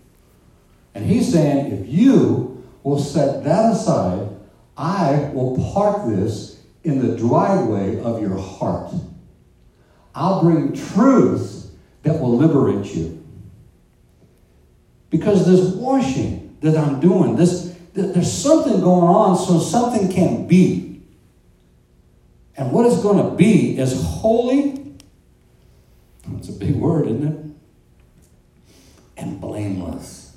And 0.95 1.05
he's 1.05 1.31
saying, 1.31 1.71
if 1.71 1.87
you 1.87 2.51
will 2.83 2.99
set 2.99 3.43
that 3.43 3.73
aside. 3.73 4.29
I 4.77 5.29
will 5.33 5.57
park 5.73 6.07
this 6.07 6.61
in 6.83 7.05
the 7.05 7.15
driveway 7.17 8.01
of 8.01 8.21
your 8.21 8.37
heart. 8.37 8.93
I'll 10.15 10.41
bring 10.41 10.73
truth 10.73 11.71
that 12.03 12.19
will 12.19 12.35
liberate 12.35 12.93
you. 12.95 13.20
Because 15.11 15.45
this 15.45 15.75
washing 15.75 16.57
that 16.61 16.75
I'm 16.75 16.99
doing, 16.99 17.35
this, 17.35 17.77
there's 17.93 18.31
something 18.31 18.79
going 18.81 19.07
on 19.07 19.37
so 19.37 19.59
something 19.59 20.09
can 20.09 20.47
be. 20.47 21.01
And 22.57 22.71
what 22.71 22.85
is 22.85 22.97
going 22.99 23.17
to 23.17 23.35
be 23.35 23.77
is 23.77 24.01
holy. 24.03 24.95
That's 26.27 26.49
a 26.49 26.53
big 26.53 26.75
word, 26.75 27.07
isn't 27.07 27.27
it? 27.27 27.45
And 29.17 29.39
blameless. 29.39 30.35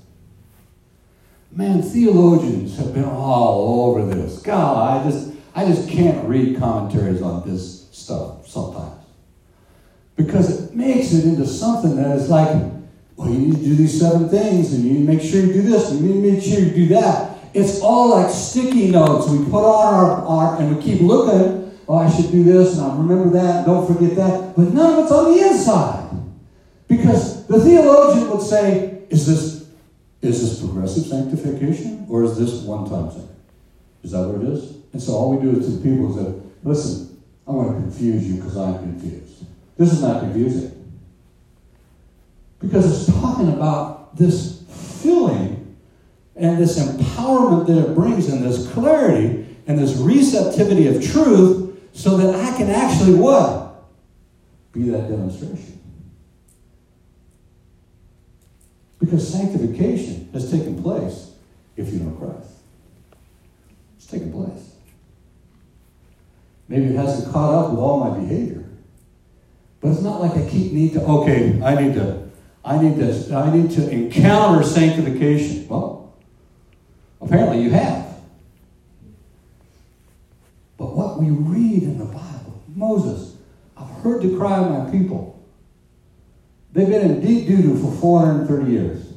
Man, 1.53 1.83
theologians 1.83 2.77
have 2.79 2.93
been 2.93 3.05
all 3.05 3.89
over 3.89 4.13
this. 4.13 4.41
God, 4.43 5.07
I 5.07 5.09
just, 5.09 5.31
I 5.55 5.65
just 5.67 5.89
can't 5.89 6.27
read 6.29 6.59
commentaries 6.59 7.23
on 7.23 7.49
this 7.49 7.89
stuff 7.93 8.49
sometimes. 8.49 9.01
Because 10.17 10.65
it 10.65 10.75
makes 10.75 11.13
it 11.13 11.25
into 11.25 11.47
something 11.47 11.95
that 11.97 12.17
is 12.17 12.29
like, 12.29 12.74
well, 13.17 13.31
you 13.31 13.39
need 13.39 13.57
to 13.57 13.63
do 13.63 13.75
these 13.77 13.99
seven 14.01 14.29
things, 14.29 14.73
and 14.73 14.85
you 14.85 14.93
need 14.93 15.07
to 15.07 15.13
make 15.13 15.21
sure 15.21 15.41
you 15.41 15.53
do 15.53 15.63
this, 15.63 15.91
and 15.91 16.01
you 16.01 16.15
need 16.15 16.23
to 16.23 16.33
make 16.33 16.43
sure 16.43 16.59
you 16.61 16.71
do 16.71 16.87
that. 16.95 17.39
It's 17.55 17.81
all 17.81 18.11
like 18.11 18.31
sticky 18.31 18.91
notes 18.91 19.29
we 19.29 19.45
put 19.45 19.65
on 19.65 19.95
our, 19.95 20.27
our 20.27 20.61
and 20.61 20.77
we 20.77 20.83
keep 20.83 21.01
looking. 21.01 21.79
Oh, 21.87 21.99
I 21.99 22.11
should 22.11 22.31
do 22.31 22.43
this, 22.43 22.79
and 22.79 22.87
I 22.87 22.97
remember 22.97 23.31
that, 23.31 23.57
and 23.59 23.67
don't 23.67 23.87
forget 23.87 24.17
that. 24.17 24.57
But 24.57 24.73
none 24.73 24.95
of 24.95 25.05
it's 25.05 25.13
on 25.13 25.33
the 25.33 25.47
inside. 25.47 26.11
Because 26.89 27.47
the 27.47 27.61
theologian 27.61 28.31
would 28.31 28.43
say, 28.43 29.03
is 29.11 29.27
this 29.27 29.55
is 30.25 30.41
this 30.41 30.61
progressive 30.61 31.05
sanctification 31.05 32.07
or 32.09 32.25
is 32.25 32.39
this 32.39 32.63
one 32.63 32.89
time 32.89 33.11
thing? 33.11 33.29
Is 34.03 34.13
that 34.13 34.27
what 34.27 34.43
it 34.43 34.49
is? 34.49 34.77
And 34.95 35.03
so 35.03 35.13
all 35.13 35.37
we 35.37 35.43
do 35.43 35.59
is 35.59 35.67
to 35.67 35.73
the 35.73 35.83
people 35.83 36.11
is 36.11 36.25
that, 36.25 36.41
listen, 36.63 37.21
I'm 37.47 37.57
going 37.57 37.75
to 37.75 37.81
confuse 37.83 38.27
you 38.27 38.37
because 38.37 38.57
I'm 38.57 38.79
confused. 38.79 39.45
This 39.77 39.93
is 39.93 40.01
not 40.01 40.21
confusing. 40.21 40.74
Because 42.65 43.09
it's 43.09 43.21
talking 43.21 43.53
about 43.53 44.17
this 44.17 44.63
filling 45.03 45.77
and 46.35 46.59
this 46.59 46.79
empowerment 46.79 47.67
that 47.67 47.91
it 47.91 47.95
brings 47.95 48.29
and 48.29 48.43
this 48.43 48.71
clarity 48.73 49.47
and 49.67 49.79
this 49.79 49.97
receptivity 49.97 50.87
of 50.89 51.05
truth 51.05 51.79
so 51.93 52.17
that 52.17 52.35
I 52.35 52.57
can 52.57 52.71
actually 52.71 53.15
what? 53.15 53.85
Be 54.73 54.89
that 54.91 55.09
demonstration. 55.09 55.81
Because 58.99 59.31
sanctification 59.31 60.31
has 60.33 60.51
taken 60.51 60.83
place 60.83 61.33
if 61.77 61.93
you 61.93 62.01
know 62.01 62.13
Christ. 62.13 62.51
It's 63.99 64.07
taken 64.07 64.33
place. 64.33 64.73
Maybe 66.69 66.87
it 66.87 66.97
hasn't 66.97 67.31
caught 67.33 67.55
up 67.55 67.71
with 67.71 67.79
all 67.79 68.01
my 68.01 68.19
behavior. 68.19 68.65
But 69.81 69.91
it's 69.91 70.01
not 70.01 70.23
like 70.23 70.33
I 70.33 70.49
keep 70.49 70.73
need 70.73 70.95
to, 70.95 71.03
okay, 71.03 71.61
I 71.63 71.81
need 71.81 71.95
to, 71.95 72.24
I 72.65 72.83
need 72.83 72.97
to, 72.97 73.35
I 73.35 73.55
need 73.55 73.71
to 73.73 73.89
encounter 73.91 74.65
sanctification. 74.65 75.69
Well, 75.69 76.15
apparently 77.21 77.63
you 77.63 77.71
have. 77.71 78.05
But 80.79 80.97
what 80.97 81.21
we 81.21 81.29
read 81.31 81.83
in 81.83 81.99
the 81.99 82.07
Bible, 82.07 82.63
Moses, 82.75 83.37
I've 83.77 83.91
heard 84.03 84.23
the 84.23 84.37
cry 84.37 84.59
of 84.59 84.71
my 84.71 84.91
people. 84.91 85.43
They've 86.73 86.89
been 86.89 87.11
in 87.11 87.21
deep 87.21 87.47
doo 87.47 87.63
doo 87.63 87.79
for 87.79 87.93
430 88.01 88.73
years. 88.73 89.13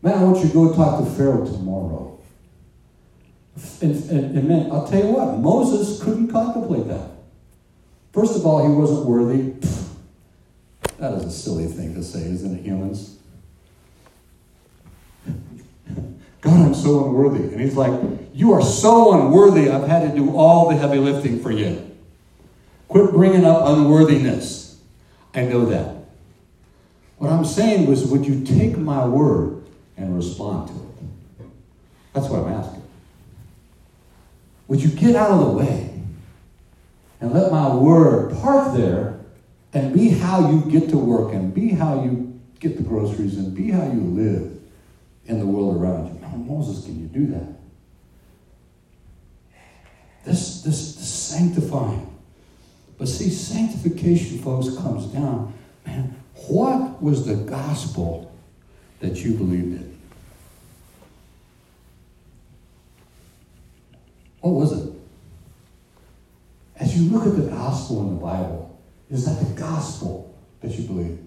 Man, 0.00 0.14
I 0.16 0.24
want 0.24 0.38
you 0.38 0.48
to 0.48 0.54
go 0.54 0.74
talk 0.74 1.04
to 1.04 1.10
Pharaoh 1.10 1.44
tomorrow. 1.44 2.18
And, 3.82 3.94
and, 4.10 4.38
and 4.38 4.48
man, 4.48 4.70
I'll 4.72 4.86
tell 4.86 5.04
you 5.04 5.10
what, 5.10 5.38
Moses 5.38 6.02
couldn't 6.02 6.28
contemplate 6.28 6.88
that. 6.88 7.10
First 8.12 8.36
of 8.36 8.46
all, 8.46 8.66
he 8.66 8.74
wasn't 8.74 9.04
worthy. 9.04 9.54
That 11.00 11.14
is 11.14 11.24
a 11.24 11.30
silly 11.30 11.64
thing 11.64 11.94
to 11.94 12.04
say, 12.04 12.20
isn't 12.20 12.58
it, 12.58 12.62
humans? 12.62 13.16
God, 16.42 16.66
I'm 16.66 16.74
so 16.74 17.06
unworthy. 17.06 17.44
And 17.44 17.58
he's 17.58 17.74
like, 17.74 17.98
You 18.34 18.52
are 18.52 18.60
so 18.60 19.14
unworthy, 19.14 19.70
I've 19.70 19.88
had 19.88 20.10
to 20.10 20.14
do 20.14 20.36
all 20.36 20.68
the 20.68 20.76
heavy 20.76 20.98
lifting 20.98 21.40
for 21.40 21.50
you. 21.50 21.90
Quit 22.88 23.12
bringing 23.12 23.46
up 23.46 23.66
unworthiness. 23.66 24.78
I 25.34 25.44
know 25.44 25.64
that. 25.66 25.96
What 27.16 27.32
I'm 27.32 27.46
saying 27.46 27.86
was, 27.86 28.04
would 28.04 28.26
you 28.26 28.44
take 28.44 28.76
my 28.76 29.06
word 29.06 29.64
and 29.96 30.14
respond 30.14 30.68
to 30.68 30.74
it? 30.74 31.50
That's 32.12 32.28
what 32.28 32.44
I'm 32.44 32.52
asking. 32.52 32.82
Would 34.68 34.82
you 34.82 34.90
get 34.90 35.16
out 35.16 35.30
of 35.30 35.46
the 35.46 35.52
way 35.52 36.02
and 37.22 37.32
let 37.32 37.50
my 37.50 37.74
word 37.74 38.36
park 38.36 38.74
there 38.76 39.19
and 39.72 39.94
be 39.94 40.08
how 40.08 40.50
you 40.50 40.70
get 40.70 40.90
to 40.90 40.98
work 40.98 41.32
and 41.32 41.54
be 41.54 41.70
how 41.70 42.02
you 42.02 42.40
get 42.58 42.76
the 42.76 42.82
groceries 42.82 43.36
and 43.36 43.54
be 43.54 43.70
how 43.70 43.84
you 43.84 44.00
live 44.00 44.60
in 45.26 45.38
the 45.38 45.46
world 45.46 45.80
around 45.80 46.08
you. 46.14 46.20
Man, 46.20 46.46
Moses, 46.46 46.84
can 46.84 47.00
you 47.00 47.06
do 47.06 47.26
that? 47.32 47.60
This, 50.24 50.62
this, 50.62 50.94
this 50.96 51.08
sanctifying. 51.08 52.06
But 52.98 53.08
see, 53.08 53.30
sanctification, 53.30 54.40
folks, 54.40 54.76
comes 54.76 55.06
down. 55.06 55.54
Man, 55.86 56.14
what 56.48 57.02
was 57.02 57.24
the 57.24 57.36
gospel 57.36 58.30
that 58.98 59.24
you 59.24 59.34
believed 59.34 59.80
in? 59.80 59.98
What 64.40 64.50
was 64.50 64.72
it? 64.72 64.92
As 66.76 66.98
you 66.98 67.10
look 67.10 67.26
at 67.26 67.36
the 67.36 67.50
gospel 67.50 68.00
in 68.02 68.16
the 68.16 68.20
Bible, 68.20 68.69
is 69.10 69.24
that 69.24 69.44
the 69.44 69.60
gospel 69.60 70.34
that 70.60 70.72
you 70.72 70.86
believe? 70.86 71.18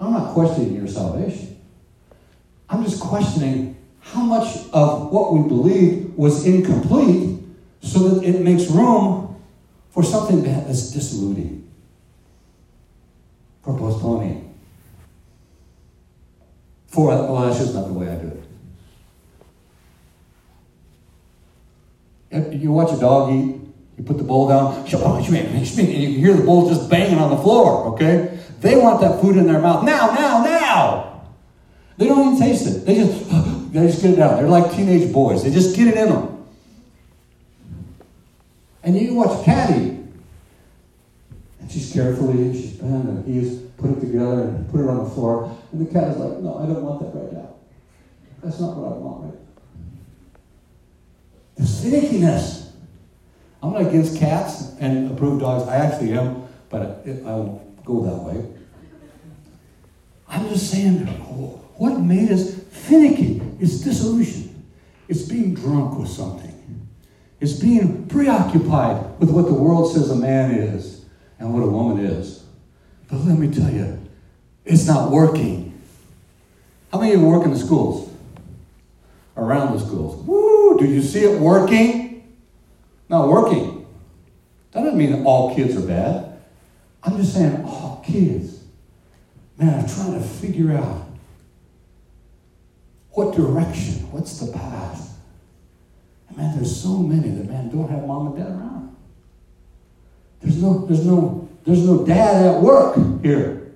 I'm 0.00 0.12
not 0.12 0.34
questioning 0.34 0.74
your 0.74 0.88
salvation. 0.88 1.60
I'm 2.68 2.84
just 2.84 3.00
questioning 3.00 3.76
how 4.00 4.22
much 4.22 4.66
of 4.72 5.10
what 5.10 5.32
we 5.32 5.48
believe 5.48 6.14
was 6.14 6.46
incomplete 6.46 7.40
so 7.80 8.08
that 8.08 8.24
it 8.24 8.40
makes 8.40 8.66
room 8.70 9.36
for 9.90 10.02
something 10.02 10.42
that's 10.42 10.90
disillusioning, 10.90 11.68
for 13.62 13.76
postponing. 13.78 14.54
For, 16.86 17.08
well, 17.08 17.42
that's 17.46 17.58
just 17.58 17.74
not 17.74 17.86
the 17.86 17.92
way 17.92 18.08
I 18.08 18.14
do 18.16 18.42
it. 22.30 22.52
You 22.60 22.72
watch 22.72 22.92
a 22.92 23.00
dog 23.00 23.32
eat, 23.32 23.56
you 23.98 24.04
put 24.04 24.16
the 24.16 24.24
bowl 24.24 24.48
down, 24.48 24.86
oh, 24.94 25.16
and 25.16 25.26
you 25.26 25.32
can 25.32 25.86
hear 25.86 26.32
the 26.32 26.44
bowl 26.44 26.68
just 26.68 26.88
banging 26.88 27.18
on 27.18 27.30
the 27.30 27.42
floor, 27.42 27.86
okay? 27.94 28.38
They 28.60 28.76
want 28.76 29.00
that 29.00 29.20
food 29.20 29.36
in 29.36 29.46
their 29.46 29.60
mouth 29.60 29.84
now, 29.84 30.06
now, 30.14 30.44
now. 30.44 31.24
They 31.96 32.06
don't 32.06 32.34
even 32.34 32.38
taste 32.38 32.66
it. 32.66 32.86
They 32.86 32.94
just, 32.94 33.28
they 33.72 33.86
just 33.86 34.00
get 34.00 34.12
it 34.12 34.18
out. 34.20 34.38
They're 34.38 34.48
like 34.48 34.72
teenage 34.72 35.12
boys. 35.12 35.42
They 35.42 35.50
just 35.50 35.76
get 35.76 35.88
it 35.88 35.96
in 35.96 36.10
them. 36.10 36.46
And 38.84 38.96
you 38.96 39.14
watch 39.14 39.44
Patty, 39.44 39.98
and 41.60 41.70
she's 41.70 41.92
carefully, 41.92 42.40
and 42.40 42.54
she's 42.54 42.72
bent, 42.74 43.04
and 43.04 43.76
put 43.78 43.90
it 43.90 44.00
together 44.00 44.42
and 44.42 44.70
put 44.70 44.80
it 44.80 44.88
on 44.88 45.04
the 45.04 45.10
floor. 45.10 45.56
And 45.72 45.86
the 45.86 45.92
cat 45.92 46.08
is 46.08 46.16
like, 46.18 46.38
no, 46.38 46.58
I 46.58 46.66
don't 46.66 46.82
want 46.82 47.00
that 47.00 47.18
right 47.18 47.32
now. 47.32 47.54
That's 48.44 48.60
not 48.60 48.76
what 48.76 48.92
I 48.92 48.96
want 48.96 49.24
right 49.24 49.34
now. 49.34 49.40
There's 51.56 51.84
finickiness. 51.84 52.67
I'm 53.62 53.72
not 53.72 53.82
against 53.82 54.18
cats 54.18 54.72
and 54.78 55.10
approved 55.10 55.40
dogs. 55.40 55.68
I 55.68 55.76
actually 55.76 56.12
am, 56.12 56.46
but 56.68 57.02
I 57.06 57.10
won't 57.34 57.84
go 57.84 58.02
that 58.02 58.16
way. 58.16 58.46
I'm 60.28 60.48
just 60.48 60.70
saying, 60.70 61.06
what 61.06 61.98
made 62.00 62.30
us 62.30 62.54
finicky? 62.70 63.40
It's 63.58 63.80
disillusion. 63.80 64.64
It's 65.08 65.22
being 65.22 65.54
drunk 65.54 65.98
with 65.98 66.08
something. 66.08 66.54
It's 67.40 67.54
being 67.54 68.06
preoccupied 68.08 69.18
with 69.18 69.30
what 69.30 69.46
the 69.46 69.54
world 69.54 69.92
says 69.92 70.10
a 70.10 70.16
man 70.16 70.52
is 70.52 71.04
and 71.38 71.54
what 71.54 71.62
a 71.62 71.66
woman 71.66 72.04
is. 72.04 72.44
But 73.08 73.20
let 73.20 73.38
me 73.38 73.52
tell 73.52 73.70
you, 73.70 73.98
it's 74.64 74.86
not 74.86 75.10
working. 75.10 75.80
How 76.92 77.00
many 77.00 77.14
of 77.14 77.20
you 77.20 77.26
work 77.26 77.44
in 77.44 77.52
the 77.52 77.58
schools? 77.58 78.12
Around 79.36 79.78
the 79.78 79.84
schools. 79.84 80.16
Woo! 80.26 80.76
Do 80.78 80.84
you 80.84 81.00
see 81.00 81.20
it 81.20 81.40
working? 81.40 82.07
Not 83.08 83.28
working. 83.28 83.86
That 84.72 84.82
doesn't 84.82 84.98
mean 84.98 85.12
that 85.12 85.24
all 85.24 85.54
kids 85.54 85.76
are 85.76 85.86
bad. 85.86 86.40
I'm 87.02 87.16
just 87.16 87.34
saying, 87.34 87.64
all 87.64 88.02
kids, 88.04 88.62
man, 89.56 89.80
I'm 89.80 89.88
trying 89.88 90.14
to 90.14 90.20
figure 90.20 90.72
out 90.72 91.06
what 93.12 93.34
direction, 93.34 94.10
what's 94.12 94.38
the 94.38 94.52
path. 94.52 95.16
And 96.28 96.36
man, 96.36 96.56
there's 96.56 96.80
so 96.80 96.98
many 96.98 97.30
that 97.30 97.48
man 97.48 97.70
don't 97.70 97.88
have 97.88 98.06
mom 98.06 98.28
and 98.28 98.36
dad 98.36 98.48
around. 98.48 98.96
There's 100.40 100.62
no, 100.62 100.86
there's 100.86 101.04
no, 101.04 101.48
there's 101.64 101.84
no 101.84 102.04
dad 102.04 102.54
at 102.54 102.62
work 102.62 102.96
here. 103.22 103.72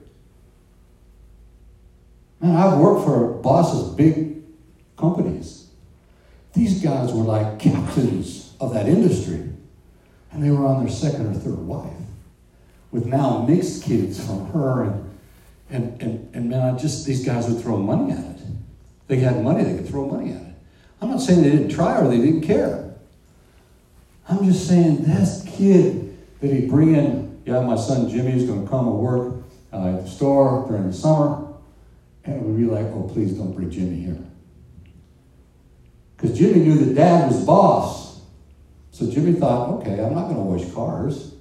Man, 2.40 2.56
I've 2.56 2.78
worked 2.78 3.04
for 3.04 3.28
bosses, 3.34 3.94
big 3.94 4.42
companies. 4.96 5.68
These 6.52 6.82
guys 6.82 7.12
were 7.12 7.24
like 7.24 7.58
captains 7.58 8.41
of 8.62 8.72
that 8.74 8.88
industry. 8.88 9.50
And 10.30 10.42
they 10.42 10.50
were 10.50 10.64
on 10.66 10.84
their 10.84 10.92
second 10.92 11.26
or 11.26 11.34
third 11.34 11.58
wife 11.58 11.92
with 12.92 13.06
now 13.06 13.44
mixed 13.46 13.82
kids 13.82 14.24
from 14.24 14.46
her. 14.52 14.84
And, 14.84 15.12
and, 15.68 16.00
and, 16.00 16.34
and 16.34 16.50
man, 16.50 16.74
I 16.74 16.78
just, 16.78 17.04
these 17.04 17.24
guys 17.24 17.48
would 17.48 17.60
throw 17.60 17.76
money 17.76 18.12
at 18.12 18.18
it. 18.18 18.38
They 19.08 19.16
had 19.16 19.42
money, 19.42 19.64
they 19.64 19.76
could 19.76 19.88
throw 19.88 20.06
money 20.06 20.32
at 20.32 20.40
it. 20.40 20.54
I'm 21.00 21.10
not 21.10 21.20
saying 21.20 21.42
they 21.42 21.50
didn't 21.50 21.70
try 21.70 22.00
or 22.00 22.08
they 22.08 22.18
didn't 22.18 22.42
care. 22.42 22.94
I'm 24.28 24.44
just 24.44 24.68
saying 24.68 25.02
this 25.02 25.44
kid 25.56 26.16
that 26.40 26.52
he 26.52 26.66
bring 26.66 26.94
in, 26.94 27.42
yeah, 27.44 27.60
my 27.60 27.76
son 27.76 28.08
Jimmy 28.08 28.32
is 28.32 28.48
going 28.48 28.64
to 28.64 28.70
come 28.70 28.86
and 28.86 28.98
work 28.98 29.42
uh, 29.72 29.88
at 29.88 30.04
the 30.04 30.08
store 30.08 30.64
during 30.68 30.86
the 30.86 30.92
summer. 30.92 31.48
And 32.24 32.36
it 32.36 32.42
would 32.42 32.56
be 32.56 32.64
like, 32.64 32.86
oh, 32.86 33.10
please 33.12 33.32
don't 33.32 33.52
bring 33.52 33.70
Jimmy 33.70 33.96
here. 33.96 34.18
Because 36.16 36.38
Jimmy 36.38 36.60
knew 36.60 36.84
that 36.84 36.94
dad 36.94 37.32
was 37.32 37.44
boss. 37.44 38.11
So 38.92 39.10
Jimmy 39.10 39.32
thought, 39.32 39.70
okay, 39.80 40.04
I'm 40.04 40.14
not 40.14 40.28
going 40.28 40.36
to 40.36 40.42
wash 40.42 40.72
cars. 40.72 41.34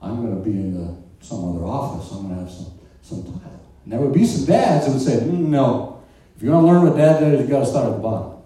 I'm 0.00 0.24
going 0.24 0.38
to 0.38 0.48
be 0.48 0.56
in 0.56 0.74
the, 0.74 0.94
some 1.24 1.56
other 1.56 1.64
office. 1.64 2.12
I'm 2.12 2.28
going 2.28 2.34
to 2.34 2.40
have 2.42 2.50
some, 2.50 2.72
some 3.02 3.22
title. 3.24 3.66
And 3.84 3.92
there 3.92 4.00
would 4.00 4.12
be 4.12 4.26
some 4.26 4.44
dads 4.44 4.86
that 4.86 4.92
would 4.92 5.00
say, 5.00 5.16
mm, 5.16 5.48
no, 5.48 6.02
if 6.36 6.42
you're 6.42 6.52
going 6.52 6.66
to 6.66 6.70
learn 6.70 6.86
what 6.86 6.96
dad 6.98 7.20
does, 7.20 7.40
you've 7.40 7.48
got 7.48 7.60
to 7.60 7.66
start 7.66 7.86
at 7.86 7.96
the 7.96 8.02
bottom. 8.02 8.42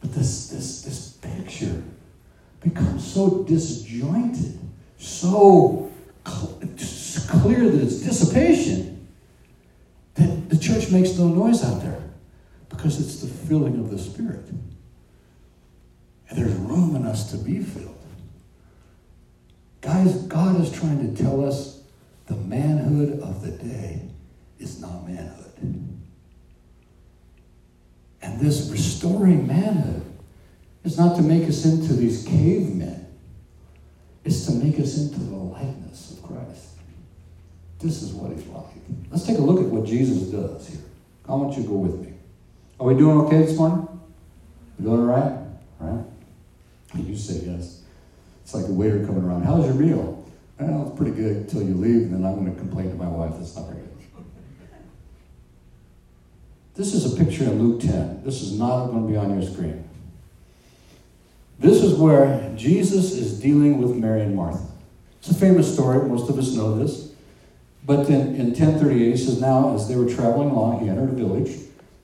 But 0.00 0.14
this, 0.14 0.48
this, 0.48 0.82
this 0.82 1.10
picture 1.20 1.82
becomes 2.60 3.06
so 3.06 3.42
disjointed, 3.44 4.58
so 4.96 5.92
cl- 6.26 6.58
clear 7.28 7.70
that 7.70 7.82
it's 7.82 8.00
dissipation, 8.00 9.06
that 10.14 10.48
the 10.48 10.56
church 10.56 10.90
makes 10.90 11.18
no 11.18 11.28
noise 11.28 11.62
out 11.62 11.82
there 11.82 12.02
because 12.70 12.98
it's 12.98 13.20
the 13.20 13.28
filling 13.28 13.78
of 13.78 13.90
the 13.90 13.98
Spirit. 13.98 14.44
And 16.28 16.38
there's 16.38 16.54
room 16.54 16.96
in 16.96 17.06
us 17.06 17.30
to 17.30 17.36
be 17.36 17.58
filled. 17.60 17.90
Guys, 19.80 20.22
God 20.22 20.60
is 20.60 20.72
trying 20.72 21.14
to 21.14 21.22
tell 21.22 21.44
us 21.44 21.82
the 22.26 22.36
manhood 22.36 23.20
of 23.20 23.42
the 23.42 23.50
day 23.50 24.08
is 24.58 24.80
not 24.80 25.06
manhood. 25.06 25.52
And 28.22 28.40
this 28.40 28.70
restoring 28.70 29.46
manhood 29.46 30.02
is 30.84 30.98
not 30.98 31.16
to 31.16 31.22
make 31.22 31.46
us 31.48 31.66
into 31.66 31.92
these 31.92 32.24
cavemen. 32.24 33.06
It's 34.24 34.46
to 34.46 34.52
make 34.52 34.80
us 34.80 34.96
into 34.96 35.20
the 35.20 35.36
likeness 35.36 36.12
of 36.12 36.22
Christ. 36.22 36.68
This 37.78 38.02
is 38.02 38.14
what 38.14 38.32
he's 38.32 38.46
like. 38.46 38.64
Let's 39.10 39.26
take 39.26 39.36
a 39.36 39.42
look 39.42 39.60
at 39.60 39.66
what 39.66 39.84
Jesus 39.84 40.22
does 40.30 40.68
here. 40.68 40.80
I 41.28 41.34
want 41.34 41.56
you 41.56 41.62
to 41.62 41.68
go 41.68 41.74
with 41.74 42.00
me. 42.00 42.14
Are 42.80 42.86
we 42.86 42.94
doing 42.94 43.18
okay 43.26 43.42
this 43.42 43.58
morning? 43.58 43.86
We 44.78 44.86
doing 44.86 45.00
all 45.00 45.06
right? 45.06 45.32
All 45.80 45.86
right? 45.86 46.04
You 46.96 47.16
say 47.16 47.46
yes. 47.46 47.82
It's 48.42 48.54
like 48.54 48.66
a 48.66 48.72
waiter 48.72 49.04
coming 49.06 49.24
around. 49.24 49.44
How's 49.44 49.64
your 49.64 49.74
meal? 49.74 50.24
Well, 50.58 50.88
it's 50.88 50.96
pretty 50.96 51.16
good 51.16 51.36
until 51.36 51.62
you 51.62 51.74
leave, 51.74 52.02
and 52.02 52.14
then 52.14 52.24
I'm 52.24 52.36
going 52.36 52.52
to 52.52 52.58
complain 52.58 52.90
to 52.90 52.96
my 52.96 53.08
wife 53.08 53.32
that's 53.36 53.56
not 53.56 53.66
very 53.66 53.80
good. 53.80 53.90
This 56.74 56.92
is 56.92 57.12
a 57.12 57.24
picture 57.24 57.44
in 57.44 57.62
Luke 57.62 57.80
10. 57.80 58.24
This 58.24 58.42
is 58.42 58.58
not 58.58 58.86
going 58.86 59.06
to 59.06 59.08
be 59.08 59.16
on 59.16 59.40
your 59.40 59.48
screen. 59.48 59.88
This 61.58 61.82
is 61.82 61.94
where 61.94 62.52
Jesus 62.56 63.12
is 63.12 63.40
dealing 63.40 63.80
with 63.80 63.96
Mary 63.96 64.22
and 64.22 64.34
Martha. 64.34 64.66
It's 65.20 65.30
a 65.30 65.34
famous 65.34 65.72
story. 65.72 66.06
Most 66.08 66.28
of 66.28 66.38
us 66.38 66.52
know 66.54 66.76
this. 66.76 67.12
But 67.86 68.08
in, 68.08 68.34
in 68.34 68.46
1038, 68.48 69.10
he 69.10 69.16
says, 69.16 69.40
Now, 69.40 69.74
as 69.74 69.88
they 69.88 69.96
were 69.96 70.08
traveling 70.08 70.50
along, 70.50 70.80
he 70.80 70.88
entered 70.88 71.10
a 71.10 71.12
village, 71.12 71.56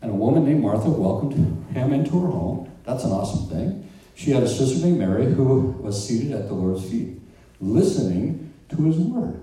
and 0.03 0.11
a 0.11 0.15
woman 0.15 0.45
named 0.45 0.63
Martha 0.63 0.89
welcomed 0.89 1.35
him 1.35 1.93
into 1.93 2.21
her 2.21 2.29
home. 2.29 2.71
That's 2.85 3.05
an 3.05 3.11
awesome 3.11 3.49
thing. 3.49 3.90
She 4.15 4.33
had 4.33 4.43
a 4.43 4.49
sister 4.49 4.85
named 4.85 4.99
Mary 4.99 5.33
who 5.33 5.45
was 5.81 6.07
seated 6.07 6.33
at 6.33 6.49
the 6.49 6.55
Lord's 6.55 6.89
feet, 6.89 7.21
listening 7.61 8.53
to 8.69 8.77
his 8.85 8.97
word. 8.97 9.41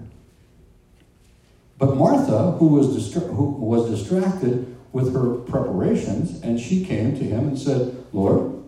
But 1.78 1.96
Martha, 1.96 2.52
who 2.54 2.68
was, 2.68 2.88
distra- 2.88 3.34
who 3.36 3.46
was 3.52 3.90
distracted 3.90 4.76
with 4.92 5.14
her 5.14 5.36
preparations, 5.36 6.42
and 6.42 6.60
she 6.60 6.84
came 6.84 7.16
to 7.18 7.24
him 7.24 7.48
and 7.48 7.60
said, 7.60 8.04
Lord, 8.14 8.64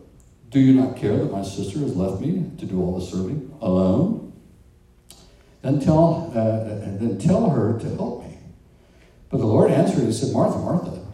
do 0.50 0.60
you 0.60 0.74
not 0.74 0.96
care 0.96 1.18
that 1.18 1.32
my 1.32 1.44
sister 1.44 1.80
has 1.80 1.96
left 1.96 2.22
me 2.22 2.52
to 2.58 2.66
do 2.66 2.82
all 2.82 3.00
the 3.00 3.06
serving 3.06 3.56
alone? 3.62 4.34
Then 5.62 5.80
tell, 5.80 6.32
uh, 6.36 6.64
then 6.98 7.18
tell 7.20 7.50
her 7.50 7.78
to 7.80 7.96
help 7.96 8.24
me. 8.24 8.38
But 9.30 9.40
the 9.40 9.46
Lord 9.46 9.72
answered 9.72 10.04
and 10.04 10.14
said, 10.14 10.34
Martha, 10.34 10.58
Martha, 10.58 11.06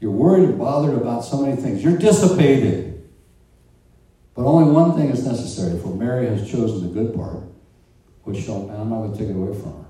you're 0.00 0.10
worried 0.10 0.48
and 0.48 0.58
bothered 0.58 0.94
about 0.94 1.24
so 1.24 1.40
many 1.40 1.56
things. 1.56 1.82
You're 1.82 1.98
dissipated. 1.98 2.95
But 4.36 4.44
only 4.44 4.70
one 4.70 4.94
thing 4.94 5.08
is 5.08 5.26
necessary, 5.26 5.80
for 5.80 5.88
Mary 5.88 6.26
has 6.26 6.48
chosen 6.48 6.82
the 6.82 6.92
good 6.92 7.14
part, 7.14 7.42
which 8.24 8.44
shall, 8.44 8.70
I'm 8.70 8.90
not 8.90 8.98
going 8.98 9.12
to 9.12 9.18
take 9.18 9.30
it 9.30 9.36
away 9.36 9.58
from 9.58 9.72
her. 9.72 9.84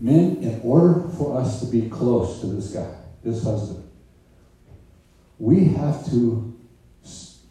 Men, 0.00 0.38
in 0.38 0.60
order 0.64 1.08
for 1.16 1.38
us 1.38 1.60
to 1.60 1.66
be 1.66 1.88
close 1.88 2.40
to 2.40 2.46
this 2.48 2.72
guy, 2.72 2.92
this 3.22 3.44
husband, 3.44 3.88
we 5.38 5.66
have 5.66 6.04
to 6.10 6.52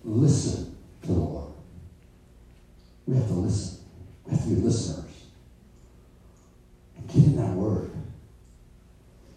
listen 0.03 0.75
to 1.03 1.07
the 1.07 1.13
Lord. 1.13 1.53
We 3.07 3.15
have 3.15 3.27
to 3.27 3.33
listen. 3.33 3.79
We 4.25 4.31
have 4.35 4.43
to 4.43 4.49
be 4.49 4.55
listeners. 4.55 5.25
And 6.97 7.07
get 7.07 7.23
in 7.23 7.37
that 7.37 7.53
word. 7.53 7.91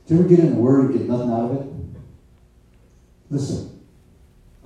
Do 0.07 0.15
you 0.15 0.21
ever 0.21 0.29
get 0.29 0.41
in 0.41 0.57
the 0.57 0.61
word 0.61 0.91
and 0.91 0.99
get 0.99 1.09
nothing 1.09 1.31
out 1.31 1.51
of 1.51 1.57
it? 1.57 1.74
Listen. 3.31 3.81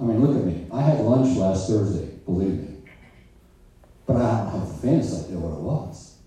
I 0.00 0.04
mean, 0.04 0.24
look 0.24 0.36
at 0.36 0.44
me. 0.44 0.66
I 0.72 0.82
had 0.82 1.00
lunch 1.00 1.36
last 1.36 1.68
Thursday, 1.68 2.06
believe 2.24 2.54
me. 2.54 2.76
But 4.06 4.16
I 4.16 4.20
don't 4.20 4.60
have 4.60 4.68
the 4.68 4.74
faintest 4.74 5.24
idea 5.24 5.38
what 5.38 5.58
it 5.58 5.60
was. 5.60 6.18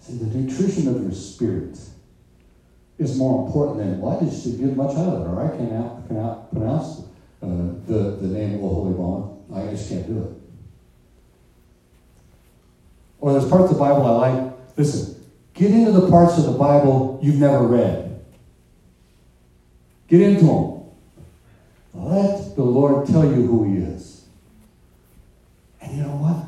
See, 0.00 0.16
the 0.16 0.26
nutrition 0.26 0.88
of 0.88 1.02
your 1.02 1.12
spirit 1.12 1.78
is 2.98 3.16
more 3.16 3.46
important 3.46 3.78
than, 3.78 4.00
why 4.00 4.18
did 4.18 4.32
she 4.32 4.52
get 4.52 4.74
much 4.74 4.96
out 4.96 5.14
of 5.14 5.22
it? 5.22 5.30
Or 5.30 5.44
I 5.44 5.56
can't, 5.56 6.08
cannot 6.08 6.50
pronounce 6.50 7.00
uh, 7.42 7.46
the, 7.86 8.16
the 8.20 8.26
name 8.26 8.54
of 8.54 8.60
the 8.60 8.68
Holy 8.68 8.92
One. 8.92 9.44
I 9.54 9.70
just 9.70 9.88
can't 9.88 10.06
do 10.06 10.22
it. 10.22 10.30
Or 13.20 13.32
there's 13.32 13.48
parts 13.48 13.70
of 13.70 13.76
the 13.76 13.80
Bible 13.80 14.06
I 14.06 14.30
like. 14.30 14.52
Listen, 14.76 15.22
get 15.54 15.70
into 15.70 15.92
the 15.92 16.08
parts 16.08 16.38
of 16.38 16.44
the 16.44 16.52
Bible 16.52 17.18
you've 17.22 17.38
never 17.38 17.66
read. 17.66 18.07
Get 20.08 20.22
into 20.22 20.46
Him. 20.46 20.78
Let 21.94 22.56
the 22.56 22.64
Lord 22.64 23.06
tell 23.06 23.24
you 23.24 23.46
who 23.46 23.64
He 23.64 23.78
is. 23.78 24.24
And 25.80 25.96
you 25.96 26.02
know 26.02 26.16
what? 26.16 26.46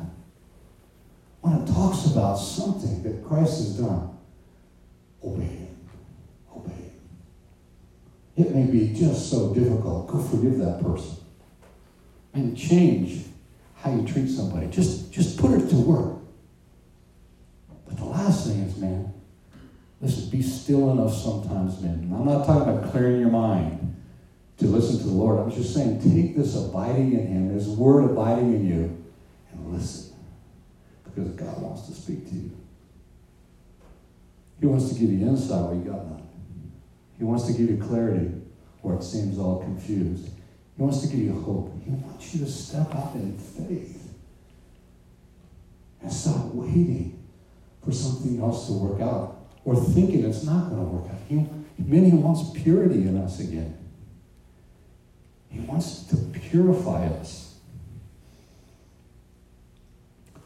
When 1.41 1.61
it 1.61 1.71
talks 1.71 2.05
about 2.07 2.35
something 2.35 3.03
that 3.03 3.23
Christ 3.25 3.57
has 3.57 3.77
done, 3.77 4.17
obey 5.23 5.43
Him. 5.43 5.77
Obey 6.55 6.73
Him. 6.73 8.45
It 8.45 8.55
may 8.55 8.65
be 8.65 8.93
just 8.93 9.29
so 9.29 9.53
difficult. 9.53 10.07
Go 10.07 10.21
forgive 10.21 10.57
that 10.59 10.81
person. 10.81 11.17
And 12.33 12.57
change 12.57 13.25
how 13.75 13.91
you 13.93 14.07
treat 14.07 14.27
somebody. 14.27 14.67
Just, 14.67 15.11
just 15.11 15.37
put 15.37 15.51
it 15.51 15.67
to 15.69 15.75
work. 15.75 16.17
But 17.87 17.97
the 17.97 18.05
last 18.05 18.47
thing 18.47 18.59
is, 18.61 18.77
man, 18.77 19.13
listen, 19.99 20.29
be 20.29 20.41
still 20.71 20.91
enough 20.91 21.13
sometimes, 21.13 21.81
man. 21.81 22.09
I'm 22.15 22.25
not 22.25 22.45
talking 22.45 22.71
about 22.71 22.91
clearing 22.91 23.19
your 23.19 23.29
mind 23.29 23.93
to 24.57 24.67
listen 24.67 24.99
to 24.99 25.03
the 25.03 25.11
Lord. 25.11 25.37
I'm 25.37 25.51
just 25.51 25.73
saying, 25.73 26.01
take 26.01 26.37
this 26.37 26.55
abiding 26.55 27.11
in 27.11 27.27
Him, 27.27 27.49
His 27.49 27.67
Word 27.67 28.09
abiding 28.09 28.53
in 28.53 28.65
you, 28.65 29.05
and 29.51 29.73
listen. 29.73 30.15
Because 31.03 31.31
God 31.31 31.61
wants 31.61 31.87
to 31.87 31.93
speak 31.93 32.29
to 32.29 32.35
you. 32.35 32.51
He 34.61 34.65
wants 34.65 34.93
to 34.93 34.95
give 34.97 35.11
you 35.11 35.27
insight 35.27 35.61
where 35.65 35.75
you 35.75 35.81
got 35.81 36.07
none. 36.07 36.29
He 37.17 37.25
wants 37.25 37.47
to 37.47 37.51
give 37.51 37.69
you 37.69 37.75
clarity 37.75 38.31
where 38.81 38.95
it 38.95 39.03
seems 39.03 39.37
all 39.39 39.61
confused. 39.61 40.29
He 40.77 40.81
wants 40.81 41.01
to 41.01 41.07
give 41.07 41.19
you 41.19 41.33
hope. 41.33 41.73
He 41.83 41.91
wants 41.91 42.33
you 42.33 42.45
to 42.45 42.49
step 42.49 42.95
out 42.95 43.11
in 43.15 43.37
faith 43.37 44.13
and 46.01 46.13
stop 46.13 46.45
waiting 46.53 47.21
for 47.83 47.91
something 47.91 48.39
else 48.39 48.67
to 48.67 48.73
work 48.73 49.01
out 49.01 49.40
or 49.63 49.75
thinking 49.75 50.25
it's 50.25 50.43
not 50.43 50.69
going 50.69 50.83
to 50.83 50.87
work 50.87 51.09
out. 51.11 51.19
He, 51.27 51.47
he 51.77 52.11
wants 52.11 52.49
purity 52.61 53.07
in 53.07 53.17
us 53.17 53.39
again. 53.39 53.77
He 55.49 55.59
wants 55.59 56.03
to 56.03 56.15
purify 56.49 57.05
us. 57.07 57.55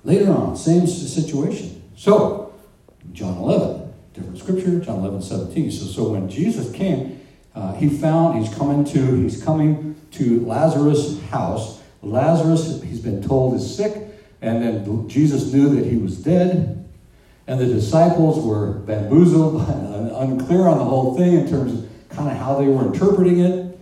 Later 0.04 0.32
on, 0.32 0.56
same 0.56 0.86
situation. 0.86 1.82
So, 1.96 2.54
John 3.12 3.38
11, 3.38 3.94
different 4.14 4.38
scripture, 4.38 4.80
John 4.80 5.00
11, 5.00 5.22
17. 5.22 5.72
So, 5.72 5.86
so 5.86 6.10
when 6.10 6.30
Jesus 6.30 6.72
came, 6.72 7.22
uh, 7.56 7.74
he 7.74 7.90
found 7.90 8.44
he's 8.44 8.54
coming 8.54 8.84
to 8.84 9.22
he's 9.22 9.44
coming 9.44 9.96
to 10.12 10.46
Lazarus' 10.46 11.22
house. 11.30 11.82
Lazarus, 12.02 12.84
he's 12.84 13.00
been 13.00 13.24
told, 13.24 13.56
is 13.56 13.76
sick, 13.76 13.96
and 14.42 14.62
then 14.62 15.10
Jesus 15.10 15.52
knew 15.52 15.74
that 15.76 15.86
he 15.86 15.98
was 15.98 16.22
dead. 16.22 16.85
And 17.48 17.60
the 17.60 17.68
disciples 17.68 18.44
were 18.44 18.74
bamboozled, 18.80 19.70
and 19.70 20.12
unclear 20.16 20.68
on 20.68 20.78
the 20.78 20.84
whole 20.84 21.16
thing 21.16 21.34
in 21.34 21.50
terms 21.50 21.74
of 21.74 21.90
kind 22.10 22.32
of 22.32 22.38
how 22.38 22.60
they 22.60 22.68
were 22.68 22.86
interpreting 22.86 23.40
it. 23.40 23.80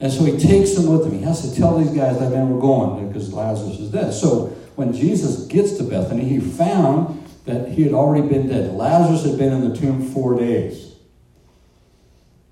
And 0.00 0.12
so 0.12 0.24
he 0.24 0.36
takes 0.36 0.74
them 0.74 0.86
with 0.86 1.06
him. 1.06 1.18
He 1.18 1.24
has 1.24 1.48
to 1.48 1.56
tell 1.56 1.78
these 1.78 1.90
guys 1.90 2.18
that, 2.18 2.30
man, 2.30 2.50
we're 2.50 2.60
going 2.60 3.08
because 3.08 3.32
Lazarus 3.32 3.78
is 3.78 3.90
dead. 3.90 4.12
So 4.12 4.48
when 4.74 4.92
Jesus 4.92 5.46
gets 5.46 5.78
to 5.78 5.84
Bethany, 5.84 6.24
he 6.24 6.38
found 6.38 7.26
that 7.46 7.68
he 7.68 7.84
had 7.84 7.94
already 7.94 8.28
been 8.28 8.48
dead. 8.48 8.74
Lazarus 8.74 9.24
had 9.24 9.38
been 9.38 9.52
in 9.52 9.70
the 9.70 9.76
tomb 9.76 10.06
four 10.12 10.38
days. 10.38 10.94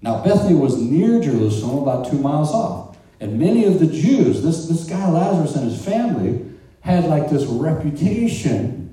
Now, 0.01 0.23
Bethany 0.23 0.55
was 0.55 0.77
near 0.77 1.21
Jerusalem, 1.21 1.79
about 1.79 2.11
two 2.11 2.19
miles 2.19 2.51
off. 2.51 2.97
And 3.21 3.39
many 3.39 3.65
of 3.65 3.81
the 3.81 3.87
Jews, 3.87 4.43
this, 4.43 4.67
this 4.67 4.85
guy 4.85 5.09
Lazarus 5.09 5.57
and 5.57 5.71
his 5.71 5.83
family, 5.83 6.45
had 6.81 7.05
like 7.05 7.31
this 7.31 7.45
reputation 7.45 8.84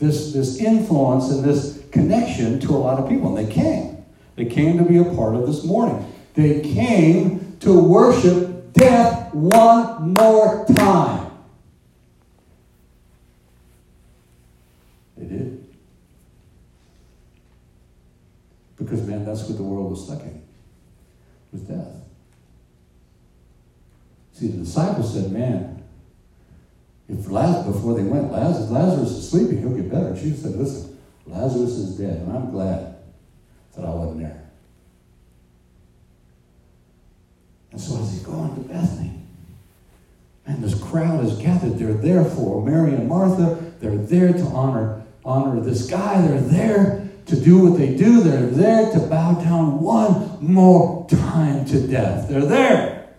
this, 0.00 0.32
this 0.32 0.58
influence 0.58 1.30
and 1.30 1.44
this 1.44 1.84
connection 1.92 2.58
to 2.60 2.72
a 2.72 2.78
lot 2.78 2.98
of 2.98 3.08
people. 3.08 3.36
And 3.36 3.46
they 3.46 3.52
came. 3.52 4.04
They 4.36 4.46
came 4.46 4.78
to 4.78 4.84
be 4.84 4.96
a 4.98 5.04
part 5.04 5.36
of 5.36 5.46
this 5.46 5.62
morning. 5.62 6.10
They 6.34 6.60
came 6.60 7.56
to 7.60 7.78
worship 7.78 8.72
death 8.72 9.34
one 9.34 10.14
more 10.14 10.64
time. 10.74 11.30
They 15.18 15.26
did. 15.26 15.66
Because, 18.78 19.02
man, 19.02 19.26
that's 19.26 19.42
what 19.42 19.58
the 19.58 19.62
world 19.62 19.90
was 19.90 20.06
stuck 20.06 20.22
in, 20.22 20.42
was 21.52 21.60
death. 21.60 21.88
See, 24.32 24.48
the 24.48 24.58
disciples 24.58 25.12
said, 25.12 25.30
man, 25.30 25.79
if 27.10 27.28
Lazarus, 27.28 27.74
before 27.74 27.94
they 27.94 28.04
went, 28.04 28.30
Lazarus, 28.30 28.70
Lazarus 28.70 29.10
is 29.10 29.30
sleeping, 29.30 29.58
he'll 29.58 29.76
get 29.76 29.90
better. 29.90 30.16
She 30.16 30.32
said, 30.32 30.54
listen, 30.56 30.96
Lazarus 31.26 31.70
is 31.70 31.96
dead, 31.96 32.18
and 32.18 32.32
I'm 32.32 32.50
glad 32.50 32.96
that 33.76 33.84
I 33.84 33.90
wasn't 33.90 34.20
there. 34.20 34.50
And 37.72 37.80
so 37.80 38.00
as 38.00 38.12
he's 38.12 38.22
going 38.22 38.54
to 38.54 38.60
Bethany, 38.60 39.12
and 40.46 40.62
this 40.62 40.80
crowd 40.82 41.24
is 41.24 41.36
gathered, 41.38 41.78
they're 41.78 41.94
there 41.94 42.24
for 42.24 42.64
Mary 42.64 42.94
and 42.94 43.08
Martha. 43.08 43.58
They're 43.80 43.96
there 43.96 44.32
to 44.32 44.44
honor, 44.46 45.02
honor 45.24 45.60
this 45.60 45.88
guy. 45.88 46.20
They're 46.26 46.40
there 46.40 47.08
to 47.26 47.36
do 47.36 47.68
what 47.68 47.78
they 47.78 47.94
do. 47.94 48.20
They're 48.20 48.46
there 48.46 48.90
to 48.92 48.98
bow 49.06 49.34
down 49.34 49.80
one 49.80 50.38
more 50.40 51.06
time 51.08 51.64
to 51.66 51.86
death. 51.86 52.28
They're 52.28 52.44
there. 52.44 53.10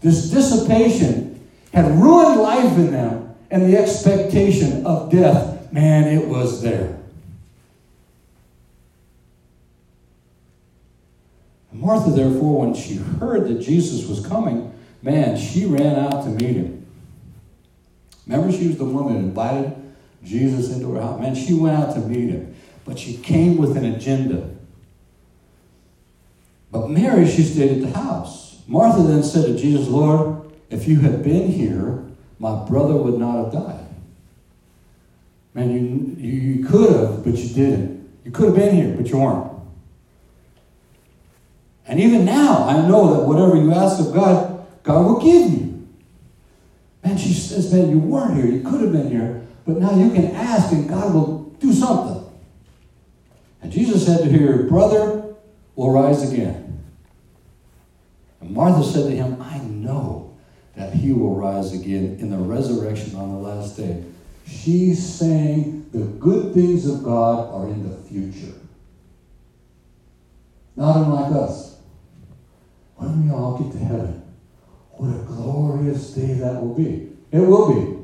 This 0.00 0.30
dissipation 0.30 1.29
had 1.72 1.90
ruined 1.90 2.40
life 2.40 2.76
in 2.76 2.92
them, 2.92 3.34
and 3.50 3.72
the 3.72 3.78
expectation 3.78 4.86
of 4.86 5.10
death, 5.10 5.72
man, 5.72 6.04
it 6.04 6.26
was 6.26 6.62
there. 6.62 6.96
Martha, 11.72 12.10
therefore, 12.10 12.60
when 12.60 12.74
she 12.74 12.96
heard 12.96 13.48
that 13.48 13.60
Jesus 13.60 14.06
was 14.08 14.24
coming, 14.26 14.72
man, 15.02 15.36
she 15.36 15.64
ran 15.66 15.96
out 15.96 16.24
to 16.24 16.30
meet 16.30 16.56
him. 16.56 16.86
Remember, 18.26 18.52
she 18.52 18.68
was 18.68 18.76
the 18.76 18.84
woman 18.84 19.14
that 19.14 19.20
invited 19.20 19.76
Jesus 20.22 20.72
into 20.72 20.92
her 20.92 21.00
house. 21.00 21.20
Man, 21.20 21.34
she 21.34 21.54
went 21.54 21.76
out 21.76 21.94
to 21.94 22.00
meet 22.00 22.30
him, 22.30 22.54
but 22.84 22.98
she 22.98 23.16
came 23.16 23.56
with 23.56 23.76
an 23.76 23.86
agenda. 23.86 24.50
But 26.70 26.88
Mary, 26.90 27.28
she 27.28 27.42
stayed 27.42 27.82
at 27.82 27.92
the 27.92 27.98
house. 27.98 28.62
Martha 28.68 29.02
then 29.02 29.22
said 29.22 29.46
to 29.46 29.56
Jesus, 29.56 29.88
Lord, 29.88 30.39
if 30.70 30.86
you 30.86 31.00
had 31.00 31.22
been 31.22 31.48
here, 31.48 32.04
my 32.38 32.64
brother 32.64 32.96
would 32.96 33.18
not 33.18 33.44
have 33.44 33.52
died. 33.52 33.86
Man, 35.52 35.70
you, 35.70 36.16
you, 36.16 36.40
you 36.40 36.64
could 36.64 36.90
have, 36.92 37.24
but 37.24 37.34
you 37.34 37.54
didn't. 37.54 38.08
You 38.24 38.30
could 38.30 38.46
have 38.46 38.56
been 38.56 38.74
here, 38.74 38.96
but 38.96 39.08
you 39.08 39.18
weren't. 39.18 39.50
And 41.86 41.98
even 41.98 42.24
now, 42.24 42.68
I 42.68 42.86
know 42.86 43.14
that 43.14 43.26
whatever 43.26 43.56
you 43.56 43.72
ask 43.72 43.98
of 43.98 44.14
God, 44.14 44.64
God 44.84 45.06
will 45.06 45.20
give 45.20 45.50
you. 45.50 45.88
Man, 47.04 47.18
she 47.18 47.32
says, 47.32 47.72
man, 47.72 47.90
you 47.90 47.98
weren't 47.98 48.36
here. 48.36 48.46
You 48.46 48.62
could 48.62 48.80
have 48.82 48.92
been 48.92 49.10
here, 49.10 49.44
but 49.66 49.78
now 49.78 49.94
you 49.96 50.10
can 50.10 50.26
ask 50.34 50.72
and 50.72 50.88
God 50.88 51.12
will 51.12 51.38
do 51.58 51.72
something. 51.72 52.30
And 53.62 53.72
Jesus 53.72 54.06
said 54.06 54.18
to 54.18 54.38
her, 54.38 54.64
brother 54.64 55.34
will 55.74 55.90
rise 55.90 56.30
again. 56.30 56.82
And 58.40 58.52
Martha 58.52 58.84
said 58.84 59.10
to 59.10 59.16
him, 59.16 59.42
I 59.42 59.58
know 59.58 60.19
that 60.76 60.94
he 60.94 61.12
will 61.12 61.34
rise 61.34 61.72
again 61.72 62.16
in 62.20 62.30
the 62.30 62.36
resurrection 62.36 63.16
on 63.16 63.32
the 63.32 63.38
last 63.38 63.76
day. 63.76 64.04
She's 64.46 65.04
saying 65.04 65.88
the 65.92 66.04
good 66.04 66.54
things 66.54 66.86
of 66.86 67.02
God 67.02 67.52
are 67.52 67.68
in 67.68 67.88
the 67.88 67.96
future. 68.08 68.54
Not 70.76 70.96
unlike 70.96 71.32
us. 71.32 71.76
When 72.96 73.26
we 73.26 73.34
all 73.34 73.58
get 73.58 73.72
to 73.72 73.78
heaven, 73.78 74.22
what 74.92 75.08
a 75.08 75.22
glorious 75.24 76.10
day 76.10 76.34
that 76.34 76.60
will 76.60 76.74
be. 76.74 77.10
It 77.32 77.38
will 77.38 77.72
be. 77.72 78.00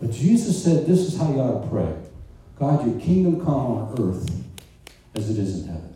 But 0.00 0.10
Jesus 0.10 0.62
said, 0.62 0.86
This 0.86 1.00
is 1.00 1.18
how 1.18 1.30
you 1.30 1.40
ought 1.40 1.62
to 1.62 1.68
pray 1.68 1.94
God, 2.58 2.86
your 2.86 3.00
kingdom 3.00 3.44
come 3.44 3.54
on 3.54 3.94
earth 3.98 4.44
as 5.14 5.30
it 5.30 5.38
is 5.38 5.62
in 5.62 5.68
heaven. 5.68 5.94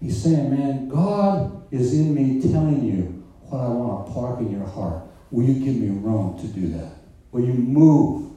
He's 0.00 0.22
saying, 0.22 0.50
Man, 0.50 0.88
God 0.88 1.55
is 1.70 1.94
in 1.94 2.14
me 2.14 2.40
telling 2.40 2.84
you 2.84 3.24
what 3.42 3.60
I 3.60 3.68
want 3.68 4.06
to 4.06 4.12
park 4.12 4.40
in 4.40 4.50
your 4.50 4.66
heart. 4.66 5.02
Will 5.30 5.44
you 5.44 5.64
give 5.64 5.76
me 5.76 5.88
room 5.88 6.38
to 6.38 6.46
do 6.46 6.68
that? 6.78 6.92
Will 7.32 7.44
you 7.44 7.54
move 7.54 8.32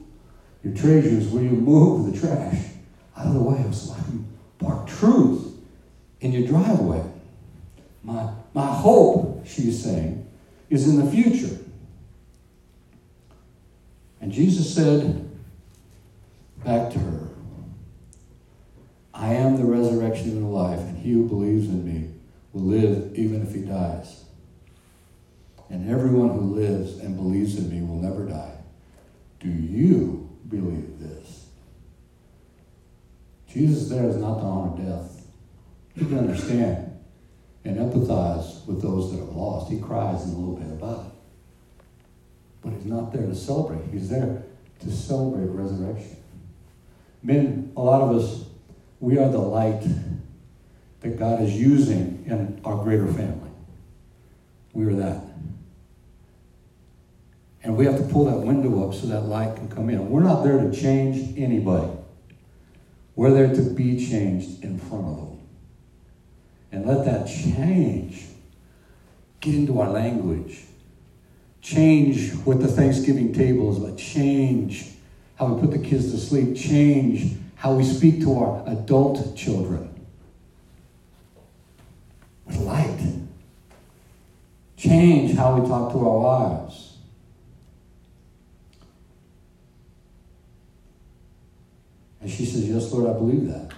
your 0.64 0.74
treasures? 0.74 1.28
Will 1.28 1.42
you 1.42 1.50
move 1.50 2.12
the 2.12 2.18
trash 2.18 2.58
out 3.16 3.28
of 3.28 3.34
the 3.34 3.42
way 3.42 3.64
so 3.72 3.92
I 3.92 4.02
can 4.02 4.26
park 4.58 4.86
truth 4.86 5.56
in 6.20 6.32
your 6.32 6.46
driveway? 6.46 7.04
My, 8.02 8.32
my 8.54 8.66
hope, 8.66 9.46
she's 9.46 9.82
saying, 9.82 10.26
is 10.68 10.88
in 10.88 11.04
the 11.04 11.10
future. 11.10 11.58
And 14.20 14.32
Jesus 14.32 14.74
said 14.74 15.28
back 16.64 16.92
to 16.92 16.98
her, 16.98 17.28
I 19.14 19.34
am 19.34 19.56
the 19.56 19.64
resurrection 19.64 20.30
and 20.30 20.44
the 20.44 20.48
life, 20.48 20.78
and 20.78 20.98
he 20.98 21.12
who 21.12 21.26
believes 21.26 21.68
in 21.68 21.84
me 21.84 22.09
will 22.52 22.62
live 22.62 23.14
even 23.14 23.42
if 23.42 23.54
he 23.54 23.62
dies. 23.62 24.24
And 25.68 25.88
everyone 25.88 26.30
who 26.30 26.54
lives 26.54 26.98
and 26.98 27.16
believes 27.16 27.56
in 27.56 27.70
me 27.70 27.80
will 27.86 28.00
never 28.00 28.24
die. 28.24 28.56
Do 29.38 29.48
you 29.48 30.28
believe 30.48 30.98
this? 30.98 31.46
Jesus 33.48 33.88
there 33.88 34.08
is 34.08 34.16
not 34.16 34.40
to 34.40 34.44
honor 34.44 34.84
death. 34.84 35.26
He 35.94 36.04
can 36.04 36.18
understand 36.18 36.98
and 37.64 37.76
empathize 37.76 38.66
with 38.66 38.82
those 38.82 39.12
that 39.12 39.18
have 39.18 39.28
lost. 39.28 39.70
He 39.70 39.78
cries 39.78 40.24
a 40.24 40.28
little 40.28 40.56
bit 40.56 40.70
about 40.70 41.06
it. 41.06 41.12
But 42.62 42.72
he's 42.74 42.86
not 42.86 43.12
there 43.12 43.26
to 43.26 43.34
celebrate. 43.34 43.84
He's 43.92 44.08
there 44.08 44.44
to 44.80 44.90
celebrate 44.90 45.46
resurrection. 45.46 46.16
Men, 47.22 47.72
a 47.76 47.82
lot 47.82 48.02
of 48.02 48.16
us, 48.16 48.44
we 48.98 49.18
are 49.18 49.28
the 49.28 49.38
light 49.38 49.82
that 51.00 51.18
God 51.18 51.42
is 51.42 51.54
using 51.54 52.24
in 52.26 52.60
our 52.64 52.82
greater 52.82 53.06
family. 53.06 53.50
We 54.72 54.86
are 54.86 54.94
that. 54.94 55.22
And 57.62 57.76
we 57.76 57.84
have 57.84 57.98
to 57.98 58.04
pull 58.04 58.24
that 58.26 58.38
window 58.38 58.88
up 58.88 58.94
so 58.94 59.06
that 59.08 59.22
light 59.22 59.56
can 59.56 59.68
come 59.68 59.90
in. 59.90 60.08
We're 60.10 60.22
not 60.22 60.42
there 60.42 60.58
to 60.58 60.72
change 60.72 61.38
anybody. 61.38 61.90
We're 63.16 63.32
there 63.32 63.54
to 63.54 63.62
be 63.62 64.06
changed 64.06 64.64
in 64.64 64.78
front 64.78 65.06
of 65.06 65.16
them. 65.16 65.40
And 66.72 66.86
let 66.86 67.04
that 67.04 67.26
change 67.26 68.26
get 69.40 69.54
into 69.54 69.80
our 69.80 69.90
language. 69.90 70.62
Change 71.60 72.32
what 72.44 72.60
the 72.60 72.68
Thanksgiving 72.68 73.32
table 73.32 73.70
is 73.72 73.82
about. 73.82 73.98
Change 73.98 74.92
how 75.34 75.52
we 75.52 75.60
put 75.60 75.70
the 75.70 75.86
kids 75.86 76.12
to 76.12 76.18
sleep. 76.18 76.56
Change 76.56 77.36
how 77.56 77.74
we 77.74 77.84
speak 77.84 78.20
to 78.22 78.38
our 78.38 78.64
adult 78.66 79.36
children. 79.36 79.89
Light. 82.58 82.98
Change 84.76 85.36
how 85.36 85.56
we 85.56 85.68
talk 85.68 85.92
to 85.92 85.98
our 85.98 86.18
wives. 86.18 86.90
And 92.20 92.30
she 92.30 92.44
says, 92.44 92.68
Yes, 92.68 92.92
Lord, 92.92 93.14
I 93.14 93.18
believe 93.18 93.46
that. 93.48 93.72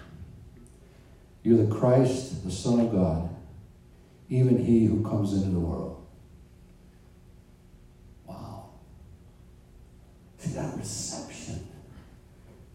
You're 1.43 1.65
the 1.65 1.75
Christ, 1.75 2.45
the 2.45 2.51
Son 2.51 2.81
of 2.81 2.93
God, 2.93 3.29
even 4.29 4.65
He 4.65 4.87
who 4.87 5.03
comes 5.03 5.33
into 5.33 5.51
the 5.51 5.61
world. 5.61 6.07
Wow. 8.27 8.71
See 10.39 10.53
that 10.53 10.77
reception. 10.77 11.67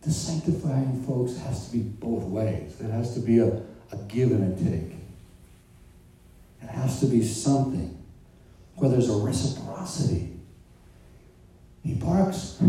The 0.01 0.11
sanctifying, 0.11 1.03
folks, 1.03 1.37
has 1.37 1.67
to 1.67 1.77
be 1.77 1.83
both 1.83 2.23
ways. 2.23 2.79
It 2.79 2.89
has 2.89 3.13
to 3.13 3.19
be 3.19 3.39
a, 3.39 3.61
a 3.91 3.97
give 4.07 4.31
and 4.31 4.53
a 4.53 4.69
take. 4.69 4.96
It 6.61 6.69
has 6.69 6.99
to 7.01 7.05
be 7.05 7.23
something 7.23 7.97
where 8.75 8.89
there's 8.89 9.09
a 9.09 9.17
reciprocity. 9.17 10.33
He 11.83 11.93
barks. 11.93 12.61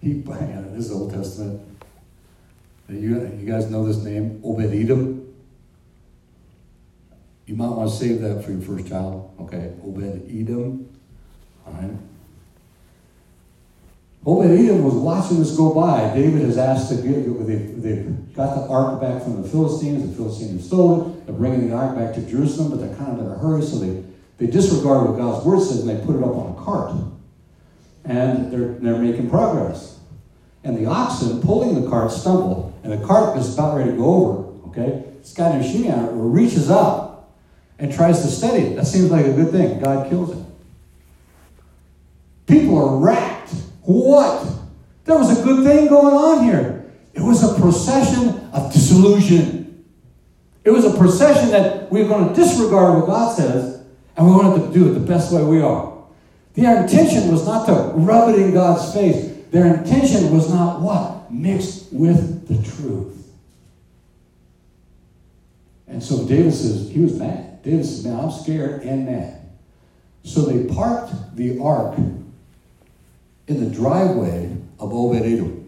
He, 0.00 0.12
this 0.20 0.84
is 0.84 0.92
Old 0.92 1.14
Testament. 1.14 1.62
You, 2.90 3.26
you 3.40 3.46
guys 3.46 3.70
know 3.70 3.86
this 3.86 3.96
name, 4.04 4.42
Obed 4.44 4.70
Edom? 4.70 5.34
You 7.46 7.56
might 7.56 7.70
want 7.70 7.90
to 7.90 7.96
save 7.96 8.20
that 8.20 8.44
for 8.44 8.50
your 8.50 8.60
first 8.60 8.86
child. 8.86 9.34
Okay, 9.40 9.72
Obed 9.82 10.30
Edom. 10.30 10.90
All 11.66 11.72
right. 11.72 11.90
Obed 14.26 14.50
Edom 14.50 14.82
was 14.82 14.94
watching 14.94 15.38
this 15.38 15.54
go 15.54 15.74
by. 15.74 16.14
David 16.14 16.42
has 16.42 16.56
asked 16.56 16.88
to 16.88 16.96
get, 16.96 17.24
they've, 17.46 17.82
they've 17.82 18.34
got 18.34 18.54
the 18.54 18.66
ark 18.72 19.00
back 19.00 19.22
from 19.22 19.42
the 19.42 19.48
Philistines. 19.48 20.08
The 20.08 20.16
Philistines 20.16 20.52
have 20.52 20.64
stolen 20.64 21.10
it. 21.10 21.26
They're 21.26 21.34
bringing 21.34 21.68
the 21.68 21.74
ark 21.76 21.96
back 21.96 22.14
to 22.14 22.22
Jerusalem, 22.22 22.70
but 22.70 22.80
they're 22.80 22.96
kind 22.96 23.18
of 23.18 23.26
in 23.26 23.30
a 23.30 23.38
hurry, 23.38 23.62
so 23.62 23.78
they, 23.78 24.02
they 24.38 24.46
disregard 24.50 25.08
what 25.08 25.18
God's 25.18 25.44
word 25.44 25.60
says 25.60 25.80
and 25.80 25.88
they 25.88 26.04
put 26.06 26.16
it 26.16 26.22
up 26.22 26.34
on 26.34 26.56
a 26.56 26.64
cart. 26.64 26.94
And 28.04 28.50
they're, 28.50 28.72
they're 28.78 28.98
making 28.98 29.28
progress. 29.28 29.98
And 30.62 30.78
the 30.78 30.86
oxen 30.86 31.42
pulling 31.42 31.80
the 31.82 31.88
cart 31.90 32.10
stumble 32.10 32.78
and 32.82 32.92
the 32.92 33.06
cart 33.06 33.36
is 33.36 33.52
about 33.52 33.76
ready 33.76 33.90
to 33.90 33.96
go 33.96 34.04
over, 34.04 34.68
okay? 34.68 35.04
This 35.18 35.34
guy 35.34 35.58
named 35.58 35.64
Shimeon 35.64 36.08
reaches 36.12 36.70
up 36.70 37.34
and 37.78 37.92
tries 37.92 38.22
to 38.22 38.28
steady 38.28 38.68
it. 38.68 38.76
That 38.76 38.86
seems 38.86 39.10
like 39.10 39.26
a 39.26 39.32
good 39.32 39.50
thing. 39.50 39.80
God 39.80 40.08
kills 40.08 40.30
it. 40.30 40.44
People 42.46 42.78
are 42.78 42.96
racked. 42.96 43.54
What? 43.84 44.46
There 45.04 45.16
was 45.16 45.38
a 45.38 45.42
good 45.42 45.64
thing 45.64 45.88
going 45.88 46.14
on 46.14 46.44
here. 46.44 46.92
It 47.12 47.20
was 47.20 47.42
a 47.44 47.60
procession 47.60 48.50
of 48.52 48.72
disillusion. 48.72 49.84
It 50.64 50.70
was 50.70 50.84
a 50.84 50.96
procession 50.96 51.50
that 51.50 51.92
we 51.92 52.02
are 52.02 52.08
going 52.08 52.28
to 52.28 52.34
disregard 52.34 52.98
what 52.98 53.06
God 53.06 53.36
says, 53.36 53.84
and 54.16 54.26
we 54.26 54.32
wanted 54.32 54.66
to 54.66 54.72
do 54.72 54.90
it 54.90 54.94
the 54.94 55.00
best 55.00 55.32
way 55.32 55.44
we 55.44 55.60
are. 55.60 55.92
Their 56.54 56.82
intention 56.82 57.30
was 57.30 57.46
not 57.46 57.66
to 57.66 57.92
rub 57.94 58.34
it 58.34 58.40
in 58.40 58.54
God's 58.54 58.94
face. 58.94 59.36
Their 59.50 59.74
intention 59.76 60.34
was 60.34 60.48
not 60.50 60.80
what? 60.80 61.30
Mixed 61.30 61.92
with 61.92 62.48
the 62.48 62.56
truth. 62.70 63.10
And 65.86 66.02
so 66.02 66.26
David 66.26 66.54
says, 66.54 66.90
he 66.90 67.00
was 67.00 67.14
mad. 67.14 67.62
David 67.62 67.84
says, 67.84 68.04
man, 68.04 68.18
I'm 68.18 68.30
scared 68.30 68.82
and 68.82 69.06
mad. 69.06 69.40
So 70.22 70.42
they 70.42 70.72
parked 70.72 71.36
the 71.36 71.60
ark 71.60 71.98
in 73.46 73.62
the 73.62 73.74
driveway 73.74 74.56
of 74.78 74.92
Obed 74.92 75.22
Edom. 75.22 75.60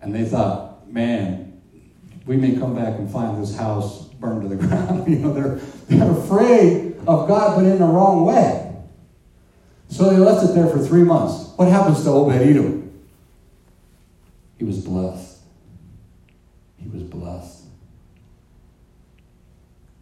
And 0.00 0.14
they 0.14 0.24
thought, 0.24 0.90
man, 0.90 1.60
we 2.26 2.36
may 2.36 2.56
come 2.56 2.74
back 2.74 2.98
and 2.98 3.10
find 3.10 3.40
this 3.42 3.56
house 3.56 4.04
burned 4.04 4.42
to 4.42 4.48
the 4.48 4.56
ground. 4.66 5.08
you 5.10 5.18
know, 5.18 5.32
they're, 5.32 5.56
they're 5.88 6.12
afraid 6.12 6.96
of 7.06 7.28
God, 7.28 7.56
but 7.56 7.64
in 7.64 7.78
the 7.78 7.84
wrong 7.84 8.24
way. 8.24 8.66
So 9.88 10.08
they 10.08 10.16
left 10.16 10.48
it 10.48 10.54
there 10.54 10.68
for 10.68 10.78
three 10.78 11.02
months. 11.02 11.50
What 11.56 11.68
happens 11.68 12.02
to 12.04 12.10
Obed 12.10 12.36
Edom? 12.36 12.78
He 14.56 14.64
was 14.64 14.78
blessed. 14.78 15.38
He 16.76 16.88
was 16.88 17.02
blessed. 17.02 17.64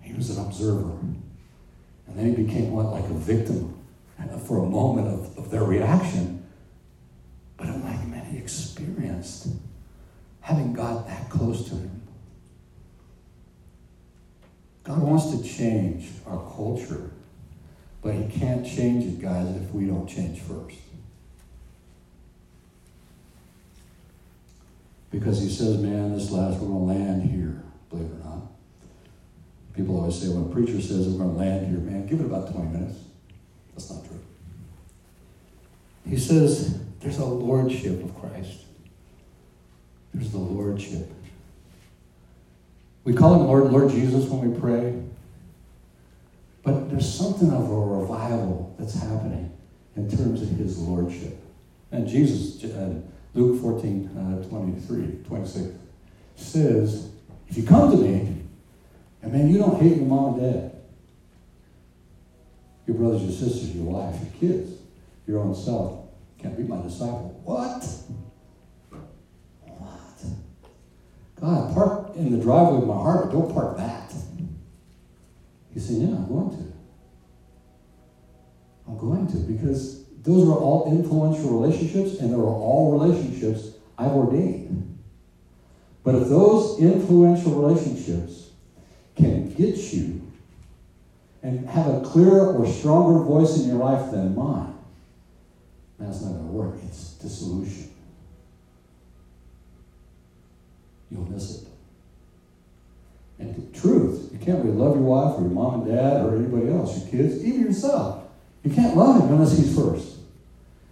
He 0.03 0.13
was 0.13 0.37
an 0.37 0.45
observer. 0.45 0.91
And 0.91 2.17
then 2.17 2.35
he 2.35 2.43
became 2.43 2.73
what? 2.73 2.87
Like 2.87 3.05
a 3.05 3.15
victim 3.15 3.78
for 4.49 4.65
a 4.65 4.67
moment 4.67 5.09
of, 5.09 5.39
of 5.39 5.51
their 5.51 5.65
reaction, 5.65 6.47
but 7.57 7.69
oh 7.69 7.79
my 7.79 7.97
man, 8.07 8.25
he 8.27 8.39
experienced 8.39 9.49
having 10.41 10.73
God 10.73 11.07
that 11.09 11.29
close 11.29 11.69
to 11.69 11.75
him. 11.75 12.03
God 14.85 15.03
wants 15.03 15.31
to 15.37 15.43
change 15.45 16.09
our 16.27 16.39
culture, 16.57 17.11
but 18.01 18.15
he 18.15 18.27
can't 18.29 18.67
change 18.67 19.05
it, 19.05 19.21
guys, 19.21 19.55
if 19.57 19.71
we 19.73 19.85
don't 19.85 20.07
change 20.07 20.41
first. 20.41 20.79
Because 25.11 25.41
he 25.41 25.51
says, 25.51 25.79
man, 25.79 26.15
this 26.15 26.31
last 26.31 26.59
we're 26.61 26.69
going 26.69 26.89
to 26.89 27.05
land 27.05 27.23
here, 27.31 27.63
believe 27.91 28.07
it 28.07 28.15
or 28.15 28.25
not. 28.25 28.43
People 29.75 29.99
always 29.99 30.19
say, 30.19 30.29
when 30.29 30.51
a 30.51 30.55
preacher 30.55 30.81
says 30.81 31.09
we're 31.09 31.19
going 31.19 31.35
to 31.35 31.39
land 31.39 31.67
here, 31.67 31.79
man, 31.79 32.07
give 32.07 32.21
it 32.21 32.27
about 32.27 32.51
20 32.53 32.71
minutes. 32.71 32.99
That's 33.79 33.91
not 33.93 34.05
true. 34.07 34.19
He 36.05 36.17
says 36.17 36.81
there's 36.99 37.19
a 37.19 37.25
lordship 37.25 38.03
of 38.03 38.13
Christ. 38.19 38.65
There's 40.13 40.33
the 40.33 40.39
lordship. 40.39 41.09
We 43.05 43.15
call 43.15 43.35
him 43.35 43.47
Lord, 43.47 43.71
Lord 43.71 43.93
Jesus 43.93 44.29
when 44.29 44.51
we 44.51 44.59
pray. 44.59 45.01
But 46.65 46.91
there's 46.91 47.09
something 47.09 47.53
of 47.53 47.71
a 47.71 47.77
revival 47.77 48.75
that's 48.81 48.95
happening 48.95 49.57
in 49.95 50.11
terms 50.11 50.43
of 50.43 50.49
his 50.49 50.77
lordship. 50.79 51.39
And 51.93 52.09
Jesus, 52.09 52.65
uh, 52.65 52.95
Luke 53.35 53.63
14, 53.63 54.43
uh, 54.43 54.49
23, 54.49 55.23
26, 55.25 55.69
says, 56.35 57.11
If 57.47 57.57
you 57.57 57.63
come 57.63 57.93
to 57.93 57.97
me, 57.97 58.43
and 59.23 59.33
man, 59.33 59.49
you 59.49 59.59
don't 59.59 59.81
hate 59.81 59.99
your 59.99 60.07
mom 60.07 60.41
and 60.41 60.53
dad, 60.53 60.78
your 62.89 62.97
brothers, 62.97 63.23
your 63.23 63.33
sisters, 63.33 63.77
your 63.77 63.85
wife, 63.85 64.17
your 64.23 64.33
kids, 64.41 64.73
your 65.27 65.41
own 65.41 65.55
self, 65.55 66.07
can't 66.39 66.57
be 66.57 66.63
my 66.63 66.81
disciple. 66.81 67.39
What? 67.45 67.85
What? 69.61 70.25
God, 71.39 71.75
park 71.75 72.17
in 72.17 72.33
the 72.33 72.43
driveway 72.43 72.79
of 72.79 72.87
my 72.87 72.95
heart, 72.95 73.27
but 73.27 73.33
don't 73.33 73.53
park 73.53 73.77
that. 73.77 74.13
He 75.75 75.79
said, 75.79 75.97
Yeah, 75.97 76.17
I'm 76.17 76.27
going 76.27 76.51
to. 76.51 76.73
I'm 78.89 78.97
going 78.97 79.27
to 79.33 79.37
because 79.37 80.07
those 80.23 80.49
are 80.49 80.59
all 80.59 80.91
influential 80.91 81.61
relationships, 81.61 82.21
and 82.21 82.33
they 82.33 82.37
are 82.37 82.43
all 82.43 82.99
relationships 82.99 83.77
I've 83.99 84.13
ordained. 84.13 84.99
But 86.05 86.15
if 86.15 86.29
those 86.29 86.81
influential 86.81 87.53
relationships 87.53 88.51
can 89.15 89.53
get 89.53 89.77
you 89.93 90.28
and 91.43 91.69
have 91.69 91.87
a 91.87 92.01
clearer 92.01 92.53
or 92.53 92.67
stronger 92.67 93.23
voice 93.23 93.59
in 93.59 93.69
your 93.69 93.79
life 93.79 94.11
than 94.11 94.35
mine, 94.35 94.75
that's 95.99 96.23
not 96.23 96.33
going 96.33 96.47
to 96.47 96.53
work. 96.53 96.75
It's 96.85 97.13
dissolution. 97.15 97.91
You'll 101.11 101.31
miss 101.31 101.63
it. 101.63 101.69
And 103.39 103.55
the 103.55 103.79
truth, 103.79 104.31
you 104.33 104.39
can't 104.39 104.65
really 104.65 104.77
love 104.77 104.97
your 104.97 105.05
wife 105.05 105.39
or 105.39 105.43
your 105.43 105.51
mom 105.51 105.83
and 105.83 105.95
dad 105.95 106.25
or 106.25 106.37
anybody 106.37 106.71
else, 106.71 107.01
your 107.01 107.09
kids, 107.11 107.45
even 107.45 107.63
yourself. 107.63 108.25
You 108.65 108.73
can't 108.73 108.97
love 108.97 109.23
him 109.23 109.33
unless 109.33 109.57
he's 109.57 109.75
first. 109.75 110.17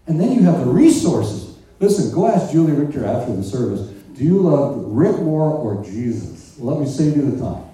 And 0.07 0.21
then 0.21 0.33
you 0.33 0.43
have 0.43 0.61
the 0.61 0.71
resources. 0.71 1.57
Listen, 1.81 2.15
go 2.15 2.29
ask 2.29 2.53
Julie 2.53 2.73
Richter 2.73 3.05
after 3.05 3.35
the 3.35 3.43
service 3.43 3.93
do 4.17 4.25
you 4.25 4.39
love 4.39 4.83
Rick 4.87 5.19
more 5.19 5.51
or 5.51 5.85
Jesus? 5.85 6.59
Let 6.59 6.81
me 6.81 6.87
save 6.87 7.19
you 7.19 7.31
the 7.33 7.39
time. 7.39 7.66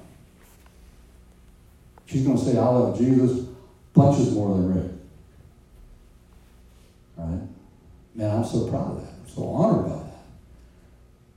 She's 2.13 2.27
going 2.27 2.37
to 2.37 2.45
say, 2.45 2.59
I 2.59 2.69
love 2.69 2.99
Jesus 2.99 3.47
bunches 3.95 4.35
more 4.35 4.55
than 4.55 4.75
Rick. 4.75 4.93
Right? 7.17 7.41
Man, 8.15 8.37
I'm 8.37 8.45
so 8.45 8.69
proud 8.69 8.99
of 8.99 9.01
that. 9.01 9.13
I'm 9.19 9.29
so 9.35 9.49
honored 9.49 9.87
by 9.87 9.97
that. 9.97 10.25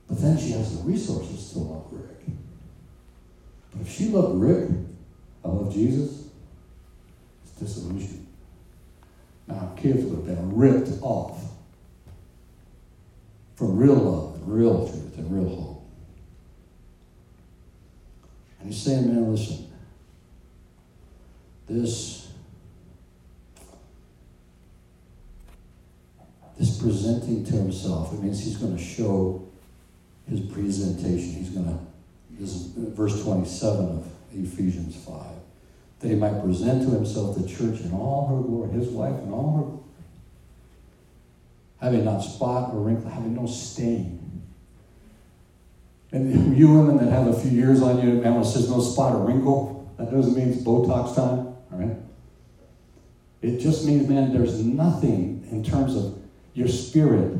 But 0.06 0.20
then 0.20 0.36
she 0.36 0.50
has 0.50 0.76
the 0.76 0.82
resources 0.82 1.50
to 1.52 1.60
love 1.60 1.86
Rick. 1.90 2.26
But 3.72 3.80
if 3.80 3.90
she 3.90 4.08
loved 4.08 4.38
Rick, 4.38 4.68
I 5.42 5.48
love 5.48 5.72
Jesus, 5.72 6.28
it's 7.42 7.52
disillusion. 7.52 8.26
Now, 9.48 9.72
kids 9.78 10.04
would 10.04 10.16
have 10.16 10.26
been 10.26 10.56
ripped 10.56 10.90
off 11.00 11.40
from 13.54 13.78
real 13.78 13.94
love 13.94 14.34
and 14.34 14.54
real 14.54 14.86
truth 14.86 15.16
and 15.16 15.32
real 15.32 15.56
hope. 15.56 15.82
And 18.60 18.70
he's 18.70 18.82
saying, 18.82 19.06
man, 19.06 19.30
listen, 19.32 19.72
this, 21.68 22.28
this 26.58 26.78
presenting 26.80 27.44
to 27.44 27.52
himself, 27.52 28.12
it 28.12 28.22
means 28.22 28.42
he's 28.42 28.56
going 28.56 28.76
to 28.76 28.82
show 28.82 29.46
his 30.28 30.40
presentation. 30.40 31.34
He's 31.34 31.50
going 31.50 31.66
to, 31.66 31.78
this 32.38 32.50
is 32.50 32.66
verse 32.76 33.22
27 33.22 33.86
of 33.86 34.06
Ephesians 34.32 34.96
5 35.04 35.14
that 36.00 36.08
he 36.08 36.14
might 36.14 36.42
present 36.42 36.82
to 36.82 36.90
himself 36.90 37.36
the 37.36 37.48
church 37.48 37.80
in 37.80 37.92
all 37.92 38.26
her 38.28 38.42
glory, 38.46 38.70
his 38.70 38.88
wife 38.88 39.18
in 39.22 39.32
all 39.32 39.56
her 39.56 39.86
having 41.80 42.04
not 42.04 42.20
spot 42.20 42.72
or 42.72 42.80
wrinkle, 42.80 43.10
having 43.10 43.34
no 43.34 43.46
stain. 43.46 44.42
And 46.12 46.56
you 46.56 46.72
women 46.72 47.04
that 47.04 47.12
have 47.12 47.26
a 47.26 47.38
few 47.38 47.50
years 47.50 47.82
on 47.82 48.00
you, 48.00 48.14
man, 48.14 48.42
says 48.44 48.70
no 48.70 48.80
spot 48.80 49.14
or 49.14 49.26
wrinkle, 49.26 49.92
that 49.98 50.10
doesn't 50.10 50.36
mean 50.36 50.48
it's 50.48 50.62
Botox 50.62 51.14
time, 51.14 51.55
right? 51.78 51.96
It 53.42 53.58
just 53.58 53.84
means, 53.86 54.08
man, 54.08 54.32
there's 54.32 54.64
nothing 54.64 55.46
in 55.50 55.62
terms 55.62 55.94
of 55.94 56.18
your 56.54 56.68
spirit 56.68 57.38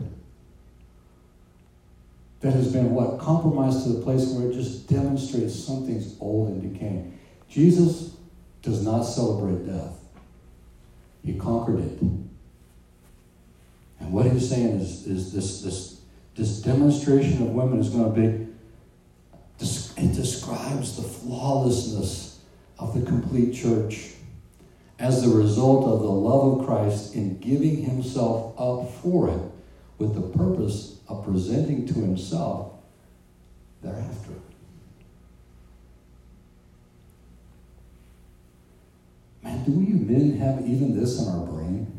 that 2.41 2.53
has 2.53 2.73
been 2.73 2.95
what 2.95 3.19
compromised 3.19 3.85
to 3.85 3.89
the 3.91 4.03
place 4.03 4.29
where 4.29 4.51
it 4.51 4.55
just 4.55 4.89
demonstrates 4.89 5.55
something's 5.55 6.17
old 6.21 6.49
and 6.49 6.73
decaying. 6.73 7.19
Jesus 7.49 8.15
does 8.63 8.85
not 8.85 9.03
celebrate 9.03 9.67
death. 9.67 9.99
He 11.25 11.35
conquered 11.35 11.81
it. 11.81 12.01
And 13.99 14.13
what 14.13 14.27
he's 14.27 14.49
saying 14.49 14.81
is, 14.81 15.07
is 15.07 15.33
this, 15.33 15.63
this, 15.63 16.01
this 16.37 16.61
demonstration 16.61 17.43
of 17.43 17.49
women 17.51 17.81
is 17.81 17.89
going 17.89 18.15
to 18.15 18.21
be, 18.21 18.47
it 19.59 20.15
describes 20.15 20.97
the 20.97 21.03
flawlessness 21.03 22.41
of 22.79 22.95
the 22.95 23.05
complete 23.07 23.55
church 23.55 24.11
as 24.99 25.23
the 25.23 25.29
result 25.29 25.87
of 25.87 26.01
the 26.01 26.11
love 26.11 26.61
of 26.61 26.67
Christ 26.67 27.15
in 27.15 27.39
giving 27.39 27.83
himself 27.83 28.55
up 28.59 28.91
for 29.03 29.29
it 29.29 29.41
with 29.99 30.15
the 30.15 30.39
purpose 30.39 30.99
of 31.09 31.25
presenting 31.25 31.87
to 31.87 31.95
himself 31.95 32.73
thereafter. 33.83 34.33
Man, 39.43 39.65
do 39.65 39.73
we 39.73 39.87
men 39.87 40.39
have 40.39 40.67
even 40.67 40.99
this 40.99 41.21
in 41.21 41.29
our 41.29 41.47
brain? 41.47 41.93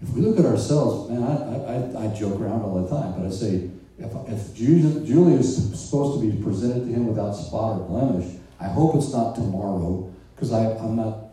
If 0.00 0.10
we 0.10 0.20
look 0.20 0.38
at 0.38 0.44
ourselves, 0.44 1.10
man, 1.10 1.22
I, 1.24 2.04
I, 2.04 2.04
I 2.04 2.14
joke 2.14 2.40
around 2.40 2.62
all 2.62 2.82
the 2.82 2.88
time, 2.88 3.14
but 3.18 3.26
I 3.26 3.30
say, 3.30 3.68
if, 3.98 4.12
if 4.28 4.54
Julie 4.54 5.34
is 5.34 5.56
supposed 5.80 6.20
to 6.20 6.30
be 6.30 6.40
presented 6.40 6.86
to 6.86 6.92
him 6.92 7.08
without 7.08 7.32
spot 7.32 7.80
or 7.80 7.88
blemish, 7.88 8.36
I 8.60 8.68
hope 8.68 8.94
it's 8.94 9.12
not 9.12 9.34
tomorrow, 9.34 10.12
because 10.34 10.52
I'm 10.52 10.94
not, 10.94 11.27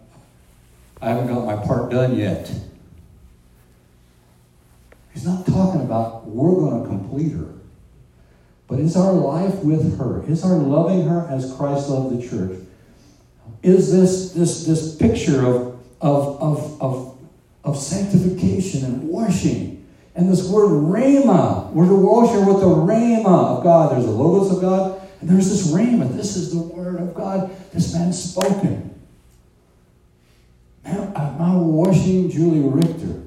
I 1.06 1.10
haven't 1.10 1.28
got 1.28 1.46
my 1.46 1.56
part 1.56 1.92
done 1.92 2.18
yet. 2.18 2.52
He's 5.14 5.24
not 5.24 5.46
talking 5.46 5.82
about 5.82 6.26
we're 6.26 6.56
going 6.56 6.82
to 6.82 6.90
complete 6.90 7.32
her. 7.34 7.54
But 8.68 8.80
is 8.80 8.98
our 8.98 9.14
life 9.14 9.54
with 9.64 10.00
her, 10.00 10.28
is 10.28 10.44
our 10.44 10.58
loving 10.58 11.08
her 11.08 11.28
as 11.30 11.54
Christ 11.54 11.90
loved 11.90 12.18
the 12.18 12.28
church, 12.28 12.60
is 13.62 13.92
this, 13.92 14.32
this, 14.32 14.66
this 14.66 14.96
picture 14.96 15.46
of, 15.46 15.80
of, 16.02 16.42
of, 16.42 16.82
of, 16.82 17.18
of 17.64 17.78
sanctification 17.78 18.84
and 18.84 19.08
washing. 19.08 19.86
And 20.16 20.28
this 20.28 20.50
word 20.50 20.72
rhema, 20.72 21.72
we're 21.72 21.88
to 21.88 21.94
wash 21.94 22.32
her 22.32 22.40
with 22.40 22.62
the 22.62 22.66
rhema 22.66 23.58
of 23.58 23.64
God. 23.64 23.92
There's 23.92 24.06
the 24.06 24.12
logos 24.12 24.52
of 24.58 24.60
God, 24.60 25.08
and 25.22 25.30
there's 25.30 25.50
this 25.52 25.72
rhema. 25.72 26.12
This 26.16 26.36
is 26.36 26.52
the 26.52 26.64
word 26.64 27.00
of 27.00 27.14
God. 27.14 27.56
This 27.74 27.94
man 27.94 28.12
spoken. 28.12 28.96
Now, 30.86 31.12
am 31.16 31.42
I 31.42 31.56
washing 31.56 32.30
Julie 32.30 32.62
Richter 32.62 33.24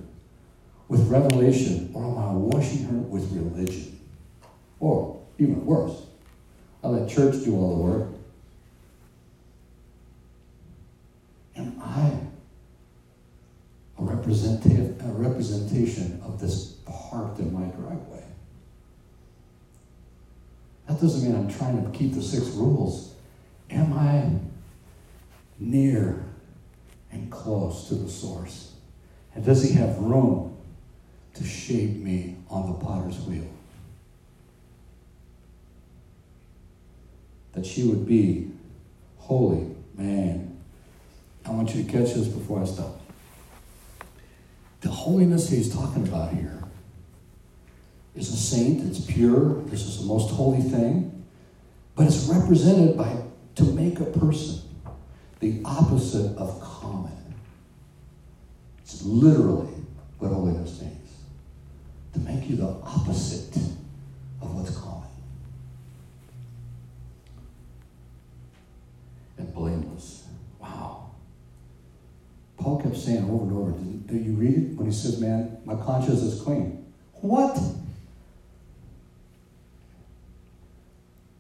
with 0.86 1.08
revelation, 1.08 1.90
or 1.92 2.04
am 2.04 2.18
I 2.18 2.32
washing 2.32 2.84
her 2.84 2.98
with 2.98 3.30
religion? 3.32 3.98
Or, 4.80 5.20
even 5.38 5.66
worse, 5.66 6.02
I 6.84 6.88
let 6.88 7.10
church 7.10 7.44
do 7.44 7.56
all 7.56 7.76
the 7.76 7.82
work, 7.82 8.08
Am 11.58 11.76
I 11.82 12.12
a, 13.98 14.04
representative, 14.04 15.00
a 15.04 15.12
representation 15.12 16.22
of 16.24 16.40
this 16.40 16.76
parked 16.86 17.40
in 17.40 17.52
my 17.52 17.66
driveway? 17.76 18.22
That 20.86 21.00
doesn't 21.00 21.28
mean 21.28 21.36
I'm 21.36 21.52
trying 21.52 21.84
to 21.84 21.98
keep 21.98 22.14
the 22.14 22.22
six 22.22 22.46
rules. 22.50 23.14
Am 23.70 23.92
I 23.92 24.30
near 25.58 26.24
and 27.18 27.30
close 27.30 27.88
to 27.88 27.94
the 27.94 28.08
source? 28.08 28.72
And 29.34 29.44
does 29.44 29.62
he 29.62 29.74
have 29.74 29.98
room 29.98 30.56
to 31.34 31.44
shape 31.44 31.96
me 31.96 32.36
on 32.48 32.72
the 32.72 32.78
potter's 32.78 33.18
wheel? 33.20 33.48
That 37.52 37.66
she 37.66 37.84
would 37.84 38.06
be 38.06 38.50
holy, 39.18 39.74
man, 39.96 40.56
I 41.44 41.50
want 41.50 41.74
you 41.74 41.82
to 41.82 41.90
catch 41.90 42.14
this 42.14 42.28
before 42.28 42.62
I 42.62 42.64
stop. 42.64 43.00
The 44.80 44.90
holiness 44.90 45.48
he's 45.48 45.72
talking 45.72 46.06
about 46.06 46.32
here 46.32 46.62
is 48.14 48.32
a 48.32 48.36
saint, 48.36 48.86
it's 48.86 49.00
pure, 49.00 49.62
this 49.64 49.82
is 49.82 49.98
the 49.98 50.06
most 50.06 50.30
holy 50.30 50.62
thing, 50.62 51.24
but 51.96 52.06
it's 52.06 52.24
represented 52.24 52.96
by 52.96 53.22
to 53.56 53.64
make 53.64 53.98
a 53.98 54.04
person 54.04 54.67
the 55.40 55.60
opposite 55.64 56.36
of 56.36 56.60
common. 56.60 57.12
It's 58.82 59.02
literally 59.02 59.72
what 60.18 60.32
holiness 60.32 60.80
means. 60.80 60.94
To 62.14 62.20
make 62.20 62.48
you 62.48 62.56
the 62.56 62.76
opposite 62.82 63.56
of 64.42 64.54
what's 64.54 64.76
common. 64.76 65.08
And 69.36 69.54
blameless. 69.54 70.24
Wow. 70.58 71.10
Paul 72.56 72.80
kept 72.82 72.96
saying 72.96 73.24
over 73.30 73.44
and 73.44 73.52
over, 73.52 73.70
did 74.12 74.26
you 74.26 74.32
read 74.32 74.54
it? 74.54 74.76
When 74.76 74.86
he 74.86 74.92
said, 74.92 75.20
man, 75.20 75.58
my 75.64 75.76
conscience 75.76 76.22
is 76.22 76.40
clean. 76.40 76.92
What? 77.20 77.56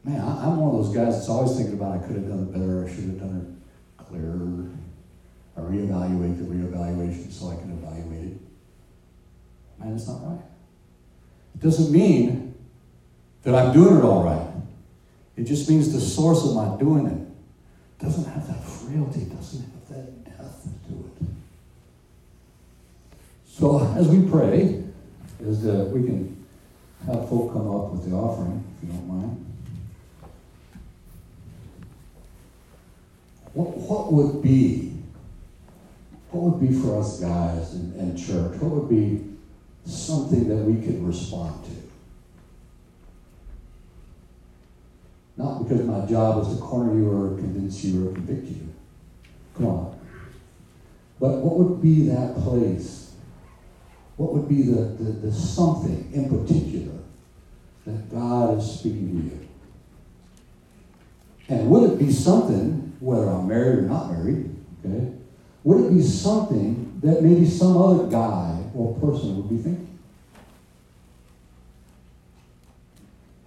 Man, 0.04 0.20
I'm 0.20 0.58
one 0.58 0.76
of 0.76 0.84
those 0.84 0.94
guys 0.94 1.14
that's 1.14 1.28
always 1.28 1.56
thinking 1.56 1.74
about 1.74 1.98
I 1.98 2.06
could 2.06 2.16
have 2.16 2.28
done 2.28 2.40
it 2.40 2.52
better, 2.52 2.86
I 2.86 2.88
should 2.88 3.04
have 3.04 3.18
done 3.18 3.36
it 3.40 3.58
clearer. 3.98 4.68
I 5.56 5.60
reevaluate 5.60 6.38
the 6.38 6.44
reevaluation 6.44 7.32
so 7.32 7.50
I 7.50 7.56
can 7.56 7.72
evaluate 7.72 8.32
it. 8.32 8.38
Man, 9.78 9.94
it's 9.94 10.06
not 10.06 10.24
right. 10.24 10.44
It 11.54 11.60
doesn't 11.60 11.92
mean 11.92 12.54
that 13.42 13.54
I'm 13.54 13.72
doing 13.72 13.98
it 13.98 14.04
all 14.04 14.22
right. 14.22 14.46
It 15.36 15.44
just 15.44 15.68
means 15.68 15.92
the 15.92 16.00
source 16.00 16.44
of 16.44 16.54
my 16.54 16.78
doing 16.78 17.06
it 17.06 18.02
doesn't 18.02 18.24
have 18.24 18.46
that 18.46 18.62
frailty, 18.64 19.24
doesn't 19.24 19.62
have 19.62 19.88
that 19.88 20.24
depth 20.24 20.68
to 20.88 20.94
it. 20.94 21.28
So 23.46 23.92
as 23.96 24.08
we 24.08 24.28
pray, 24.28 24.84
as 25.44 25.66
uh, 25.66 25.90
we 25.92 26.04
can 26.04 26.46
have 27.06 27.28
folk 27.28 27.52
come 27.52 27.70
up 27.70 27.90
with 27.92 28.08
the 28.08 28.16
offering, 28.16 28.64
if 28.76 28.88
you 28.88 28.94
don't 28.94 29.08
mind. 29.08 29.44
What, 33.58 33.76
what 33.76 34.12
would 34.12 34.40
be, 34.40 34.92
what 36.30 36.44
would 36.44 36.60
be 36.60 36.72
for 36.80 37.00
us 37.00 37.18
guys 37.18 37.74
in 37.74 38.16
church? 38.16 38.56
What 38.60 38.70
would 38.70 38.88
be 38.88 39.36
something 39.84 40.46
that 40.46 40.58
we 40.58 40.80
could 40.80 41.04
respond 41.04 41.64
to? 41.64 41.72
Not 45.42 45.64
because 45.64 45.84
my 45.84 46.06
job 46.06 46.46
is 46.46 46.54
to 46.54 46.62
corner 46.62 46.94
you 46.94 47.10
or 47.10 47.36
convince 47.36 47.82
you 47.82 48.08
or 48.08 48.12
convict 48.12 48.46
you. 48.46 48.68
Come 49.56 49.66
on. 49.66 50.00
But 51.18 51.38
what 51.38 51.58
would 51.58 51.82
be 51.82 52.06
that 52.10 52.36
place? 52.36 53.10
What 54.18 54.34
would 54.34 54.48
be 54.48 54.62
the, 54.62 54.82
the, 54.82 55.10
the 55.26 55.32
something 55.32 56.12
in 56.12 56.28
particular 56.28 56.94
that 57.86 58.08
God 58.08 58.58
is 58.58 58.78
speaking 58.78 59.20
to 59.20 59.24
you? 59.34 59.48
And 61.48 61.68
would 61.70 61.90
it 61.90 61.98
be 61.98 62.12
something 62.12 62.87
whether 63.00 63.28
I'm 63.28 63.48
married 63.48 63.78
or 63.78 63.82
not 63.82 64.12
married, 64.12 64.54
okay, 64.84 65.12
would 65.64 65.86
it 65.86 65.94
be 65.94 66.02
something 66.02 66.98
that 67.02 67.22
maybe 67.22 67.46
some 67.48 67.76
other 67.76 68.06
guy 68.06 68.62
or 68.74 68.94
person 68.98 69.36
would 69.36 69.48
be 69.48 69.58
thinking? 69.58 69.98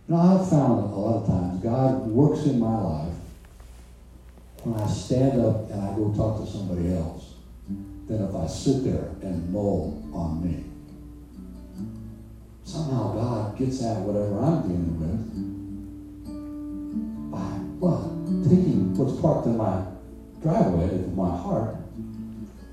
Now, 0.07 0.39
I've 0.39 0.49
found 0.49 0.83
a 0.83 0.87
lot 0.87 1.23
of 1.23 1.27
times 1.27 1.63
God 1.63 2.07
works 2.07 2.45
in 2.45 2.59
my 2.59 2.81
life 2.81 3.13
when 4.63 4.79
I 4.79 4.87
stand 4.87 5.39
up 5.39 5.69
and 5.71 5.81
I 5.81 5.95
go 5.95 6.13
talk 6.15 6.45
to 6.45 6.51
somebody 6.51 6.93
else 6.93 7.35
than 8.07 8.23
if 8.27 8.35
I 8.35 8.45
sit 8.45 8.83
there 8.83 9.09
and 9.21 9.51
mull 9.53 10.03
on 10.13 10.43
me. 10.43 10.65
Somehow 12.65 13.13
God 13.13 13.57
gets 13.57 13.81
at 13.83 13.99
whatever 13.99 14.39
I'm 14.39 14.61
dealing 14.63 14.99
with 14.99 15.31
by 17.31 17.39
what? 17.79 18.20
Parked 19.21 19.45
in 19.45 19.57
my 19.57 19.83
driveway 20.41 20.85
of 20.85 21.15
my 21.15 21.29
heart 21.29 21.75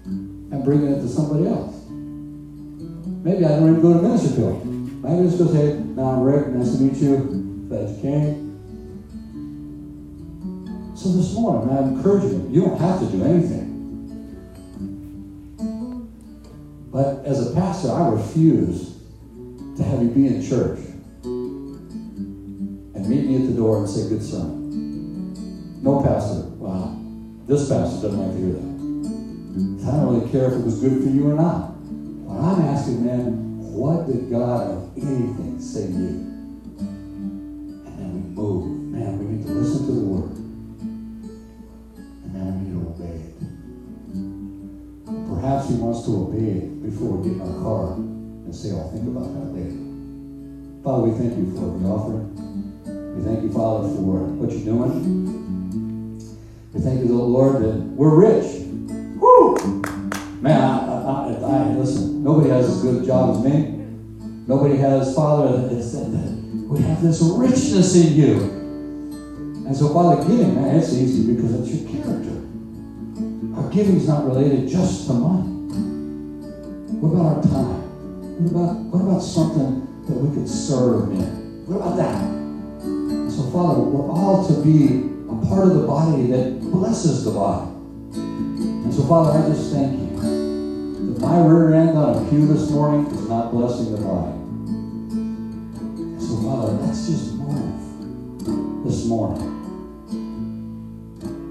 and 0.05 0.64
bringing 0.64 0.92
it 0.92 1.01
to 1.03 1.09
somebody 1.09 1.46
else. 1.46 1.74
Maybe 1.90 3.44
I 3.44 3.49
don't 3.49 3.68
even 3.68 3.82
go 3.82 3.92
to 3.94 4.03
minister 4.03 4.34
to 4.36 4.40
them. 4.40 5.03
Maybe 5.03 5.28
I 5.28 5.30
just 5.30 5.53
say, 5.53 5.74
now 5.74 6.11
I'm 6.12 6.22
Rick, 6.22 6.49
nice 6.49 6.72
to 6.76 6.82
meet 6.82 6.96
you. 6.96 7.66
Glad 7.68 7.90
you 7.90 8.01
came. 8.01 8.49
So 10.96 11.11
this 11.11 11.34
morning, 11.34 11.76
I'm 11.76 11.96
encouraging 11.96 12.51
you. 12.51 12.62
You 12.62 12.66
don't 12.66 12.80
have 12.80 13.01
to 13.01 13.07
do 13.07 13.22
anything. 13.24 13.66
But 16.90 17.24
as 17.24 17.46
a 17.46 17.55
pastor, 17.55 17.92
I 17.92 18.09
refuse 18.09 18.96
to 19.76 19.82
have 19.84 20.03
you 20.03 20.09
be 20.09 20.26
in 20.26 20.42
church 20.42 20.80
and 21.22 23.09
meet 23.09 23.26
me 23.26 23.36
at 23.36 23.46
the 23.46 23.53
door 23.55 23.78
and 23.78 23.88
say, 23.88 24.09
good 24.09 24.22
sermon. 24.22 24.67
No 25.81 26.03
pastor. 26.03 26.43
Wow. 26.59 26.97
This 27.47 27.68
pastor 27.68 28.09
doesn't 28.09 28.18
like 28.18 28.33
to 28.33 28.39
hear 28.39 28.53
that. 28.55 28.68
I 29.89 29.91
don't 29.97 30.18
really 30.18 30.31
care 30.31 30.47
if 30.49 30.55
it 30.55 30.64
was 30.64 30.81
good 30.81 31.03
for 31.03 31.09
you 31.09 31.31
or 31.31 31.35
not. 31.35 31.72
But 32.26 32.35
I'm 32.35 32.62
asking, 32.62 33.07
man, 33.07 33.59
what 33.72 34.07
did 34.07 34.31
God 34.31 34.70
of 34.70 34.97
anything 34.97 35.61
say 35.61 35.87
to 35.87 35.93
you? 35.93 36.26
And 36.79 37.99
then 37.99 38.12
we 38.12 38.20
move. 38.35 38.66
Man, 38.93 39.18
we 39.18 39.24
need 39.37 39.47
to 39.47 39.53
listen 39.53 39.87
to 39.87 39.93
the 39.93 40.01
word. 40.01 40.37
And 42.24 42.35
then 42.35 42.45
we 42.53 42.61
need 42.66 42.74
to 42.74 42.81
obey 42.91 43.16
it. 43.22 43.35
Perhaps 45.33 45.68
he 45.70 45.74
wants 45.76 46.03
to 46.07 46.11
obey 46.16 46.59
it 46.59 46.83
before 46.83 47.16
we 47.16 47.31
get 47.31 47.41
in 47.41 47.43
our 47.43 47.55
car 47.62 47.95
and 47.95 48.55
say, 48.55 48.70
I'll 48.72 48.91
think 48.91 49.07
about 49.07 49.33
that 49.33 49.55
later. 49.55 49.79
Father, 50.83 51.03
we 51.05 51.12
thank 51.16 51.39
you 51.39 51.47
for 51.55 51.79
the 51.79 51.87
offering. 51.87 52.29
We 53.16 53.22
thank 53.24 53.43
you, 53.43 53.51
Father, 53.53 53.89
for 53.89 54.26
what 54.37 54.51
you're 54.53 54.64
doing. 54.64 55.38
Thank 56.81 57.05
you, 57.05 57.18
Lord, 57.18 57.62
that 57.62 57.74
we're 57.74 58.14
rich. 58.14 58.62
Woo! 59.20 59.57
Man, 60.41 60.61
I, 60.61 60.79
I, 60.79 61.33
I, 61.35 61.74
listen, 61.74 62.22
nobody 62.22 62.51
has 62.51 62.70
as 62.70 62.83
good 62.83 63.03
a 63.03 63.07
job 63.07 63.37
as 63.37 63.45
me. 63.45 63.85
Nobody 64.47 64.76
has, 64.76 65.14
Father, 65.14 65.68
that, 65.68 65.68
that 65.68 66.39
we 66.68 66.81
have 66.83 67.03
this 67.03 67.20
richness 67.20 67.97
in 67.97 68.14
you. 68.14 68.35
And 69.66 69.76
so, 69.76 69.93
Father, 69.93 70.22
giving, 70.22 70.55
man, 70.55 70.76
it's 70.76 70.93
easy 70.93 71.35
because 71.35 71.53
it's 71.55 71.68
your 71.68 71.91
character. 71.91 72.37
Our 73.57 73.68
giving 73.70 73.97
is 73.97 74.07
not 74.07 74.24
related 74.24 74.68
just 74.68 75.09
to 75.09 75.14
money. 75.14 75.49
What 77.01 77.09
about 77.09 77.37
our 77.37 77.43
time? 77.43 78.45
What 78.45 78.51
about, 78.53 78.76
what 78.85 79.01
about 79.03 79.20
something 79.20 80.05
that 80.07 80.14
we 80.14 80.35
could 80.35 80.49
serve 80.49 81.11
in? 81.11 81.66
What 81.66 81.76
about 81.76 81.97
that? 81.97 82.22
And 82.22 83.33
so, 83.33 83.51
Father, 83.51 83.81
we're 83.81 84.09
all 84.11 84.47
to 84.47 84.62
be 84.62 85.11
a 85.29 85.47
part 85.47 85.66
of 85.66 85.74
the 85.74 85.87
body 85.87 86.29
that 86.29 86.57
blesses 86.70 87.24
the 87.24 87.30
body. 87.32 87.70
And 88.14 88.94
so, 88.94 89.02
Father, 89.04 89.38
I 89.38 89.48
just 89.48 89.72
thank 89.72 89.98
you 89.98 90.16
that 90.16 91.20
my 91.20 91.40
rear 91.40 91.74
end 91.74 91.96
on 91.98 92.26
a 92.26 92.30
pew 92.30 92.46
this 92.46 92.70
morning 92.70 93.06
is 93.12 93.28
not 93.28 93.52
blessing 93.52 93.92
the 93.92 94.00
body. 94.00 94.32
And 96.02 96.22
so, 96.22 96.36
Father, 96.42 96.72
let's 96.74 97.06
just 97.06 97.34
move 97.34 98.84
this 98.84 99.04
morning. 99.06 99.56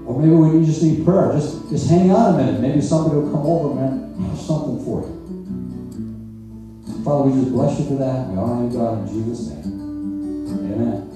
Or 0.06 0.18
maybe 0.18 0.34
we 0.34 0.64
just 0.64 0.82
need 0.82 1.04
prayer. 1.04 1.32
Just, 1.32 1.68
just 1.68 1.88
hang 1.88 2.10
on 2.10 2.34
a 2.34 2.36
minute. 2.38 2.60
Maybe 2.60 2.80
somebody 2.80 3.20
will 3.20 3.30
come 3.30 3.46
over 3.46 3.78
and 3.78 4.26
have 4.26 4.38
something 4.38 4.84
for 4.84 5.02
you. 5.02 5.18
Father, 7.04 7.30
we 7.30 7.40
just 7.40 7.52
bless 7.52 7.78
you 7.78 7.86
for 7.86 7.94
that. 7.96 8.28
We 8.28 8.38
honor 8.38 8.64
you, 8.66 8.72
God, 8.76 9.08
in 9.08 9.14
Jesus' 9.14 9.48
name. 9.48 9.64
Amen. 10.72 11.07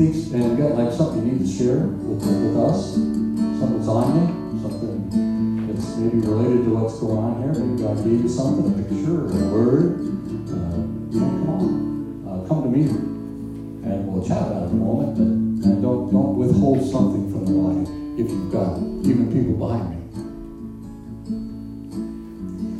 And 0.00 0.58
got 0.58 0.74
like 0.74 0.92
something 0.92 1.24
you 1.24 1.32
need 1.32 1.46
to 1.46 1.52
share 1.52 1.86
with, 1.86 2.26
with 2.26 2.56
us, 2.56 2.94
something 2.94 3.78
that's 3.78 3.88
on 3.88 4.10
you, 4.18 4.26
something 4.60 5.66
that's 5.68 5.96
maybe 5.96 6.18
related 6.26 6.64
to 6.64 6.74
what's 6.74 6.98
going 6.98 7.18
on 7.18 7.42
here, 7.42 7.54
maybe 7.54 7.82
God 7.82 7.96
gave 8.02 8.22
you 8.22 8.28
something, 8.28 8.74
a 8.74 8.82
picture 8.82 9.30
a 9.30 9.54
word, 9.54 10.02
uh, 10.50 10.82
come 11.14 11.48
on, 11.48 12.26
uh, 12.26 12.48
come 12.48 12.62
to 12.64 12.68
me 12.68 12.90
and 12.90 14.08
we'll 14.08 14.26
chat 14.26 14.42
about 14.42 14.64
it 14.64 14.74
in 14.74 14.82
a 14.82 14.84
moment. 14.84 15.14
But 15.14 15.30
and 15.64 15.80
don't 15.80 16.10
don't 16.10 16.36
withhold 16.36 16.82
something 16.90 17.30
from 17.30 17.46
the 17.46 17.52
body 17.54 17.86
if 18.20 18.28
you've 18.28 18.50
got 18.50 18.78
even 19.06 19.30
people 19.30 19.54
behind 19.54 19.94
me. 19.94 19.98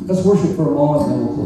Let's 0.06 0.26
worship 0.26 0.56
for 0.56 0.68
a 0.68 0.74
moment 0.74 1.02
and 1.02 1.12
then 1.12 1.18
we'll 1.26 1.34
close. 1.36 1.43